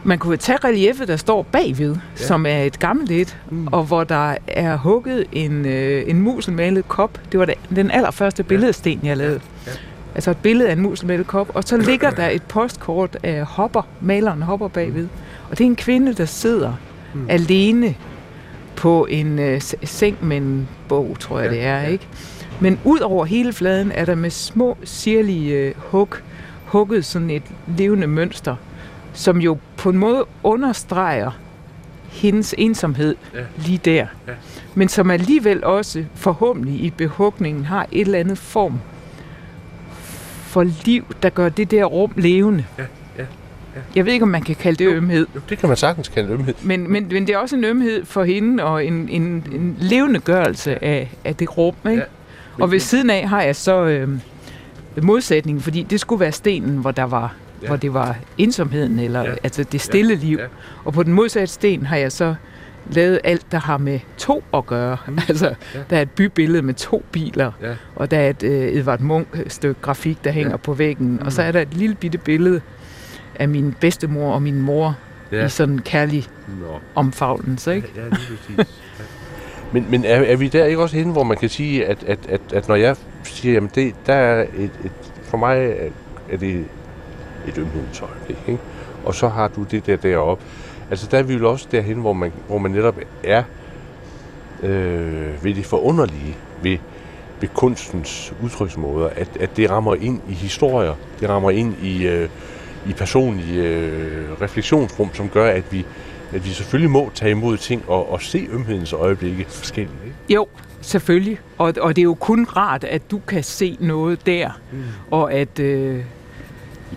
Man 0.04 0.18
kunne 0.18 0.36
tage 0.36 0.58
reliefet, 0.64 1.08
der 1.08 1.16
står 1.16 1.42
bagved, 1.42 1.96
ja. 2.20 2.24
som 2.24 2.46
er 2.46 2.58
et 2.58 2.78
gammelt 2.78 3.10
et, 3.10 3.38
mm. 3.50 3.66
og 3.66 3.84
hvor 3.84 4.04
der 4.04 4.36
er 4.46 4.76
hugget 4.76 5.24
en, 5.32 5.66
øh, 5.66 6.04
en 6.06 6.20
muselmalet 6.20 6.88
kop. 6.88 7.20
Det 7.32 7.40
var 7.40 7.48
den 7.76 7.90
allerførste 7.90 8.42
billedsten, 8.42 9.00
jeg 9.02 9.16
lavede. 9.16 9.40
Ja. 9.66 9.72
Altså 10.14 10.30
et 10.30 10.36
billede 10.36 10.68
af 10.68 10.72
en 10.72 10.80
mus 10.80 11.04
med 11.04 11.18
et 11.18 11.26
kop, 11.26 11.50
og 11.54 11.64
så 11.64 11.76
ligger 11.76 12.10
der 12.10 12.28
et 12.28 12.42
postkort 12.42 13.16
af 13.22 13.44
Hopper, 13.44 13.82
maleren 14.00 14.42
Hopper 14.42 14.68
bagved. 14.68 15.08
Og 15.50 15.58
det 15.58 15.64
er 15.64 15.68
en 15.68 15.76
kvinde, 15.76 16.14
der 16.14 16.24
sidder 16.24 16.72
mm. 17.14 17.26
alene 17.28 17.94
på 18.76 19.06
en 19.10 19.38
øh, 19.38 19.60
seng 19.84 20.26
med 20.26 20.36
en 20.36 20.68
bog, 20.88 21.16
tror 21.20 21.40
jeg 21.40 21.50
ja, 21.50 21.56
det 21.56 21.64
er, 21.64 21.80
ja. 21.80 21.88
ikke? 21.88 22.08
Men 22.60 22.80
ud 22.84 22.98
over 22.98 23.24
hele 23.24 23.52
fladen 23.52 23.92
er 23.92 24.04
der 24.04 24.14
med 24.14 24.30
små, 24.30 24.76
sirlige 24.84 25.52
øh, 25.52 25.74
hug, 25.76 26.08
hugget 26.64 27.04
sådan 27.04 27.30
et 27.30 27.42
levende 27.76 28.06
mønster, 28.06 28.56
som 29.12 29.40
jo 29.40 29.58
på 29.76 29.90
en 29.90 29.98
måde 29.98 30.24
understreger 30.42 31.30
hendes 32.08 32.54
ensomhed 32.58 33.16
ja. 33.34 33.40
lige 33.56 33.80
der. 33.84 34.06
Ja. 34.28 34.32
Men 34.74 34.88
som 34.88 35.10
alligevel 35.10 35.64
også 35.64 36.04
forhåbentlig 36.14 36.80
i 36.80 36.90
behugningen 36.90 37.64
har 37.64 37.86
et 37.92 38.00
eller 38.00 38.18
andet 38.18 38.38
form 38.38 38.80
for 40.42 40.62
liv, 40.84 41.14
der 41.22 41.30
gør 41.30 41.48
det 41.48 41.70
der 41.70 41.84
rum 41.84 42.12
levende. 42.16 42.64
Ja. 42.78 42.84
Ja. 43.76 43.80
Jeg 43.94 44.06
ved 44.06 44.12
ikke, 44.12 44.22
om 44.22 44.28
man 44.28 44.42
kan 44.42 44.54
kalde 44.54 44.84
det 44.84 44.84
jo, 44.84 44.90
ømhed. 44.90 45.26
Jo, 45.34 45.40
det 45.48 45.58
kan 45.58 45.68
man 45.68 45.76
sagtens 45.76 46.08
kalde 46.08 46.32
ømhed. 46.32 46.54
Men, 46.62 46.92
men, 46.92 47.08
men 47.08 47.26
det 47.26 47.34
er 47.34 47.38
også 47.38 47.56
en 47.56 47.64
ømhed 47.64 48.04
for 48.04 48.24
hende, 48.24 48.64
og 48.64 48.84
en, 48.84 49.08
en, 49.08 49.22
en 49.22 49.76
levende 49.80 50.20
gørelse 50.20 50.84
af, 50.84 51.10
af 51.24 51.36
det 51.36 51.58
rum. 51.58 51.74
Ikke? 51.90 52.02
Ja. 52.58 52.64
Og 52.64 52.70
ved 52.70 52.80
siden 52.80 53.10
af 53.10 53.28
har 53.28 53.42
jeg 53.42 53.56
så 53.56 53.84
øh, 53.84 54.08
modsætningen, 55.02 55.62
fordi 55.62 55.82
det 55.82 56.00
skulle 56.00 56.20
være 56.20 56.32
stenen, 56.32 56.76
hvor 56.76 56.90
der 56.90 57.04
var 57.04 57.34
ja. 57.62 57.66
hvor 57.68 57.76
det 57.76 57.94
var 57.94 58.16
ensomheden, 58.38 58.98
eller 58.98 59.22
ja. 59.22 59.34
altså 59.42 59.64
det 59.64 59.80
stille 59.80 60.14
ja. 60.14 60.20
liv. 60.20 60.38
Ja. 60.38 60.46
Og 60.84 60.92
på 60.92 61.02
den 61.02 61.12
modsatte 61.12 61.54
sten 61.54 61.86
har 61.86 61.96
jeg 61.96 62.12
så 62.12 62.34
lavet 62.90 63.20
alt, 63.24 63.52
der 63.52 63.58
har 63.58 63.78
med 63.78 64.00
to 64.18 64.44
at 64.54 64.66
gøre. 64.66 64.96
Mm. 65.08 65.18
altså, 65.28 65.54
ja. 65.74 65.80
der 65.90 65.96
er 65.96 66.02
et 66.02 66.10
bybillede 66.10 66.62
med 66.62 66.74
to 66.74 67.04
biler, 67.12 67.52
ja. 67.62 67.74
og 67.96 68.10
der 68.10 68.18
er 68.18 68.30
et 68.30 68.42
øh, 68.42 68.72
Edvard 68.72 69.00
Munch-stykke 69.00 69.80
grafik, 69.80 70.24
der 70.24 70.30
hænger 70.30 70.50
ja. 70.50 70.56
på 70.56 70.74
væggen, 70.74 71.12
mm. 71.12 71.26
og 71.26 71.32
så 71.32 71.42
er 71.42 71.52
der 71.52 71.60
et 71.60 71.74
lille 71.74 71.94
bitte 71.94 72.18
billede 72.18 72.60
af 73.34 73.48
min 73.48 73.74
bedstemor 73.80 74.34
og 74.34 74.42
min 74.42 74.62
mor 74.62 74.96
ja. 75.32 75.44
i 75.44 75.48
sådan 75.48 75.74
en 75.74 75.82
kærlig 75.82 76.26
Nå. 76.60 76.80
omfavnelse, 76.94 77.74
ikke? 77.74 77.88
Ja, 77.96 78.02
ja 78.02 78.08
lige 78.08 78.38
præcis. 78.56 78.82
Men, 79.72 79.86
men 79.90 80.04
er, 80.04 80.16
er 80.16 80.36
vi 80.36 80.48
der 80.48 80.64
ikke 80.64 80.82
også 80.82 80.96
henne, 80.96 81.12
hvor 81.12 81.22
man 81.22 81.36
kan 81.36 81.48
sige, 81.48 81.86
at, 81.86 82.04
at, 82.06 82.18
at, 82.28 82.40
at 82.52 82.68
når 82.68 82.74
jeg 82.74 82.96
siger, 83.24 83.52
jamen 83.52 83.70
det, 83.74 83.94
der 84.06 84.14
er 84.14 84.42
et, 84.42 84.70
et, 84.84 84.92
for 85.22 85.36
mig 85.36 85.76
er 86.30 86.36
det 86.36 86.64
et 87.48 87.58
ømhedsøjeblik, 87.58 88.38
ikke? 88.46 88.60
Og 89.04 89.14
så 89.14 89.28
har 89.28 89.48
du 89.48 89.62
det 89.62 89.86
der 89.86 89.96
deroppe. 89.96 90.44
Altså 90.90 91.08
der 91.10 91.18
er 91.18 91.22
vi 91.22 91.34
jo 91.34 91.50
også 91.50 91.68
derhen, 91.72 91.96
hvor 91.96 92.12
man, 92.12 92.32
hvor 92.48 92.58
man 92.58 92.70
netop 92.70 92.98
er 93.24 93.42
øh, 94.62 95.44
ved 95.44 95.54
det 95.54 95.66
forunderlige, 95.66 96.36
ved, 96.62 96.78
ved 97.40 97.48
kunstens 97.54 98.34
udtryksmåder, 98.42 99.08
at, 99.16 99.28
at 99.40 99.56
det 99.56 99.70
rammer 99.70 99.94
ind 99.94 100.20
i 100.28 100.32
historier, 100.32 100.94
det 101.20 101.28
rammer 101.28 101.50
ind 101.50 101.74
i, 101.82 102.06
øh, 102.06 102.28
i 102.88 102.92
personlige 102.92 103.62
øh, 103.62 104.40
refleksionsrum, 104.40 105.14
som 105.14 105.28
gør, 105.28 105.50
at 105.50 105.64
vi, 105.70 105.86
at 106.32 106.44
vi 106.44 106.50
selvfølgelig 106.50 106.90
må 106.90 107.10
tage 107.14 107.30
imod 107.30 107.56
ting 107.56 107.84
og, 107.88 108.12
og 108.12 108.22
se 108.22 108.48
ømhedens 108.52 108.92
øjeblikke 108.92 109.44
forskelligt. 109.48 109.98
Ikke? 110.04 110.16
Jo, 110.34 110.46
selvfølgelig. 110.80 111.38
Og, 111.58 111.74
og 111.80 111.96
det 111.96 112.02
er 112.02 112.04
jo 112.04 112.14
kun 112.14 112.44
rart, 112.44 112.84
at 112.84 113.10
du 113.10 113.20
kan 113.26 113.42
se 113.42 113.76
noget 113.80 114.26
der, 114.26 114.50
mm. 114.72 114.82
og 115.10 115.32
at, 115.32 115.58
øh, 115.58 116.04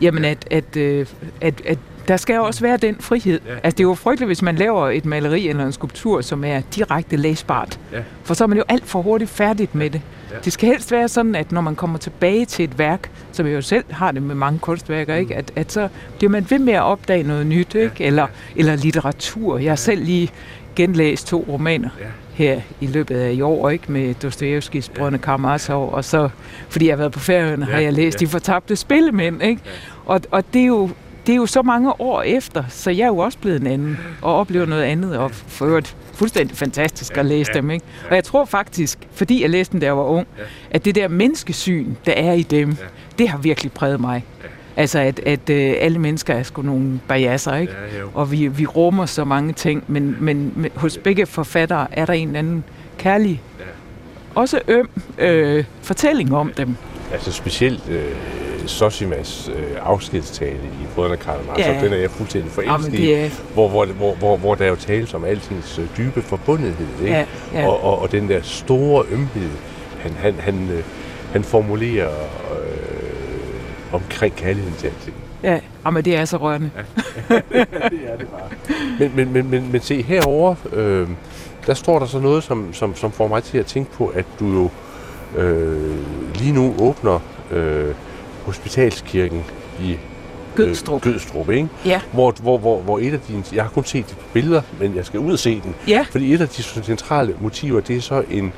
jamen 0.02 0.26
at, 0.26 0.48
at, 0.52 0.78
øh, 0.78 1.08
at, 1.42 1.62
at 1.66 1.80
der 2.08 2.18
skal 2.18 2.40
også 2.40 2.62
være 2.62 2.78
den 2.78 2.96
frihed. 3.00 3.40
Ja. 3.48 3.54
Altså, 3.54 3.78
det 3.78 3.80
er 3.80 3.84
jo 3.84 3.94
frygteligt, 3.94 4.30
hvis 4.30 4.42
man 4.42 4.56
laver 4.56 4.90
et 4.90 5.06
maleri 5.06 5.48
eller 5.48 5.66
en 5.66 5.72
skulptur, 5.72 6.22
som 6.22 6.44
er 6.44 6.62
direkte 6.76 7.16
læsbart. 7.16 7.80
Ja. 7.94 8.00
For 8.24 8.34
så 8.34 8.44
er 8.44 8.48
man 8.48 8.58
jo 8.58 8.64
alt 8.68 8.86
for 8.86 9.02
hurtigt 9.02 9.30
færdigt 9.30 9.76
med 9.76 9.90
det. 9.90 10.02
Ja. 10.32 10.36
Det 10.46 10.54
skal 10.54 10.70
helst 10.70 10.92
være 10.92 11.08
sådan, 11.08 11.36
at 11.36 11.52
når 11.52 11.62
man 11.62 11.76
kommer 11.76 11.98
tilbage 11.98 12.46
til 12.46 12.66
et 12.66 12.80
værk, 12.80 13.12
som 13.32 13.46
jeg 13.46 13.56
jo 13.56 13.62
selv 13.62 13.86
har 13.90 14.12
det 14.12 14.24
med 14.24 14.36
mange 14.36 14.60
kunstværker, 14.60 15.16
ikke? 15.16 15.34
Mm. 15.34 15.40
At, 15.40 15.52
at 15.56 15.72
så 15.72 15.88
bliver 16.18 16.32
man 16.32 16.46
ved 16.50 16.60
med 16.60 16.74
at 16.74 16.82
opdage 16.82 17.24
noget 17.24 17.48
nyt, 17.48 17.76
ikke? 17.76 17.96
Ja. 18.00 18.06
Eller, 18.06 18.28
eller 18.56 18.76
litteratur. 18.76 19.58
Jeg 19.58 19.72
har 19.72 19.76
selv 19.76 20.04
lige 20.04 20.32
genlæst 20.76 21.28
to 21.28 21.46
romaner 21.50 21.90
ja. 22.00 22.06
her 22.34 22.62
i 22.82 22.88
løbet 22.88 23.16
af 23.16 23.32
i 23.32 23.42
år, 23.42 23.70
ikke? 23.70 23.92
med 23.92 24.14
Dostojevskis 24.14 24.90
Brønne 24.90 25.18
Karamazov, 25.18 25.94
og 25.94 26.06
så, 26.06 26.30
fordi 26.70 26.86
jeg 26.86 26.92
har 26.92 26.98
været 26.98 27.12
på 27.12 27.20
færøerne, 27.20 27.66
ja. 27.66 27.72
har 27.72 27.80
jeg 27.80 27.94
læst 27.94 28.22
ja. 28.22 28.26
De 28.26 28.32
fortabte 28.32 28.76
spillemænd, 28.76 29.44
ikke? 29.44 29.62
Ja. 29.66 29.72
Og, 30.06 30.22
og 30.32 30.44
det 30.54 30.62
er 30.62 30.66
jo 30.66 30.90
det 31.28 31.34
er 31.34 31.36
jo 31.36 31.46
så 31.46 31.62
mange 31.62 32.02
år 32.02 32.22
efter, 32.22 32.64
så 32.70 32.92
jeg 32.92 33.04
er 33.04 33.08
jo 33.08 33.18
også 33.18 33.38
blevet 33.38 33.62
en 33.62 33.68
anden, 33.68 33.98
og 34.22 34.36
oplever 34.36 34.66
noget 34.66 34.84
andet, 34.84 35.18
og 35.18 35.32
for 35.32 35.66
øvrigt 35.66 35.96
fuldstændig 36.14 36.58
fantastisk 36.58 37.18
at 37.18 37.26
læse 37.26 37.54
dem. 37.54 37.72
Ikke? 37.72 37.86
Og 38.10 38.16
jeg 38.16 38.24
tror 38.24 38.46
faktisk, 38.46 39.00
fordi 39.12 39.42
jeg 39.42 39.50
læste 39.50 39.72
dem, 39.72 39.80
da 39.80 39.86
jeg 39.86 39.98
var 39.98 40.04
ung, 40.04 40.28
at 40.72 40.86
det 40.86 40.96
der 40.96 41.08
menneskesyn, 41.08 41.94
der 42.06 42.12
er 42.12 42.34
i 42.34 42.42
dem, 42.42 42.78
det 43.20 43.30
har 43.30 43.38
virkelig 43.38 43.72
præget 43.72 44.00
mig. 44.00 44.26
Altså, 44.78 45.00
at, 45.00 45.20
at 45.20 45.40
uh, 45.40 45.56
alle 45.80 46.00
mennesker 46.00 46.34
er 46.34 46.44
sgu 46.44 46.62
nogle 46.62 47.00
bajasser, 47.08 47.56
ikke? 47.56 47.74
Ja, 47.74 48.04
og 48.14 48.32
vi, 48.32 48.48
vi 48.48 48.66
rummer 48.66 49.06
så 49.06 49.24
mange 49.24 49.54
ting, 49.54 49.84
men, 49.88 50.18
men, 50.20 50.54
men 50.56 50.72
hos 50.76 50.98
begge 50.98 51.26
forfattere 51.26 51.88
er 51.92 52.06
der 52.06 52.14
en 52.14 52.28
eller 52.28 52.40
anden 52.40 52.64
kærlig, 52.98 53.42
ja. 53.60 53.64
også 54.36 54.62
øm 54.68 54.90
øh, 55.18 55.64
fortælling 55.82 56.36
om 56.36 56.52
dem. 56.58 56.76
Altså 57.14 57.32
specielt 57.32 57.90
øh, 57.90 58.16
Sosimas 58.68 59.52
øh, 59.56 59.78
afskedstale 59.82 60.60
i 60.82 60.86
Brødrene 60.96 61.18
Karamazov, 61.18 61.58
ja. 61.58 61.84
den 61.84 61.94
er 61.94 61.98
jeg 61.98 62.12
fuldstændig 62.12 62.52
forelsket 62.52 63.00
i, 63.00 63.12
er... 63.12 63.30
hvor, 63.54 63.70
hvor, 63.70 63.86
hvor, 63.86 64.16
hvor, 64.16 64.38
hvor 64.38 64.56
der 64.56 64.68
jo 64.68 64.76
tales 64.76 65.14
om 65.14 65.26
altings 65.26 65.80
øh, 65.80 65.86
dybe 65.98 66.22
forbundethed, 66.22 66.88
ikke? 67.02 67.14
Ja, 67.14 67.26
ja. 67.54 67.68
Og, 67.68 67.84
og, 67.84 68.02
og 68.02 68.12
den 68.12 68.30
der 68.30 68.42
store 68.42 69.06
ømhed, 69.12 69.50
han, 70.00 70.12
han, 70.12 70.36
han, 70.40 70.70
øh, 70.70 70.84
han 71.32 71.44
formulerer 71.44 72.10
øh, 72.52 73.94
omkring 73.94 74.36
kærligheden 74.36 74.76
til 74.78 74.88
alting. 74.88 75.16
Ja, 75.44 75.90
men 75.92 76.06
det 76.06 76.16
er 76.16 76.26
så 76.26 76.38
rørende. 76.38 76.70
Ja. 76.76 77.36
det 77.90 78.00
er 78.08 78.18
det 78.18 78.28
bare. 78.28 78.78
Men, 79.00 79.12
men, 79.16 79.34
men, 79.34 79.50
men, 79.50 79.72
men 79.72 79.82
se, 79.82 80.02
herover 80.02 80.56
øh, 80.74 81.08
der 81.68 81.74
står 81.74 82.00
der 82.00 82.06
så 82.06 82.20
noget, 82.20 82.44
som, 82.44 82.74
som, 82.74 82.96
som 82.96 83.12
får 83.12 83.28
mig 83.28 83.44
til 83.44 83.58
at 83.58 83.66
tænke 83.66 83.92
på, 83.92 84.08
at 84.08 84.26
du 84.40 84.46
jo 84.46 84.70
øh, 85.42 85.96
lige 86.36 86.52
nu 86.52 86.76
åbner 86.80 87.20
øh, 87.52 87.96
Hospitalskirken 88.46 89.44
i 89.82 89.98
Gødstrup. 90.56 91.06
Øh, 91.06 91.14
Gødstrup, 91.14 91.50
ikke? 91.50 91.68
Ja. 91.86 92.02
Hvor, 92.12 92.34
hvor, 92.42 92.58
hvor, 92.58 92.82
hvor 92.82 93.00
et 93.00 93.14
af 93.14 93.20
dine, 93.20 93.44
jeg 93.54 93.64
har 93.64 93.70
kun 93.70 93.86
set 93.86 94.06
på 94.06 94.16
billeder, 94.34 94.62
men 94.80 94.96
jeg 94.96 95.06
skal 95.06 95.20
ud 95.20 95.34
og 95.34 95.40
se 95.40 95.62
den. 95.62 95.76
Ja. 95.88 96.06
Fordi 96.12 96.34
et 96.34 96.42
af 96.42 96.50
de 96.50 96.64
centrale 96.64 97.36
motiver, 97.40 97.82
det 97.82 97.96
er 97.96 98.02
så 98.02 98.24
en, 98.32 98.54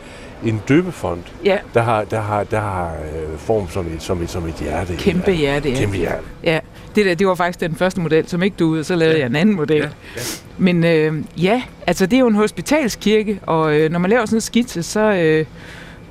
en 0.45 0.61
døbefond, 0.67 1.21
ja. 1.45 1.57
der 1.73 1.81
har, 1.81 2.03
der 2.03 2.19
har, 2.21 2.43
der 2.43 2.59
har 2.59 2.91
øh, 2.91 3.37
form 3.37 3.69
som 3.69 3.87
et, 3.87 4.03
som 4.03 4.21
et, 4.21 4.29
som 4.29 4.47
et 4.47 4.55
hjerte. 4.55 4.95
Kæmpe 4.95 5.31
hjerte, 5.31 5.69
ja. 5.69 5.75
Kæmpe 5.75 5.97
hjerte. 5.97 6.23
Ja. 6.43 6.59
Det, 6.95 7.05
der, 7.05 7.15
det 7.15 7.27
var 7.27 7.35
faktisk 7.35 7.59
den 7.59 7.75
første 7.75 8.01
model, 8.01 8.27
som 8.27 8.43
ikke 8.43 8.55
duede, 8.59 8.79
og 8.79 8.85
så 8.85 8.95
lavede 8.95 9.15
ja. 9.15 9.19
jeg 9.19 9.29
en 9.29 9.35
anden 9.35 9.55
model. 9.55 9.77
Ja. 9.77 9.89
Ja. 10.15 10.21
Men 10.57 10.83
øh, 10.83 11.13
ja, 11.37 11.61
altså 11.87 12.05
det 12.05 12.13
er 12.13 12.19
jo 12.19 12.27
en 12.27 12.35
hospitalskirke, 12.35 13.39
og 13.45 13.75
øh, 13.75 13.91
når 13.91 13.99
man 13.99 14.09
laver 14.09 14.25
sådan 14.25 14.37
en 14.37 14.41
skitse, 14.41 14.83
så... 14.83 14.99
Øh, 14.99 15.45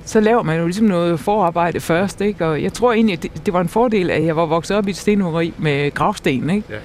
så 0.07 0.21
laver 0.21 0.43
man 0.43 0.59
jo 0.59 0.65
ligesom 0.65 0.87
noget 0.87 1.21
forarbejde 1.21 1.81
først, 1.81 2.21
ikke? 2.21 2.47
Og 2.47 2.63
jeg 2.63 2.73
tror 2.73 2.93
egentlig, 2.93 3.23
det, 3.23 3.47
det 3.47 3.55
var 3.55 3.61
en 3.61 3.69
fordel, 3.69 4.11
at 4.11 4.25
jeg 4.25 4.37
var 4.37 4.47
vokset 4.47 4.77
op 4.77 4.87
i 4.87 4.91
et 4.91 4.97
stenhuggeri 4.97 5.55
med 5.59 5.95
gravsten, 5.95 6.51
ikke? 6.51 6.67
Ja. 6.71 6.77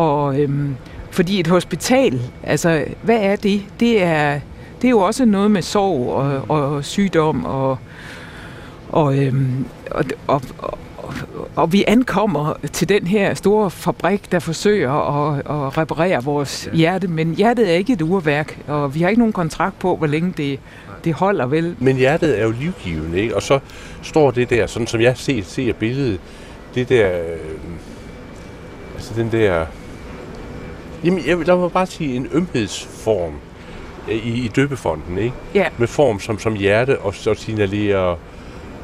Og 0.00 0.40
øhm, 0.40 0.76
fordi 1.10 1.40
et 1.40 1.46
hospital, 1.46 2.20
altså, 2.42 2.84
hvad 3.02 3.18
er 3.20 3.36
det? 3.36 3.64
Det 3.80 4.02
er, 4.02 4.40
det 4.82 4.88
er 4.88 4.90
jo 4.90 4.98
også 4.98 5.24
noget 5.24 5.50
med 5.50 5.62
sorg 5.62 6.08
og, 6.08 6.42
og 6.48 6.84
sygdom 6.84 7.44
og, 7.44 7.78
og, 8.88 9.18
øhm, 9.18 9.66
og, 9.90 10.04
og, 10.26 10.42
og 10.58 10.78
og 11.56 11.72
vi 11.72 11.84
ankommer 11.86 12.54
til 12.72 12.88
den 12.88 13.06
her 13.06 13.34
store 13.34 13.70
fabrik, 13.70 14.32
der 14.32 14.38
forsøger 14.38 14.92
at, 14.92 15.38
at 15.38 15.78
reparere 15.78 16.24
vores 16.24 16.68
ja. 16.72 16.76
hjerte, 16.76 17.08
men 17.08 17.34
hjertet 17.34 17.70
er 17.70 17.74
ikke 17.74 17.92
et 17.92 18.02
urværk, 18.02 18.58
og 18.66 18.94
vi 18.94 19.00
har 19.00 19.08
ikke 19.08 19.18
nogen 19.18 19.32
kontrakt 19.32 19.78
på, 19.78 19.96
hvor 19.96 20.06
længe 20.06 20.34
det, 20.36 20.60
det 21.04 21.14
holder 21.14 21.46
vel. 21.46 21.76
Men 21.78 21.96
hjertet 21.96 22.40
er 22.40 22.44
jo 22.44 22.50
livgivende, 22.60 23.20
ikke? 23.20 23.36
Og 23.36 23.42
så 23.42 23.58
står 24.02 24.30
det 24.30 24.50
der, 24.50 24.66
sådan 24.66 24.86
som 24.86 25.00
jeg 25.00 25.16
ser, 25.16 25.42
ser 25.42 25.72
billedet, 25.72 26.20
det 26.74 26.88
der, 26.88 27.20
øh, 27.20 27.38
altså 28.94 29.14
den 29.16 29.32
der, 29.32 29.66
jamen 31.04 31.26
jeg, 31.26 31.46
lad 31.46 31.56
mig 31.56 31.72
bare 31.72 31.86
sige 31.86 32.16
en 32.16 32.28
ømhedsform 32.32 33.32
øh, 34.08 34.26
i, 34.26 34.44
i 34.44 34.48
døbefonden, 34.48 35.18
ikke? 35.18 35.34
Ja. 35.54 35.66
Med 35.78 35.86
form 35.86 36.20
som, 36.20 36.38
som 36.38 36.54
hjerte 36.54 36.98
og, 36.98 37.14
så 37.14 37.34
signalerer 37.34 38.16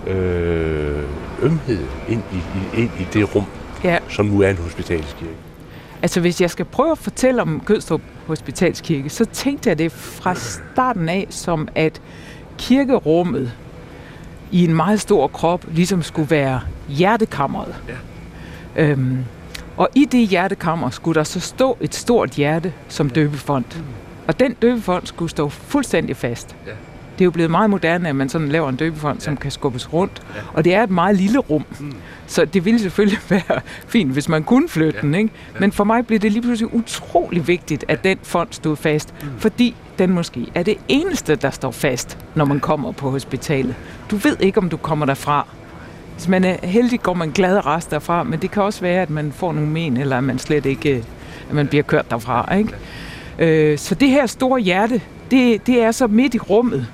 øh, 0.07 1.03
ømhed 1.43 1.85
ind 2.09 2.23
i, 2.33 2.37
i, 2.37 2.83
ind 2.83 2.91
i 3.01 3.07
det 3.13 3.35
rum, 3.35 3.45
ja. 3.85 3.99
som 4.09 4.27
nu 4.27 4.41
er 4.41 4.51
en 4.51 4.57
hospitalskirke. 4.57 5.35
Altså 6.03 6.21
hvis 6.21 6.41
jeg 6.41 6.51
skal 6.51 6.65
prøve 6.65 6.91
at 6.91 6.99
fortælle 6.99 7.43
om 7.43 7.63
Kødstrup 7.67 8.01
Hospitalskirke, 8.31 9.11
så 9.11 9.25
tænkte 9.25 9.69
jeg 9.69 9.79
det 9.79 9.93
fra 9.93 10.35
starten 10.35 11.09
af 11.09 11.27
som 11.31 11.69
at 11.75 12.01
kirkerummet 12.59 13.53
i 14.51 14.65
en 14.65 14.75
meget 14.75 15.01
stor 15.01 15.29
krop 15.29 15.65
ligesom 15.73 16.03
skulle 16.03 16.31
være 16.31 16.61
hjertekammeret. 16.89 17.75
Ja. 18.77 18.83
Øhm, 18.83 19.25
og 19.77 19.89
i 19.95 20.05
det 20.05 20.29
hjertekammer 20.29 20.91
skulle 20.91 21.15
der 21.15 21.25
så 21.25 21.41
stå 21.41 21.77
et 21.81 21.95
stort 21.95 22.31
hjerte 22.31 22.73
som 22.89 23.11
døbefond. 23.11 23.65
Mm. 23.77 23.83
Og 24.27 24.41
den 24.41 24.55
døbefond 24.55 25.07
skulle 25.07 25.31
stå 25.31 25.49
fuldstændig 25.49 26.17
fast. 26.17 26.57
Ja. 26.67 26.73
Det 27.21 27.25
er 27.25 27.27
jo 27.27 27.31
blevet 27.31 27.51
meget 27.51 27.71
moderne, 27.71 28.09
at 28.09 28.17
man 28.17 28.29
sådan 28.29 28.49
laver 28.49 28.69
en 28.69 28.77
døbefond, 28.77 29.19
ja. 29.19 29.25
som 29.25 29.37
kan 29.37 29.51
skubbes 29.51 29.93
rundt. 29.93 30.23
Ja. 30.35 30.41
Og 30.53 30.65
det 30.65 30.75
er 30.75 30.83
et 30.83 30.91
meget 30.91 31.17
lille 31.17 31.39
rum. 31.39 31.65
Mm. 31.81 31.93
Så 32.27 32.45
det 32.45 32.65
ville 32.65 32.81
selvfølgelig 32.81 33.19
være 33.31 33.61
fint, 33.87 34.13
hvis 34.13 34.29
man 34.29 34.45
kunne 34.45 34.69
flytte 34.69 34.99
ja. 35.03 35.07
den. 35.07 35.15
Ikke? 35.15 35.31
Men 35.59 35.73
for 35.73 35.85
mig 35.85 36.07
blev 36.07 36.19
det 36.19 36.33
lige 36.33 36.43
pludselig 36.43 36.75
utrolig 36.75 37.49
vigtigt, 37.49 37.85
at 37.89 38.05
den 38.05 38.19
fond 38.23 38.49
stod 38.51 38.77
fast. 38.77 39.15
Mm. 39.23 39.29
Fordi 39.39 39.75
den 39.99 40.11
måske 40.11 40.47
er 40.55 40.63
det 40.63 40.77
eneste, 40.89 41.35
der 41.35 41.51
står 41.51 41.71
fast, 41.71 42.19
når 42.35 42.45
man 42.45 42.61
kommer 42.61 42.93
på 42.93 43.11
hospitalet. 43.11 43.75
Du 44.11 44.17
ved 44.17 44.37
ikke, 44.41 44.59
om 44.59 44.69
du 44.69 44.77
kommer 44.77 45.07
derfra. 45.07 45.47
Hvis 46.15 46.29
man 46.29 46.45
er 46.45 46.57
heldig, 46.63 47.01
går 47.01 47.15
man 47.15 47.31
glad 47.31 47.67
rest 47.67 47.91
derfra, 47.91 48.23
men 48.23 48.43
det 48.43 48.51
kan 48.51 48.63
også 48.63 48.81
være, 48.81 49.03
at 49.03 49.11
man 49.11 49.33
får 49.33 49.53
nogle 49.53 49.71
men, 49.71 49.97
eller 49.97 50.19
at 50.19 50.25
man 50.25 50.39
slet 50.39 50.67
ikke 50.67 51.05
at 51.49 51.55
man 51.55 51.67
bliver 51.67 51.83
kørt 51.83 52.11
derfra. 52.11 52.55
Ikke? 52.55 52.73
Øh, 53.39 53.79
så 53.79 53.95
det 53.95 54.09
her 54.09 54.27
store 54.27 54.61
hjerte, 54.61 55.01
det, 55.31 55.67
det 55.67 55.83
er 55.83 55.91
så 55.93 56.07
midt 56.07 56.35
i 56.35 56.39
rummet. 56.39 56.87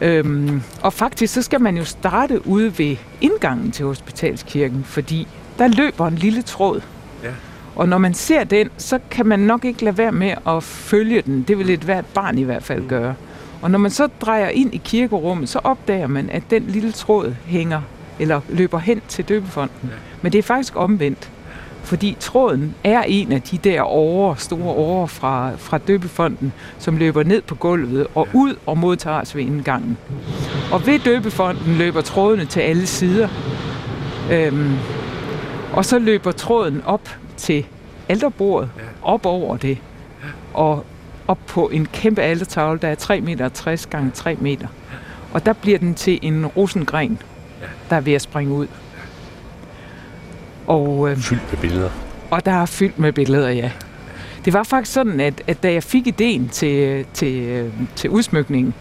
Øhm, 0.00 0.62
og 0.82 0.92
faktisk 0.92 1.34
så 1.34 1.42
skal 1.42 1.60
man 1.60 1.76
jo 1.76 1.84
starte 1.84 2.46
ude 2.46 2.78
ved 2.78 2.96
indgangen 3.20 3.70
til 3.70 3.86
hospitalskirken, 3.86 4.84
fordi 4.84 5.28
der 5.58 5.68
løber 5.68 6.06
en 6.06 6.14
lille 6.14 6.42
tråd. 6.42 6.80
Ja. 7.22 7.30
Og 7.76 7.88
når 7.88 7.98
man 7.98 8.14
ser 8.14 8.44
den, 8.44 8.68
så 8.76 8.98
kan 9.10 9.26
man 9.26 9.40
nok 9.40 9.64
ikke 9.64 9.84
lade 9.84 9.98
være 9.98 10.12
med 10.12 10.34
at 10.46 10.62
følge 10.62 11.22
den. 11.22 11.42
Det 11.48 11.58
vil 11.58 11.70
et 11.70 11.80
hvert 11.80 12.06
barn 12.06 12.38
i 12.38 12.42
hvert 12.42 12.62
fald 12.62 12.80
mm. 12.80 12.88
gøre. 12.88 13.14
Og 13.62 13.70
når 13.70 13.78
man 13.78 13.90
så 13.90 14.08
drejer 14.20 14.48
ind 14.48 14.74
i 14.74 14.80
kirkerummet, 14.84 15.48
så 15.48 15.60
opdager 15.64 16.06
man, 16.06 16.30
at 16.30 16.42
den 16.50 16.62
lille 16.62 16.92
tråd 16.92 17.34
hænger 17.46 17.80
eller 18.18 18.40
løber 18.48 18.78
hen 18.78 19.00
til 19.08 19.24
døbefonden. 19.24 19.90
Ja. 19.90 19.96
Men 20.22 20.32
det 20.32 20.38
er 20.38 20.42
faktisk 20.42 20.76
omvendt. 20.76 21.30
Fordi 21.84 22.16
tråden 22.20 22.74
er 22.84 23.02
en 23.02 23.32
af 23.32 23.42
de 23.42 23.58
der 23.58 23.82
årer, 23.82 24.34
store 24.34 24.74
årer 24.74 25.06
fra, 25.06 25.50
fra 25.56 25.78
døbefonden, 25.78 26.52
som 26.78 26.96
løber 26.96 27.22
ned 27.22 27.42
på 27.42 27.54
gulvet 27.54 28.06
og 28.14 28.28
ud 28.32 28.56
og 28.66 28.78
modtager 28.78 29.20
os 29.20 29.36
ved 29.36 29.42
indgangen. 29.42 29.98
Og 30.72 30.86
ved 30.86 30.98
døbefonden 30.98 31.74
løber 31.74 32.00
trådene 32.00 32.44
til 32.44 32.60
alle 32.60 32.86
sider. 32.86 33.28
Øhm, 34.32 34.76
og 35.72 35.84
så 35.84 35.98
løber 35.98 36.32
tråden 36.32 36.82
op 36.86 37.08
til 37.36 37.66
alterbordet, 38.08 38.70
op 39.02 39.26
over 39.26 39.56
det, 39.56 39.78
og 40.54 40.84
op 41.28 41.38
på 41.46 41.68
en 41.68 41.86
kæmpe 41.86 42.22
altertavle, 42.22 42.78
der 42.78 42.88
er 42.88 42.94
3 42.94 43.20
meter 43.20 43.48
60 43.48 43.86
gange 43.86 44.10
3 44.10 44.36
meter. 44.40 44.68
Og 45.32 45.46
der 45.46 45.52
bliver 45.52 45.78
den 45.78 45.94
til 45.94 46.18
en 46.22 46.46
rosengren, 46.46 47.18
der 47.90 47.96
er 47.96 48.00
ved 48.00 48.12
at 48.12 48.22
springe 48.22 48.54
ud. 48.54 48.66
Og, 50.66 51.10
øh, 51.10 51.16
fyldt 51.16 51.52
med 51.52 51.60
billeder. 51.60 51.90
Og 52.30 52.46
der 52.46 52.52
er 52.52 52.66
fyldt 52.66 52.98
med 52.98 53.12
billeder, 53.12 53.48
ja. 53.48 53.70
Det 54.44 54.52
var 54.52 54.62
faktisk 54.62 54.92
sådan, 54.92 55.20
at, 55.20 55.42
at 55.46 55.62
da 55.62 55.72
jeg 55.72 55.82
fik 55.82 56.06
ideen 56.06 56.48
til, 56.48 57.06
til, 57.14 57.72
til 57.96 58.10
udsmykningen, 58.10 58.74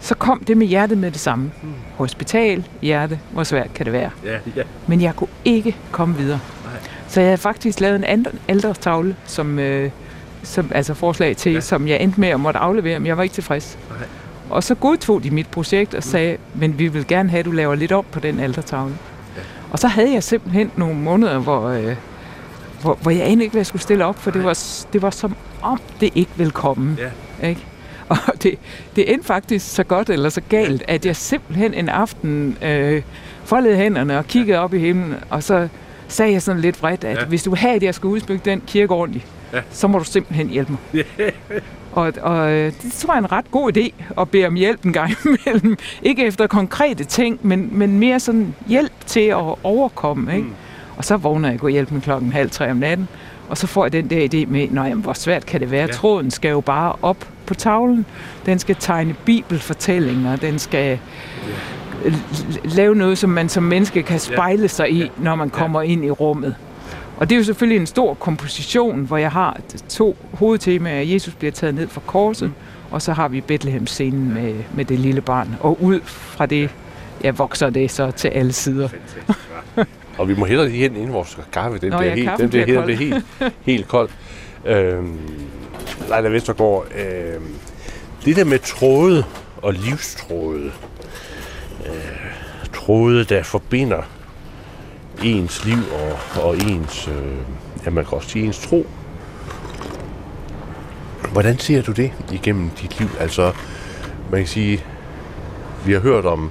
så 0.00 0.14
kom 0.14 0.44
det 0.44 0.56
med 0.56 0.66
hjertet 0.66 0.98
med 0.98 1.10
det 1.10 1.20
samme. 1.20 1.50
Hmm. 1.62 1.72
Hospital, 1.96 2.64
hjerte, 2.82 3.18
hvor 3.32 3.44
svært 3.44 3.74
kan 3.74 3.86
det 3.86 3.92
være? 3.92 4.10
Ja, 4.24 4.38
ja. 4.56 4.62
Men 4.86 5.00
jeg 5.00 5.16
kunne 5.16 5.30
ikke 5.44 5.76
komme 5.90 6.16
videre. 6.16 6.40
Nej. 6.64 6.72
Så 7.08 7.20
jeg 7.20 7.28
havde 7.28 7.38
faktisk 7.38 7.80
lavet 7.80 7.96
en 7.96 8.04
anden 8.04 8.38
ældre 8.48 8.74
tavle, 8.74 9.16
som, 9.24 9.58
øh, 9.58 9.90
som, 10.42 10.70
altså 10.74 10.94
forslag 10.94 11.36
til, 11.36 11.52
ja. 11.52 11.60
som 11.60 11.88
jeg 11.88 12.00
endte 12.00 12.20
med 12.20 12.28
at 12.28 12.40
måtte 12.40 12.60
aflevere, 12.60 12.98
men 12.98 13.06
jeg 13.06 13.16
var 13.16 13.22
ikke 13.22 13.34
tilfreds. 13.34 13.78
Nej. 13.90 13.98
Og 14.50 14.64
så 14.64 14.74
godtog 14.74 15.22
de 15.22 15.30
mit 15.30 15.46
projekt 15.46 15.94
og 15.94 16.02
sagde, 16.02 16.36
men 16.54 16.78
vi 16.78 16.88
vil 16.88 17.06
gerne 17.06 17.30
have, 17.30 17.38
at 17.38 17.44
du 17.44 17.50
laver 17.50 17.74
lidt 17.74 17.92
op 17.92 18.04
på 18.12 18.20
den 18.20 18.40
ældre 18.40 18.62
tavle. 18.62 18.94
Og 19.70 19.78
så 19.78 19.88
havde 19.88 20.12
jeg 20.12 20.22
simpelthen 20.22 20.70
nogle 20.76 20.94
måneder, 20.94 21.38
hvor, 21.38 21.68
øh, 21.68 21.96
hvor, 22.82 22.98
hvor 23.02 23.10
jeg 23.10 23.26
anede 23.26 23.42
ikke, 23.42 23.52
hvad 23.52 23.60
jeg 23.60 23.66
skulle 23.66 23.82
stille 23.82 24.04
op, 24.04 24.18
for 24.18 24.30
det 24.30 24.44
var, 24.44 24.58
det 24.92 25.02
var 25.02 25.10
som 25.10 25.36
om, 25.62 25.80
det 26.00 26.10
ikke 26.14 26.30
ville 26.36 26.52
komme. 26.52 26.96
Ja. 27.40 27.48
Ikke? 27.48 27.66
Og 28.08 28.42
det, 28.42 28.58
det 28.96 29.12
endte 29.12 29.26
faktisk 29.26 29.74
så 29.74 29.84
godt 29.84 30.10
eller 30.10 30.28
så 30.28 30.40
galt, 30.48 30.82
at 30.88 31.06
jeg 31.06 31.16
simpelthen 31.16 31.74
en 31.74 31.88
aften 31.88 32.58
øh, 32.62 33.02
foldede 33.44 33.76
hænderne 33.76 34.18
og 34.18 34.26
kiggede 34.26 34.56
ja. 34.56 34.64
op 34.64 34.74
i 34.74 34.78
himlen, 34.78 35.14
og 35.30 35.42
så 35.42 35.68
sagde 36.08 36.32
jeg 36.32 36.42
sådan 36.42 36.60
lidt 36.60 36.82
vredt, 36.82 37.04
at 37.04 37.18
ja. 37.18 37.24
hvis 37.24 37.42
du 37.42 37.50
vil 37.50 37.58
have, 37.58 37.74
at 37.74 37.82
jeg 37.82 37.94
skal 37.94 38.06
udbygge 38.06 38.50
den 38.50 38.62
kirke 38.66 38.92
ordentligt, 38.92 39.26
ja. 39.52 39.60
så 39.70 39.88
må 39.88 39.98
du 39.98 40.04
simpelthen 40.04 40.48
hjælpe 40.48 40.72
mig. 40.72 41.04
Og, 41.96 42.12
og 42.22 42.50
øh, 42.52 42.72
det 42.82 42.92
tror 42.92 43.14
jeg 43.14 43.20
er 43.20 43.24
en 43.24 43.32
ret 43.32 43.50
god 43.50 43.76
idé 43.76 44.04
at 44.20 44.30
bede 44.30 44.46
om 44.46 44.54
hjælp 44.54 44.84
en 44.84 44.92
gang 44.92 45.12
imellem. 45.46 45.76
Ikke 46.02 46.26
efter 46.26 46.46
konkrete 46.46 47.04
ting, 47.04 47.38
men, 47.42 47.68
men 47.72 47.98
mere 47.98 48.20
sådan 48.20 48.54
hjælp 48.66 48.92
til 49.06 49.20
at 49.20 49.54
overkomme. 49.62 50.34
Ikke? 50.34 50.46
Mm. 50.46 50.54
Og 50.96 51.04
så 51.04 51.16
vågner 51.16 51.50
jeg 51.50 51.62
og 51.62 51.70
hjælp 51.70 51.90
med 51.90 52.00
klokken 52.00 52.32
halv 52.32 52.50
tre 52.50 52.70
om 52.70 52.76
natten. 52.76 53.08
Og 53.48 53.58
så 53.58 53.66
får 53.66 53.84
jeg 53.84 53.92
den 53.92 54.10
der 54.10 54.28
idé 54.28 54.50
med, 54.50 54.68
nej, 54.70 54.94
hvor 54.94 55.12
svært 55.12 55.46
kan 55.46 55.60
det 55.60 55.70
være? 55.70 55.86
Ja. 55.86 55.92
Tråden 55.92 56.30
skal 56.30 56.50
jo 56.50 56.60
bare 56.60 56.92
op 57.02 57.28
på 57.46 57.54
tavlen. 57.54 58.06
Den 58.46 58.58
skal 58.58 58.76
tegne 58.80 59.14
bibelfortællinger. 59.24 60.36
Den 60.36 60.58
skal 60.58 60.98
lave 62.64 62.94
noget, 62.94 63.18
som 63.18 63.30
man 63.30 63.48
som 63.48 63.62
menneske 63.62 64.02
kan 64.02 64.20
spejle 64.20 64.68
sig 64.68 64.90
i, 64.90 65.10
når 65.16 65.34
man 65.34 65.50
kommer 65.50 65.82
ind 65.82 66.04
i 66.04 66.10
rummet. 66.10 66.54
Og 67.16 67.28
det 67.28 67.34
er 67.34 67.38
jo 67.38 67.44
selvfølgelig 67.44 67.80
en 67.80 67.86
stor 67.86 68.14
komposition, 68.14 69.00
hvor 69.00 69.16
jeg 69.16 69.30
har 69.30 69.60
to 69.88 70.16
hovedtemaer. 70.32 71.02
Jesus 71.02 71.34
bliver 71.34 71.52
taget 71.52 71.74
ned 71.74 71.88
fra 71.88 72.00
korset, 72.06 72.48
mm. 72.48 72.54
og 72.90 73.02
så 73.02 73.12
har 73.12 73.28
vi 73.28 73.40
Bethlehem-scenen 73.40 74.34
med, 74.34 74.54
med 74.74 74.84
det 74.84 74.98
lille 74.98 75.20
barn. 75.20 75.56
Og 75.60 75.82
ud 75.82 76.00
fra 76.04 76.46
det, 76.46 76.70
ja, 77.24 77.30
vokser 77.30 77.70
det 77.70 77.90
så 77.90 78.10
til 78.10 78.28
alle 78.28 78.52
sider. 78.52 78.88
og 80.18 80.28
vi 80.28 80.34
må 80.34 80.44
hellere 80.44 80.68
lige 80.68 80.82
hen 80.82 80.96
inden 80.96 81.12
vores 81.12 81.38
kaffe. 81.52 81.78
Den 81.78 81.90
Nå, 81.90 81.98
bliver 81.98 82.10
ja, 82.10 82.16
helt, 82.16 82.30
den 82.38 82.48
bliver, 82.48 82.64
bliver, 82.64 82.84
bliver 82.84 82.98
helt, 82.98 83.24
helt 83.62 83.88
kold. 83.88 84.08
Øhm, 84.64 85.18
Leila 86.08 86.28
Vestergaard, 86.28 86.86
øhm, 86.98 87.54
det 88.24 88.36
der 88.36 88.44
med 88.44 88.58
tråde 88.58 89.24
og 89.62 89.72
livstråde, 89.72 90.72
øh, 91.86 91.92
tråde, 92.74 93.24
der 93.24 93.42
forbinder 93.42 94.02
ens 95.24 95.64
liv 95.64 95.78
og, 95.92 96.42
og 96.42 96.56
ens, 96.58 97.08
øh, 97.08 97.36
ja, 97.84 97.90
man 97.90 98.04
kan 98.04 98.16
også 98.16 98.28
sige 98.28 98.44
ens 98.44 98.58
tro. 98.58 98.86
Hvordan 101.32 101.58
ser 101.58 101.82
du 101.82 101.92
det 101.92 102.12
igennem 102.32 102.70
dit 102.70 102.98
liv? 102.98 103.08
Altså, 103.20 103.52
man 104.30 104.40
kan 104.40 104.48
sige, 104.48 104.84
vi 105.86 105.92
har 105.92 106.00
hørt 106.00 106.24
om, 106.26 106.50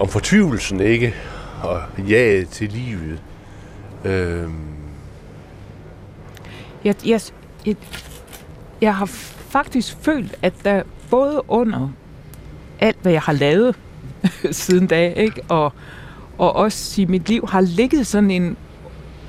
om 0.00 0.08
fortvivlelsen, 0.08 0.80
ikke? 0.80 1.14
Og 1.62 1.80
ja 2.08 2.44
til 2.50 2.68
livet. 2.68 3.22
Øh, 4.04 4.48
Jeg, 6.84 6.94
jeg, 7.06 7.20
jeg, 7.66 7.76
jeg 8.80 8.94
har 8.96 9.06
faktisk 9.48 9.96
følt, 10.00 10.34
at 10.42 10.52
der 10.64 10.82
både 11.10 11.42
under 11.48 11.88
alt, 12.80 12.96
hvad 13.02 13.12
jeg 13.12 13.22
har 13.22 13.32
lavet 13.32 13.76
siden 14.50 14.86
da, 14.86 15.12
ikke? 15.12 15.42
Og, 15.48 15.72
og 16.38 16.56
også 16.56 17.02
i 17.02 17.04
mit 17.04 17.28
liv 17.28 17.48
har 17.48 17.60
ligget 17.60 18.06
sådan 18.06 18.30
en 18.30 18.56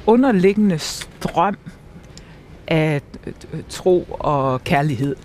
underliggende 0.06 0.80
strøm 0.80 1.58
af 2.68 3.02
tro 3.70 4.08
og 4.10 4.64
kærlighed, 4.64 5.16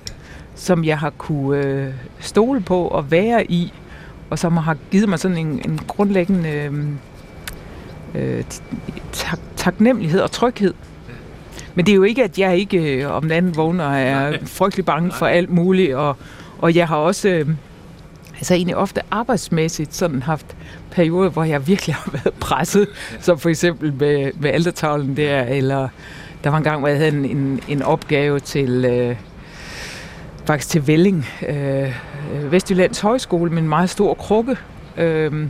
som 0.54 0.84
jeg 0.84 0.98
har 0.98 1.10
kunne 1.10 1.66
øh, 1.66 1.94
stole 2.20 2.60
på 2.60 2.88
og 2.88 3.10
være 3.10 3.50
i, 3.50 3.72
og 4.30 4.38
som 4.38 4.56
har 4.56 4.76
givet 4.90 5.08
mig 5.08 5.18
sådan 5.18 5.36
en, 5.36 5.62
en 5.70 5.80
grundlæggende 5.88 6.70
øh, 8.14 8.44
tak, 9.12 9.38
taknemmelighed 9.56 10.20
og 10.20 10.30
tryghed. 10.30 10.74
Men 11.74 11.86
det 11.86 11.92
er 11.92 11.96
jo 11.96 12.02
ikke, 12.02 12.24
at 12.24 12.38
jeg 12.38 12.56
ikke 12.56 13.02
øh, 13.02 13.12
om 13.12 13.22
den 13.22 13.30
anden 13.30 13.56
vågner 13.56 13.84
er 13.84 14.38
frygtelig 14.46 14.84
bange 14.84 15.12
for 15.12 15.26
alt 15.26 15.50
muligt, 15.50 15.94
og, 15.94 16.16
og 16.58 16.76
jeg 16.76 16.88
har 16.88 16.96
også 16.96 17.28
øh, 17.28 17.48
altså 18.42 18.54
egentlig 18.54 18.76
ofte 18.76 19.00
arbejdsmæssigt 19.10 19.94
sådan 19.94 20.22
haft 20.22 20.56
perioder, 20.90 21.30
hvor 21.30 21.44
jeg 21.44 21.66
virkelig 21.66 21.94
har 21.94 22.10
været 22.12 22.34
presset, 22.40 22.88
som 23.20 23.38
for 23.38 23.48
eksempel 23.48 23.94
med, 23.94 24.30
med 24.40 24.50
altertavlen 24.50 25.16
der, 25.16 25.42
eller 25.42 25.88
der 26.44 26.50
var 26.50 26.58
en 26.58 26.64
gang, 26.64 26.78
hvor 26.78 26.88
jeg 26.88 26.96
havde 26.96 27.12
en, 27.12 27.24
en, 27.24 27.60
en 27.68 27.82
opgave 27.82 28.40
til, 28.40 28.84
øh, 28.84 29.16
faktisk 30.44 30.68
til 30.68 30.86
Velling, 30.86 31.26
øh, 31.48 31.92
Vestjyllands 32.52 33.00
Højskole, 33.00 33.50
med 33.50 33.62
en 33.62 33.68
meget 33.68 33.90
stor 33.90 34.14
krukke. 34.14 34.56
Øh, 34.96 35.46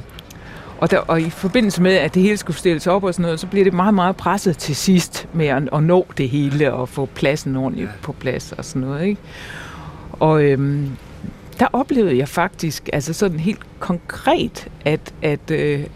og, 0.78 0.90
der, 0.90 0.99
og 0.99 1.20
i 1.20 1.30
forbindelse 1.30 1.82
med, 1.82 1.93
at 1.93 2.14
det 2.14 2.22
hele 2.22 2.36
skulle 2.36 2.57
stilles 2.57 2.86
op 2.86 3.05
og 3.05 3.14
sådan 3.14 3.22
noget, 3.22 3.40
så 3.40 3.47
bliver 3.47 3.64
det 3.64 3.72
meget, 3.72 3.95
meget 3.95 4.16
presset 4.16 4.59
til 4.59 4.76
sidst 4.76 5.28
med 5.32 5.47
at, 5.47 5.68
at 5.72 5.82
nå 5.82 6.07
det 6.18 6.28
hele 6.28 6.72
og 6.72 6.88
få 6.88 7.07
pladsen 7.14 7.57
ordentligt 7.57 7.90
på 8.03 8.12
plads 8.12 8.53
og 8.53 8.64
sådan 8.64 8.88
noget. 8.88 9.07
Ikke? 9.07 9.20
Og, 10.12 10.45
øhm, 10.45 10.90
der 11.59 11.66
oplevede 11.72 12.18
jeg 12.18 12.28
faktisk, 12.28 12.88
altså 12.92 13.12
sådan 13.12 13.40
helt 13.40 13.80
konkret, 13.80 14.68
at, 14.84 15.14
at, 15.22 15.50
øh, 15.50 15.86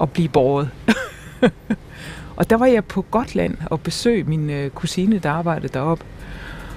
at 0.00 0.10
blive 0.12 0.28
båret. 0.28 0.70
og 2.36 2.50
der 2.50 2.56
var 2.56 2.66
jeg 2.66 2.84
på 2.84 3.02
Gotland 3.02 3.56
og 3.70 3.80
besøgte 3.80 4.30
min 4.30 4.50
øh, 4.50 4.70
kusine, 4.70 5.18
der 5.18 5.30
arbejdede 5.30 5.68
deroppe 5.68 6.04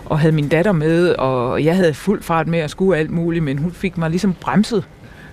og 0.05 0.19
havde 0.19 0.31
min 0.31 0.47
datter 0.47 0.71
med, 0.71 1.09
og 1.09 1.63
jeg 1.63 1.75
havde 1.75 1.93
fuld 1.93 2.23
fart 2.23 2.47
med 2.47 2.59
at 2.59 2.71
skue 2.71 2.97
alt 2.97 3.09
muligt, 3.09 3.43
men 3.43 3.57
hun 3.57 3.71
fik 3.71 3.97
mig 3.97 4.09
ligesom 4.09 4.33
bremset, 4.33 4.87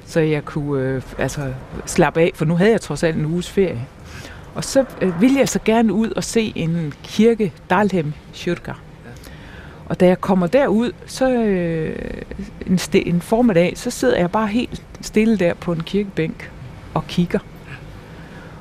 så 0.04 0.20
jeg 0.20 0.44
kunne 0.44 0.82
øh, 0.82 1.02
altså, 1.18 1.52
slappe 1.86 2.20
af, 2.20 2.32
for 2.34 2.44
nu 2.44 2.56
havde 2.56 2.70
jeg 2.70 2.80
trods 2.80 3.02
alt 3.02 3.16
en 3.16 3.26
uges 3.26 3.50
ferie. 3.50 3.86
Og 4.54 4.64
så 4.64 4.84
øh, 5.00 5.20
ville 5.20 5.38
jeg 5.38 5.48
så 5.48 5.58
gerne 5.64 5.92
ud 5.92 6.10
og 6.10 6.24
se 6.24 6.52
en 6.56 6.92
kirke, 7.02 7.52
Dalhem 7.70 8.12
Kyrka. 8.34 8.72
Og 9.88 10.00
da 10.00 10.06
jeg 10.06 10.20
kommer 10.20 10.46
derud, 10.46 10.92
så 11.06 11.30
øh, 11.32 12.22
en, 12.66 12.74
st- 12.76 13.08
en 13.08 13.20
formiddag, 13.20 13.72
så 13.76 13.90
sidder 13.90 14.18
jeg 14.18 14.30
bare 14.30 14.46
helt 14.46 14.82
stille 15.00 15.38
der 15.38 15.54
på 15.54 15.72
en 15.72 15.80
kirkebænk 15.82 16.50
og 16.94 17.06
kigger. 17.06 17.38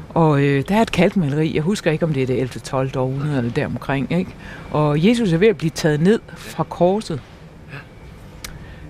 Og 0.09 0.41
øh, 0.43 0.63
der 0.69 0.75
er 0.75 0.82
et 0.82 0.91
kalkmaleri, 0.91 1.55
jeg 1.55 1.63
husker 1.63 1.91
ikke, 1.91 2.05
om 2.05 2.13
det 2.13 2.23
er 2.23 2.28
det 2.28 2.39
11. 2.39 2.47
12. 2.59 2.97
århundrede 2.97 3.38
eller 3.38 3.51
deromkring, 3.51 4.11
ikke? 4.11 4.36
Og 4.71 5.05
Jesus 5.05 5.34
er 5.34 5.38
ved 5.38 5.47
at 5.47 5.57
blive 5.57 5.69
taget 5.69 6.01
ned 6.01 6.19
fra 6.36 6.63
korset. 6.63 7.21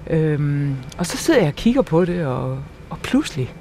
Øhm, 0.10 0.76
og 0.98 1.06
så 1.06 1.18
sidder 1.18 1.40
jeg 1.40 1.48
og 1.48 1.56
kigger 1.56 1.82
på 1.82 2.06
det, 2.06 2.26
og, 2.26 2.58
og 2.90 3.00
pludselig, 3.04 3.54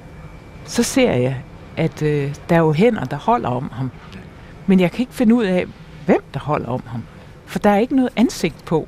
så 0.65 0.83
ser 0.83 1.11
jeg, 1.11 1.41
at 1.77 2.01
øh, 2.01 2.35
der 2.49 2.55
er 2.55 2.59
jo 2.59 2.71
hænder, 2.71 3.03
der 3.03 3.17
holder 3.17 3.49
om 3.49 3.69
ham. 3.73 3.91
Men 4.67 4.79
jeg 4.79 4.91
kan 4.91 4.99
ikke 4.99 5.13
finde 5.13 5.35
ud 5.35 5.43
af, 5.45 5.65
hvem 6.05 6.21
der 6.33 6.39
holder 6.39 6.67
om 6.67 6.83
ham. 6.87 7.03
For 7.47 7.59
der 7.59 7.69
er 7.69 7.77
ikke 7.77 7.95
noget 7.95 8.09
ansigt 8.15 8.65
på. 8.65 8.87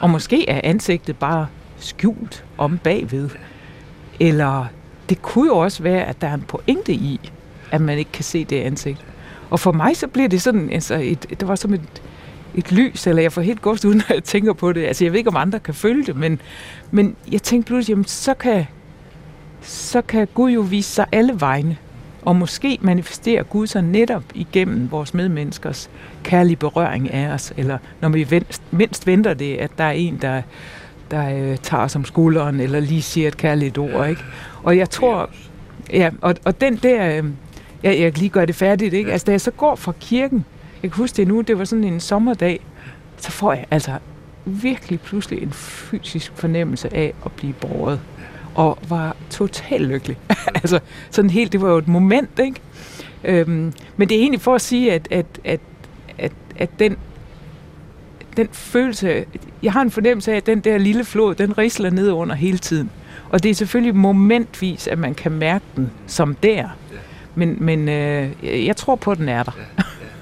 Og 0.00 0.10
måske 0.10 0.48
er 0.48 0.60
ansigtet 0.64 1.16
bare 1.16 1.46
skjult 1.78 2.44
om 2.58 2.78
bagved. 2.78 3.30
Eller 4.20 4.66
det 5.08 5.22
kunne 5.22 5.46
jo 5.46 5.58
også 5.58 5.82
være, 5.82 6.04
at 6.04 6.20
der 6.20 6.28
er 6.28 6.34
en 6.34 6.42
pointe 6.48 6.92
i, 6.92 7.30
at 7.70 7.80
man 7.80 7.98
ikke 7.98 8.12
kan 8.12 8.24
se 8.24 8.44
det 8.44 8.60
ansigt. 8.60 9.04
Og 9.50 9.60
for 9.60 9.72
mig 9.72 9.96
så 9.96 10.06
bliver 10.06 10.28
det 10.28 10.42
sådan, 10.42 10.70
altså 10.70 10.94
et, 10.94 11.26
det 11.40 11.48
var 11.48 11.54
som 11.54 11.74
et, 11.74 12.02
et 12.54 12.72
lys, 12.72 13.06
eller 13.06 13.22
jeg 13.22 13.32
får 13.32 13.42
helt 13.42 13.62
godt 13.62 13.84
ud, 13.84 13.94
når 13.94 14.14
jeg 14.14 14.24
tænker 14.24 14.52
på 14.52 14.72
det. 14.72 14.84
Altså 14.84 15.04
jeg 15.04 15.12
ved 15.12 15.18
ikke, 15.18 15.30
om 15.30 15.36
andre 15.36 15.58
kan 15.58 15.74
følge 15.74 16.06
det, 16.06 16.16
men, 16.16 16.40
men 16.90 17.16
jeg 17.32 17.42
tænkte 17.42 17.66
pludselig, 17.66 17.92
jamen 17.92 18.04
så 18.04 18.34
kan, 18.34 18.66
så 19.62 20.02
kan 20.02 20.28
Gud 20.34 20.50
jo 20.50 20.60
vise 20.60 20.90
sig 20.90 21.06
alle 21.12 21.40
vegne. 21.40 21.76
Og 22.24 22.36
måske 22.36 22.78
manifesterer 22.80 23.42
Gud 23.42 23.66
sig 23.66 23.82
netop 23.82 24.22
igennem 24.34 24.90
vores 24.90 25.14
medmenneskers 25.14 25.90
kærlige 26.22 26.56
berøring 26.56 27.10
af 27.10 27.28
os, 27.28 27.52
eller 27.56 27.78
når 28.00 28.08
vi 28.08 28.42
mindst, 28.70 29.06
venter 29.06 29.34
det, 29.34 29.56
at 29.56 29.70
der 29.78 29.84
er 29.84 29.92
en, 29.92 30.18
der, 30.22 30.42
der 31.10 31.36
øh, 31.36 31.56
tager 31.56 31.82
os 31.82 31.96
om 31.96 32.04
skulderen, 32.04 32.60
eller 32.60 32.80
lige 32.80 33.02
siger 33.02 33.28
et 33.28 33.36
kærligt 33.36 33.78
ord. 33.78 34.08
Ikke? 34.08 34.24
Og 34.62 34.76
jeg 34.76 34.90
tror, 34.90 35.30
ja, 35.92 36.10
og, 36.20 36.34
og 36.44 36.60
den 36.60 36.76
der, 36.76 37.18
øh, 37.18 37.24
jeg, 37.82 38.00
jeg 38.00 38.12
kan 38.12 38.20
lige 38.20 38.30
gøre 38.30 38.46
det 38.46 38.54
færdigt, 38.54 38.94
ikke? 38.94 39.12
Altså 39.12 39.24
da 39.24 39.30
jeg 39.30 39.40
så 39.40 39.50
går 39.50 39.74
fra 39.74 39.92
kirken, 40.00 40.44
jeg 40.82 40.90
kan 40.90 40.96
huske 40.98 41.16
det 41.16 41.28
nu, 41.28 41.40
det 41.40 41.58
var 41.58 41.64
sådan 41.64 41.84
en 41.84 42.00
sommerdag, 42.00 42.60
så 43.16 43.30
får 43.30 43.52
jeg 43.52 43.66
altså 43.70 43.92
virkelig 44.44 45.00
pludselig 45.00 45.42
en 45.42 45.52
fysisk 45.52 46.32
fornemmelse 46.34 46.96
af 46.96 47.14
at 47.24 47.32
blive 47.32 47.52
båret 47.52 48.00
og 48.54 48.78
var 48.88 49.16
totalt 49.30 49.88
lykkelig. 49.88 50.18
altså, 50.62 50.80
sådan 51.10 51.30
helt, 51.30 51.52
det 51.52 51.60
var 51.62 51.70
jo 51.70 51.78
et 51.78 51.88
moment, 51.88 52.38
ikke? 52.38 52.60
Øhm, 53.24 53.72
men 53.96 54.08
det 54.08 54.16
er 54.16 54.20
egentlig 54.20 54.40
for 54.40 54.54
at 54.54 54.60
sige, 54.60 54.92
at, 54.92 55.08
at, 55.10 55.26
at, 55.44 55.60
at, 56.18 56.32
at 56.56 56.70
den, 56.78 56.96
den 58.36 58.48
følelse, 58.52 59.24
jeg 59.62 59.72
har 59.72 59.82
en 59.82 59.90
fornemmelse 59.90 60.32
af, 60.32 60.36
at 60.36 60.46
den 60.46 60.60
der 60.60 60.78
lille 60.78 61.04
flod, 61.04 61.34
den 61.34 61.58
risler 61.58 61.90
ned 61.90 62.10
under 62.10 62.34
hele 62.34 62.58
tiden. 62.58 62.90
Og 63.30 63.42
det 63.42 63.50
er 63.50 63.54
selvfølgelig 63.54 63.96
momentvis, 63.96 64.86
at 64.86 64.98
man 64.98 65.14
kan 65.14 65.32
mærke 65.32 65.64
den 65.76 65.90
som 66.06 66.34
der. 66.34 66.68
Men, 67.34 67.56
men 67.60 67.88
øh, 67.88 68.66
jeg 68.66 68.76
tror 68.76 68.96
på, 68.96 69.10
at 69.10 69.18
den 69.18 69.28
er 69.28 69.42
der. 69.42 69.52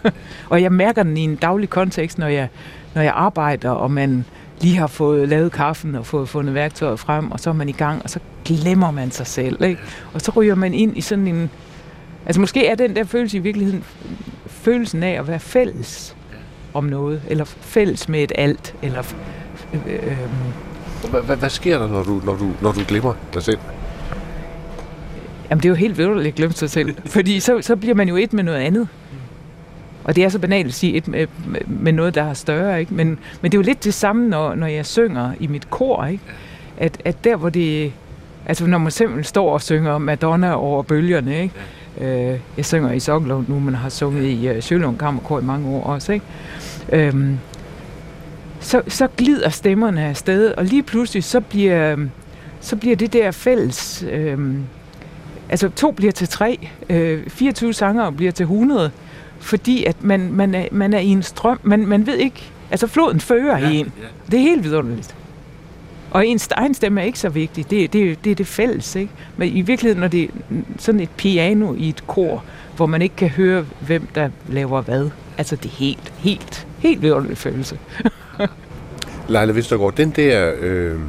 og 0.50 0.62
jeg 0.62 0.72
mærker 0.72 1.02
den 1.02 1.16
i 1.16 1.20
en 1.20 1.36
daglig 1.36 1.70
kontekst, 1.70 2.18
når 2.18 2.26
jeg, 2.26 2.48
når 2.94 3.02
jeg 3.02 3.12
arbejder, 3.16 3.70
og 3.70 3.90
man 3.90 4.24
lige 4.62 4.76
har 4.76 4.86
fået 4.86 5.28
lavet 5.28 5.52
kaffen 5.52 5.94
og 5.94 6.06
fået 6.06 6.28
fundet 6.28 6.54
værktøjet 6.54 7.00
frem, 7.00 7.30
og 7.30 7.40
så 7.40 7.50
er 7.50 7.54
man 7.54 7.68
i 7.68 7.72
gang, 7.72 8.02
og 8.02 8.10
så 8.10 8.18
glemmer 8.44 8.90
man 8.90 9.10
sig 9.10 9.26
selv. 9.26 9.62
Ikke? 9.62 9.80
Og 10.14 10.20
så 10.20 10.32
ryger 10.36 10.54
man 10.54 10.74
ind 10.74 10.96
i 10.96 11.00
sådan 11.00 11.26
en... 11.26 11.50
Altså 12.26 12.40
måske 12.40 12.66
er 12.66 12.74
den 12.74 12.96
der 12.96 13.04
følelse 13.04 13.36
i 13.36 13.40
virkeligheden 13.40 13.84
følelsen 14.46 15.02
af 15.02 15.18
at 15.18 15.28
være 15.28 15.40
fælles 15.40 16.16
om 16.74 16.84
noget, 16.84 17.22
eller 17.28 17.44
fælles 17.44 18.08
med 18.08 18.22
et 18.22 18.32
alt, 18.34 18.74
eller... 18.82 19.02
Øh, 19.74 19.94
øh, 19.94 21.24
hvad, 21.24 21.36
hvad 21.36 21.50
sker 21.50 21.78
der, 21.78 21.88
når 21.88 22.02
du, 22.02 22.20
når, 22.24 22.36
du, 22.36 22.50
når 22.60 22.72
du 22.72 22.80
glemmer 22.88 23.14
dig 23.34 23.42
selv? 23.42 23.58
Jamen, 25.50 25.62
det 25.62 25.68
er 25.68 25.70
jo 25.70 25.74
helt 25.74 25.98
vildt 25.98 26.26
at 26.26 26.34
glemme 26.34 26.54
sig 26.54 26.70
selv. 26.70 26.94
Fordi 27.06 27.40
så, 27.40 27.62
så 27.62 27.76
bliver 27.76 27.94
man 27.94 28.08
jo 28.08 28.16
et 28.16 28.32
med 28.32 28.44
noget 28.44 28.58
andet. 28.58 28.88
Og 30.04 30.16
det 30.16 30.24
er 30.24 30.28
så 30.28 30.38
banalt 30.38 30.66
at 30.66 30.74
sige 30.74 30.94
et 30.94 31.08
med, 31.08 31.26
med 31.66 31.92
noget, 31.92 32.14
der 32.14 32.22
er 32.22 32.34
større. 32.34 32.80
Ikke? 32.80 32.94
Men, 32.94 33.18
men 33.40 33.52
det 33.52 33.54
er 33.54 33.58
jo 33.58 33.62
lidt 33.62 33.84
det 33.84 33.94
samme, 33.94 34.28
når, 34.28 34.54
når 34.54 34.66
jeg 34.66 34.86
synger 34.86 35.32
i 35.40 35.46
mit 35.46 35.70
kor. 35.70 36.04
Ikke? 36.04 36.24
At, 36.78 37.02
at 37.04 37.24
der, 37.24 37.36
hvor 37.36 37.48
det... 37.48 37.92
Altså, 38.46 38.66
når 38.66 38.78
man 38.78 38.92
simpelthen 38.92 39.24
står 39.24 39.52
og 39.52 39.62
synger 39.62 39.98
Madonna 39.98 40.54
over 40.54 40.82
bølgerne, 40.82 41.42
ikke? 41.42 41.54
Øh, 42.00 42.38
jeg 42.56 42.64
synger 42.64 42.92
i 42.92 43.00
Sokkelund 43.00 43.48
nu, 43.48 43.60
men 43.60 43.74
har 43.74 43.88
sunget 43.88 44.24
i 44.24 44.50
uh, 44.50 44.60
Sjølund 44.60 44.98
Kammerkor 44.98 45.40
i 45.40 45.42
mange 45.42 45.68
år 45.68 45.82
også, 45.82 46.12
ikke? 46.12 46.24
Øhm, 46.92 47.38
så, 48.60 48.82
så 48.88 49.08
glider 49.16 49.48
stemmerne 49.48 50.04
afsted, 50.04 50.52
og 50.56 50.64
lige 50.64 50.82
pludselig 50.82 51.24
så 51.24 51.40
bliver, 51.40 51.96
så 52.60 52.76
bliver 52.76 52.96
det 52.96 53.12
der 53.12 53.30
fælles... 53.30 54.04
Øhm, 54.10 54.64
altså 55.48 55.68
to 55.68 55.90
bliver 55.90 56.12
til 56.12 56.28
tre, 56.28 56.68
øh, 56.90 57.28
24 57.28 57.72
sanger 57.72 58.10
bliver 58.10 58.32
til 58.32 58.44
100, 58.44 58.90
fordi 59.42 59.84
at 59.84 60.04
man, 60.04 60.32
man, 60.32 60.54
er, 60.54 60.66
man 60.72 60.92
er 60.92 60.98
i 60.98 61.06
en 61.06 61.22
strøm, 61.22 61.60
man, 61.62 61.86
man 61.86 62.06
ved 62.06 62.16
ikke, 62.16 62.50
altså 62.70 62.86
floden 62.86 63.20
fører 63.20 63.58
ja, 63.58 63.70
en. 63.70 63.92
Ja. 64.02 64.06
Det 64.30 64.38
er 64.38 64.42
helt 64.42 64.64
vidunderligt. 64.64 65.14
Og 66.10 66.26
ens 66.26 66.48
egen 66.50 66.74
stemme 66.74 67.00
er 67.00 67.04
ikke 67.04 67.18
så 67.18 67.28
vigtig, 67.28 67.70
det, 67.70 67.92
det, 67.92 68.24
det 68.24 68.30
er 68.30 68.34
det 68.34 68.46
fælles, 68.46 68.96
ikke? 68.96 69.12
Men 69.36 69.48
i 69.48 69.60
virkeligheden, 69.60 70.00
når 70.00 70.08
det 70.08 70.22
er 70.24 70.28
sådan 70.78 71.00
et 71.00 71.10
piano 71.10 71.74
i 71.74 71.88
et 71.88 72.06
kor, 72.06 72.44
hvor 72.76 72.86
man 72.86 73.02
ikke 73.02 73.16
kan 73.16 73.28
høre, 73.28 73.64
hvem 73.80 74.06
der 74.14 74.28
laver 74.48 74.80
hvad, 74.80 75.10
altså 75.38 75.56
det 75.56 75.64
er 75.64 75.74
helt, 75.74 76.12
helt, 76.18 76.66
helt 76.78 77.02
vidunderlig 77.02 77.38
følelse. 77.38 77.78
Leila 79.28 79.52
Vestergaard, 79.52 79.94
den 79.94 80.10
der 80.10 80.52
øh, 80.60 81.00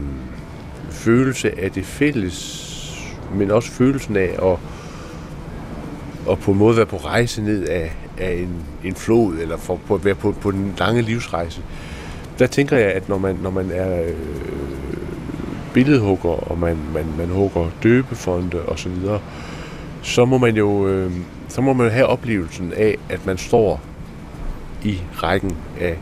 følelse 0.90 1.60
af 1.60 1.72
det 1.72 1.86
fælles 1.86 2.64
men 3.34 3.52
også 3.52 3.72
følelsen 3.72 4.18
af 4.18 4.36
at, 4.42 4.58
at 6.32 6.40
på 6.40 6.52
en 6.52 6.58
måde 6.58 6.78
være 6.78 6.86
på 6.86 6.98
rejse 6.98 7.42
ned 7.42 7.68
af, 7.68 7.96
af 8.18 8.34
en, 8.34 8.55
en 8.84 8.95
flod, 8.95 9.34
eller 9.34 9.57
for, 9.57 9.80
på 9.88 9.95
at 9.95 10.05
være 10.05 10.16
på, 10.16 10.32
på 10.32 10.51
den 10.51 10.74
lange 10.80 11.01
livsrejse. 11.01 11.61
Der 12.39 12.47
tænker 12.47 12.78
jeg, 12.78 12.91
at 12.91 13.09
når 13.09 13.18
man, 13.18 13.36
når 13.43 13.49
man 13.49 13.72
er 13.72 14.01
øh, 14.01 14.14
billedhugger, 15.74 16.51
og 16.51 16.57
man, 16.59 16.78
man, 16.93 17.05
man 17.18 17.28
hugger 17.28 17.70
døbefonde 17.84 18.61
og 18.61 18.80
så 18.80 18.89
videre, 18.89 19.20
så 20.01 20.26
må 20.26 20.38
man 20.38 20.55
jo 20.55 20.88
øh, 20.88 21.11
så 21.53 21.61
må 21.61 21.74
man 21.74 21.91
have 21.91 22.05
oplevelsen 22.05 22.74
af, 22.74 22.97
at 23.09 23.26
man 23.26 23.38
står 23.38 23.82
i 24.84 25.01
rækken 25.14 25.55
af 25.80 25.97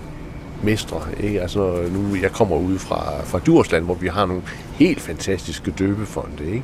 mestre. 0.64 1.02
Ikke? 1.20 1.42
Altså, 1.42 1.84
nu, 1.94 2.16
jeg 2.22 2.32
kommer 2.32 2.56
ud 2.56 2.78
fra, 2.78 3.24
fra 3.24 3.40
Djursland, 3.40 3.86
hvor 3.86 3.94
vi 3.94 4.08
har 4.08 4.26
nogle 4.26 4.42
helt 4.74 5.02
fantastiske 5.02 5.72
døbefonde. 5.72 6.46
Ikke? 6.46 6.64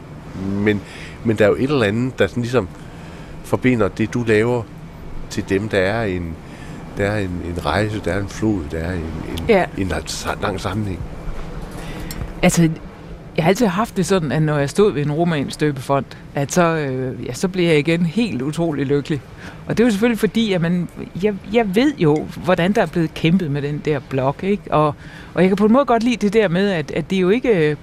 Men, 0.51 0.81
men 1.23 1.37
der 1.37 1.45
er 1.45 1.49
jo 1.49 1.55
et 1.55 1.63
eller 1.63 1.83
andet, 1.83 2.19
der 2.19 2.27
sådan 2.27 2.43
ligesom 2.43 2.67
forbinder 3.43 3.87
det, 3.87 4.13
du 4.13 4.23
laver 4.23 4.63
til 5.29 5.49
dem, 5.49 5.69
der 5.69 5.79
er 5.79 6.03
en, 6.03 6.35
der 6.97 7.05
er 7.05 7.19
en, 7.19 7.41
en 7.45 7.65
rejse, 7.65 8.01
der 8.05 8.13
er 8.13 8.21
en 8.21 8.27
flod, 8.27 8.61
der 8.71 8.77
er 8.77 8.93
en, 8.93 8.99
en, 8.99 9.45
ja. 9.49 9.65
en 9.77 9.91
lang 10.41 10.61
sammenhæng. 10.61 10.99
Altså, 12.41 12.69
jeg 13.37 13.43
har 13.43 13.49
altid 13.49 13.65
haft 13.65 13.97
det 13.97 14.05
sådan, 14.05 14.31
at 14.31 14.41
når 14.41 14.57
jeg 14.57 14.69
stod 14.69 14.93
ved 14.93 15.05
en 15.05 15.11
romansk 15.11 15.59
døbefond, 15.59 16.05
at 16.35 16.51
så, 16.51 16.63
øh, 16.63 17.25
ja, 17.25 17.33
så 17.33 17.47
blev 17.47 17.65
jeg 17.65 17.79
igen 17.79 18.05
helt 18.05 18.41
utrolig 18.41 18.85
lykkelig. 18.85 19.21
Og 19.67 19.77
det 19.77 19.83
er 19.83 19.87
jo 19.87 19.91
selvfølgelig 19.91 20.19
fordi, 20.19 20.53
at 20.53 20.61
man, 20.61 20.89
jeg, 21.23 21.33
jeg 21.53 21.75
ved 21.75 21.93
jo, 21.97 22.27
hvordan 22.43 22.73
der 22.73 22.81
er 22.81 22.85
blevet 22.85 23.13
kæmpet 23.13 23.51
med 23.51 23.61
den 23.61 23.81
der 23.85 23.99
blok. 24.09 24.43
Ikke? 24.43 24.63
Og, 24.69 24.95
og 25.33 25.41
jeg 25.41 25.49
kan 25.49 25.57
på 25.57 25.65
en 25.65 25.73
måde 25.73 25.85
godt 25.85 26.03
lide 26.03 26.15
det 26.15 26.33
der 26.33 26.47
med, 26.47 26.69
at, 26.69 26.91
at 26.91 27.09
det 27.09 27.21
jo 27.21 27.29
ikke 27.29 27.77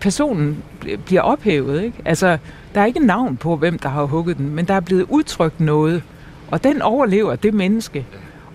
personen 0.00 0.62
bliver 1.04 1.22
ophævet. 1.22 1.82
Ikke? 1.82 1.96
Altså, 2.04 2.38
der 2.74 2.80
er 2.80 2.86
ikke 2.86 3.06
navn 3.06 3.36
på, 3.36 3.56
hvem 3.56 3.78
der 3.78 3.88
har 3.88 4.04
hugget 4.04 4.36
den, 4.36 4.54
men 4.54 4.64
der 4.64 4.74
er 4.74 4.80
blevet 4.80 5.06
udtrykt 5.08 5.60
noget, 5.60 6.02
og 6.50 6.64
den 6.64 6.82
overlever 6.82 7.36
det 7.36 7.54
menneske. 7.54 8.06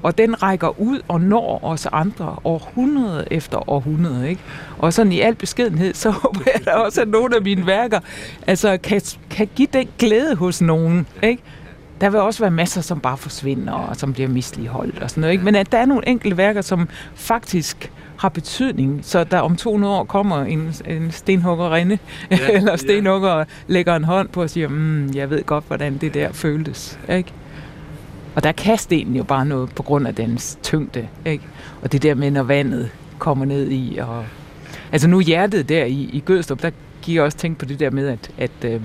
Og 0.03 0.17
den 0.17 0.43
rækker 0.43 0.79
ud 0.79 1.01
og 1.07 1.21
når 1.21 1.59
os 1.63 1.87
andre 1.91 2.35
århundrede 2.43 3.27
efter 3.31 3.69
århundrede. 3.69 4.29
Ikke? 4.29 4.41
Og 4.77 4.93
sådan 4.93 5.11
i 5.11 5.19
al 5.19 5.35
beskedenhed, 5.35 5.93
så 5.93 6.09
håber 6.21 6.41
jeg 6.45 6.65
da 6.65 6.71
også, 6.71 7.01
at 7.01 7.07
nogle 7.07 7.35
af 7.35 7.41
mine 7.41 7.65
værker 7.65 7.99
altså, 8.47 8.77
kan, 8.77 9.01
kan 9.29 9.49
give 9.55 9.67
den 9.73 9.87
glæde 9.99 10.35
hos 10.35 10.61
nogen. 10.61 11.07
Ikke? 11.23 11.43
Der 12.01 12.09
vil 12.09 12.19
også 12.19 12.43
være 12.43 12.51
masser, 12.51 12.81
som 12.81 12.99
bare 12.99 13.17
forsvinder, 13.17 13.73
og 13.73 13.95
som 13.95 14.13
bliver 14.13 14.29
misligeholdt 14.29 15.03
og 15.03 15.09
sådan 15.09 15.21
noget. 15.21 15.31
Ikke? 15.31 15.45
Men 15.45 15.55
at 15.55 15.71
der 15.71 15.77
er 15.77 15.85
nogle 15.85 16.07
enkelte 16.07 16.37
værker, 16.37 16.61
som 16.61 16.89
faktisk 17.15 17.91
har 18.17 18.29
betydning, 18.29 18.99
så 19.03 19.23
der 19.23 19.39
om 19.39 19.55
200 19.55 19.93
år 19.93 20.03
kommer 20.03 20.43
en, 20.43 20.75
en 20.87 21.11
stenhuggerinde, 21.11 21.97
ja, 22.31 22.37
eller 22.57 22.75
stenhugger 22.75 23.37
ja. 23.37 23.43
lægger 23.67 23.95
en 23.95 24.03
hånd 24.03 24.29
på 24.29 24.41
og 24.41 24.49
siger, 24.49 24.67
mm, 24.67 25.11
jeg 25.15 25.29
ved 25.29 25.43
godt, 25.43 25.63
hvordan 25.67 25.97
det 25.97 26.13
der 26.13 26.31
føltes. 26.31 26.99
Ikke? 27.09 27.33
Og 28.39 28.43
der 28.43 28.51
kan 28.51 28.77
stenen 28.77 29.15
jo 29.15 29.23
bare 29.23 29.45
noget 29.45 29.69
på 29.75 29.83
grund 29.83 30.07
af 30.07 30.15
dens 30.15 30.57
tyngde. 30.63 31.07
Ikke? 31.25 31.43
Og 31.81 31.91
det 31.91 32.03
der 32.03 32.15
med, 32.15 32.31
når 32.31 32.43
vandet 32.43 32.89
kommer 33.17 33.45
ned 33.45 33.71
i. 33.71 33.97
Og... 34.01 34.25
Altså 34.91 35.07
nu 35.07 35.19
hjertet 35.19 35.69
der 35.69 35.85
i, 35.85 36.09
i 36.13 36.19
Gødstrup, 36.25 36.61
der 36.61 36.69
gik 37.01 37.15
jeg 37.15 37.23
også 37.23 37.37
tænke 37.37 37.59
på 37.59 37.65
det 37.65 37.79
der 37.79 37.89
med, 37.89 38.07
at, 38.07 38.31
at 38.37 38.51
øh, 38.63 38.81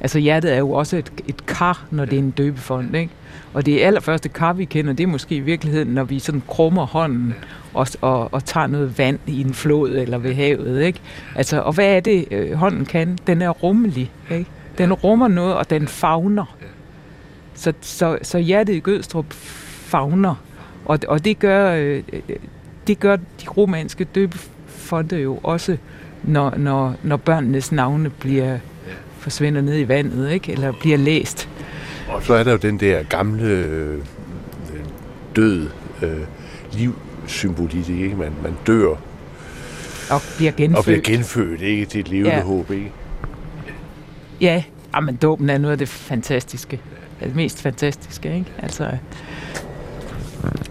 Altså 0.00 0.18
hjertet 0.18 0.54
er 0.54 0.58
jo 0.58 0.70
også 0.70 0.96
et, 0.96 1.12
et 1.28 1.46
kar, 1.46 1.84
når 1.90 2.04
det 2.04 2.14
er 2.14 2.18
en 2.18 2.30
døbefond, 2.30 2.96
ikke? 2.96 3.12
Og 3.54 3.66
det 3.66 3.80
allerførste 3.80 4.28
kar, 4.28 4.52
vi 4.52 4.64
kender, 4.64 4.92
det 4.92 5.04
er 5.04 5.08
måske 5.08 5.34
i 5.34 5.40
virkeligheden, 5.40 5.88
når 5.88 6.04
vi 6.04 6.18
sådan 6.18 6.42
krummer 6.46 6.86
hånden 6.86 7.34
og, 7.74 7.86
og, 8.00 8.34
og 8.34 8.44
tager 8.44 8.66
noget 8.66 8.98
vand 8.98 9.18
i 9.26 9.40
en 9.40 9.54
flod 9.54 9.90
eller 9.90 10.18
ved 10.18 10.34
havet, 10.34 10.82
ikke? 10.82 11.00
Altså, 11.34 11.60
og 11.60 11.72
hvad 11.72 11.96
er 11.96 12.00
det, 12.00 12.24
øh, 12.30 12.52
hånden 12.52 12.84
kan? 12.84 13.18
Den 13.26 13.42
er 13.42 13.50
rummelig, 13.50 14.10
ikke? 14.30 14.50
Den 14.78 14.92
rummer 14.92 15.28
noget, 15.28 15.54
og 15.54 15.70
den 15.70 15.88
fagner. 15.88 16.56
Så, 17.56 17.72
så, 17.80 18.18
så 18.22 18.38
hjertet 18.38 18.74
i 18.74 18.80
Gødstrup 18.80 19.26
fagner, 19.30 20.34
og, 20.84 20.98
og 21.08 21.24
det 21.24 21.38
gør, 21.38 21.74
øh, 21.74 22.02
det 22.86 23.00
gør 23.00 23.16
de 23.16 23.48
romanske 23.56 24.04
døbefonde 24.04 25.16
jo 25.16 25.40
også, 25.42 25.76
når, 26.22 26.54
når, 26.56 26.94
når 27.02 27.16
børnenes 27.16 27.72
navne 27.72 28.10
bliver 28.10 28.58
forsvinder 29.18 29.60
ned 29.60 29.78
i 29.78 29.88
vandet, 29.88 30.30
ikke? 30.30 30.52
eller 30.52 30.72
bliver 30.72 30.96
læst. 30.96 31.48
Og 32.08 32.22
så 32.22 32.34
er 32.34 32.44
der 32.44 32.52
jo 32.52 32.58
den 32.58 32.80
der 32.80 33.02
gamle 33.02 33.48
øh, 33.48 33.98
død 35.36 35.68
øh, 36.02 36.20
livssymbolik, 36.72 37.88
ikke? 37.88 38.16
Man, 38.16 38.32
man 38.42 38.52
dør 38.66 38.96
og 40.10 40.20
bliver 40.36 40.52
genfødt. 40.52 40.78
Og 40.78 40.84
bliver 40.84 41.00
genfødt, 41.00 41.62
ikke? 41.62 41.84
Til 41.86 42.00
et 42.00 42.08
levende 42.08 42.30
ja. 42.30 42.42
håb, 42.42 42.70
ikke? 42.70 42.92
Ja, 44.40 44.62
men 45.02 45.16
dåben 45.16 45.50
er 45.50 45.58
noget 45.58 45.72
af 45.72 45.78
det 45.78 45.88
fantastiske. 45.88 46.80
Det 47.20 47.36
mest 47.36 47.62
fantastiske, 47.62 48.34
ikke? 48.34 48.52
Altså, 48.58 48.90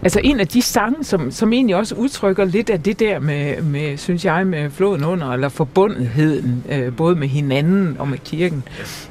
Altså 0.02 0.20
en 0.24 0.40
af 0.40 0.48
de 0.48 0.62
sange, 0.62 1.04
som, 1.04 1.30
som 1.30 1.52
egentlig 1.52 1.76
også 1.76 1.94
udtrykker 1.94 2.44
lidt 2.44 2.70
af 2.70 2.82
det 2.82 3.00
der 3.00 3.18
med, 3.18 3.62
med 3.62 3.96
synes 3.96 4.24
jeg, 4.24 4.46
med 4.46 4.70
floden 4.70 5.04
under, 5.04 5.32
eller 5.32 5.48
forbundetheden, 5.48 6.64
øh, 6.70 6.96
både 6.96 7.16
med 7.16 7.28
hinanden 7.28 7.96
og 7.98 8.08
med 8.08 8.18
kirken, 8.18 8.64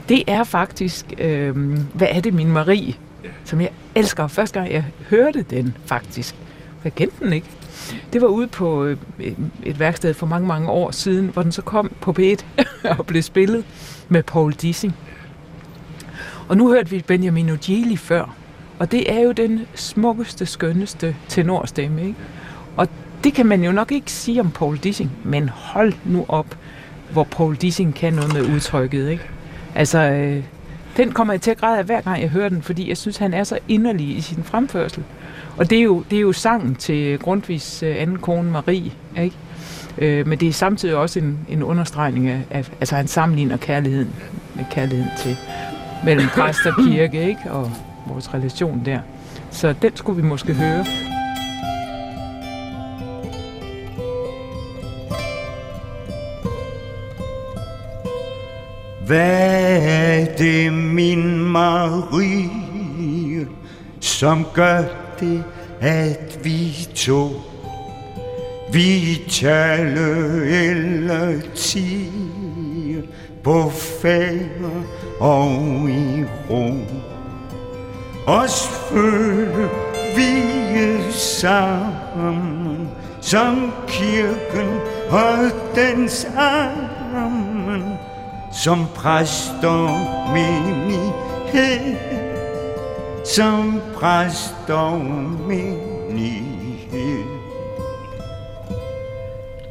det 0.09 0.23
er 0.27 0.43
faktisk, 0.43 1.05
øh, 1.17 1.57
hvad 1.93 2.07
er 2.11 2.21
det, 2.21 2.33
min 2.33 2.51
Marie, 2.51 2.93
som 3.43 3.61
jeg 3.61 3.69
elsker. 3.95 4.27
Første 4.27 4.59
gang 4.59 4.73
jeg 4.73 4.85
hørte 5.09 5.45
den 5.49 5.77
faktisk, 5.85 6.35
jeg 6.83 6.95
kendte 6.95 7.25
den 7.25 7.33
ikke. 7.33 7.47
Det 8.13 8.21
var 8.21 8.27
ude 8.27 8.47
på 8.47 8.85
øh, 8.85 8.97
et 9.63 9.79
værksted 9.79 10.13
for 10.13 10.25
mange, 10.25 10.47
mange 10.47 10.69
år 10.69 10.91
siden, 10.91 11.27
hvor 11.33 11.41
den 11.41 11.51
så 11.51 11.61
kom 11.61 11.91
på 12.01 12.15
P1 12.19 12.45
og 12.97 13.05
blev 13.05 13.21
spillet 13.21 13.65
med 14.09 14.23
Paul 14.23 14.53
Dissing. 14.53 14.95
Og 16.47 16.57
nu 16.57 16.69
hørte 16.69 16.89
vi 16.89 17.03
Benjamin 17.07 17.49
Ogili 17.49 17.97
før, 17.97 18.35
og 18.79 18.91
det 18.91 19.11
er 19.13 19.19
jo 19.19 19.31
den 19.31 19.61
smukkeste, 19.75 20.45
skønneste 20.45 21.15
tenorstemme, 21.27 22.01
ikke? 22.01 22.15
Og 22.77 22.87
det 23.23 23.33
kan 23.33 23.45
man 23.45 23.63
jo 23.63 23.71
nok 23.71 23.91
ikke 23.91 24.11
sige 24.11 24.39
om 24.39 24.51
Paul 24.51 24.77
Dissing, 24.77 25.11
men 25.23 25.49
hold 25.49 25.93
nu 26.05 26.25
op, 26.27 26.57
hvor 27.11 27.23
Paul 27.23 27.55
Dissing 27.55 27.95
kan 27.95 28.13
noget 28.13 28.33
med 28.33 28.41
udtrykket, 28.41 29.09
ikke? 29.09 29.23
Altså, 29.75 29.99
øh, 29.99 30.43
den 30.97 31.11
kommer 31.11 31.33
jeg 31.33 31.41
til 31.41 31.51
at 31.51 31.57
græde 31.57 31.79
af 31.79 31.85
hver 31.85 32.01
gang 32.01 32.21
jeg 32.21 32.29
hører 32.29 32.49
den, 32.49 32.61
fordi 32.61 32.89
jeg 32.89 32.97
synes, 32.97 33.17
han 33.17 33.33
er 33.33 33.43
så 33.43 33.59
inderlig 33.67 34.17
i 34.17 34.21
sin 34.21 34.43
fremførsel. 34.43 35.03
Og 35.57 35.69
det 35.69 35.77
er 35.77 35.83
jo, 35.83 36.03
det 36.11 36.17
er 36.17 36.21
jo 36.21 36.31
sangen 36.33 36.75
til 36.75 37.19
Grundtvigs 37.19 37.83
øh, 37.83 37.95
anden 37.99 38.17
kone 38.17 38.51
Marie, 38.51 38.91
ikke? 39.17 39.35
Øh, 39.97 40.27
men 40.27 40.39
det 40.39 40.47
er 40.47 40.53
samtidig 40.53 40.95
også 40.95 41.19
en, 41.19 41.39
en 41.49 41.63
understregning 41.63 42.27
af, 42.29 42.41
af, 42.49 42.71
altså 42.79 42.95
han 42.95 43.07
sammenligner 43.07 43.57
kærligheden 43.57 44.09
med 44.55 44.65
kærligheden 44.71 45.11
til 45.17 45.37
mellem 46.05 46.27
præst 46.27 46.65
og 46.65 46.73
kirke, 46.87 47.27
ikke? 47.29 47.51
Og, 47.51 47.71
vores 48.07 48.33
relation 48.33 48.81
der. 48.85 48.99
Så 49.51 49.73
den 49.81 49.95
skulle 49.95 50.21
vi 50.21 50.27
måske 50.27 50.53
høre. 50.53 50.85
Hvad 59.07 59.79
er 59.81 60.25
det, 60.37 60.73
min 60.73 61.39
Marie, 61.39 62.49
som 63.99 64.45
gør 64.53 64.83
det, 65.19 65.43
at 65.81 66.39
vi 66.43 66.87
to 66.95 67.29
vi 68.73 69.21
taler 69.29 70.41
eller 70.43 71.41
tiger 71.55 73.01
på 73.43 73.69
færre 73.69 74.83
og 75.19 75.89
i 75.89 76.23
ro 76.49 76.69
os 78.25 78.67
føle 78.89 79.69
vi 80.15 81.11
sammen, 81.11 82.89
som 83.21 83.73
kirken 83.87 84.79
og 85.09 85.37
dens 85.75 86.27
armen, 86.37 87.83
som 88.51 88.85
præster 88.95 89.87
menighed, 90.33 91.95
som 93.25 93.81
præster 93.95 94.97
menighed. 95.47 97.23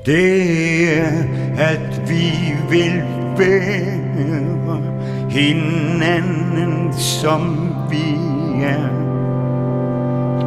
Det 0.06 0.98
er, 0.98 1.12
at 1.58 2.08
vi 2.08 2.56
vil 2.70 3.02
være 3.38 4.03
hinanden, 5.28 6.92
som 6.92 7.74
vi 7.90 8.18
er. 8.62 8.88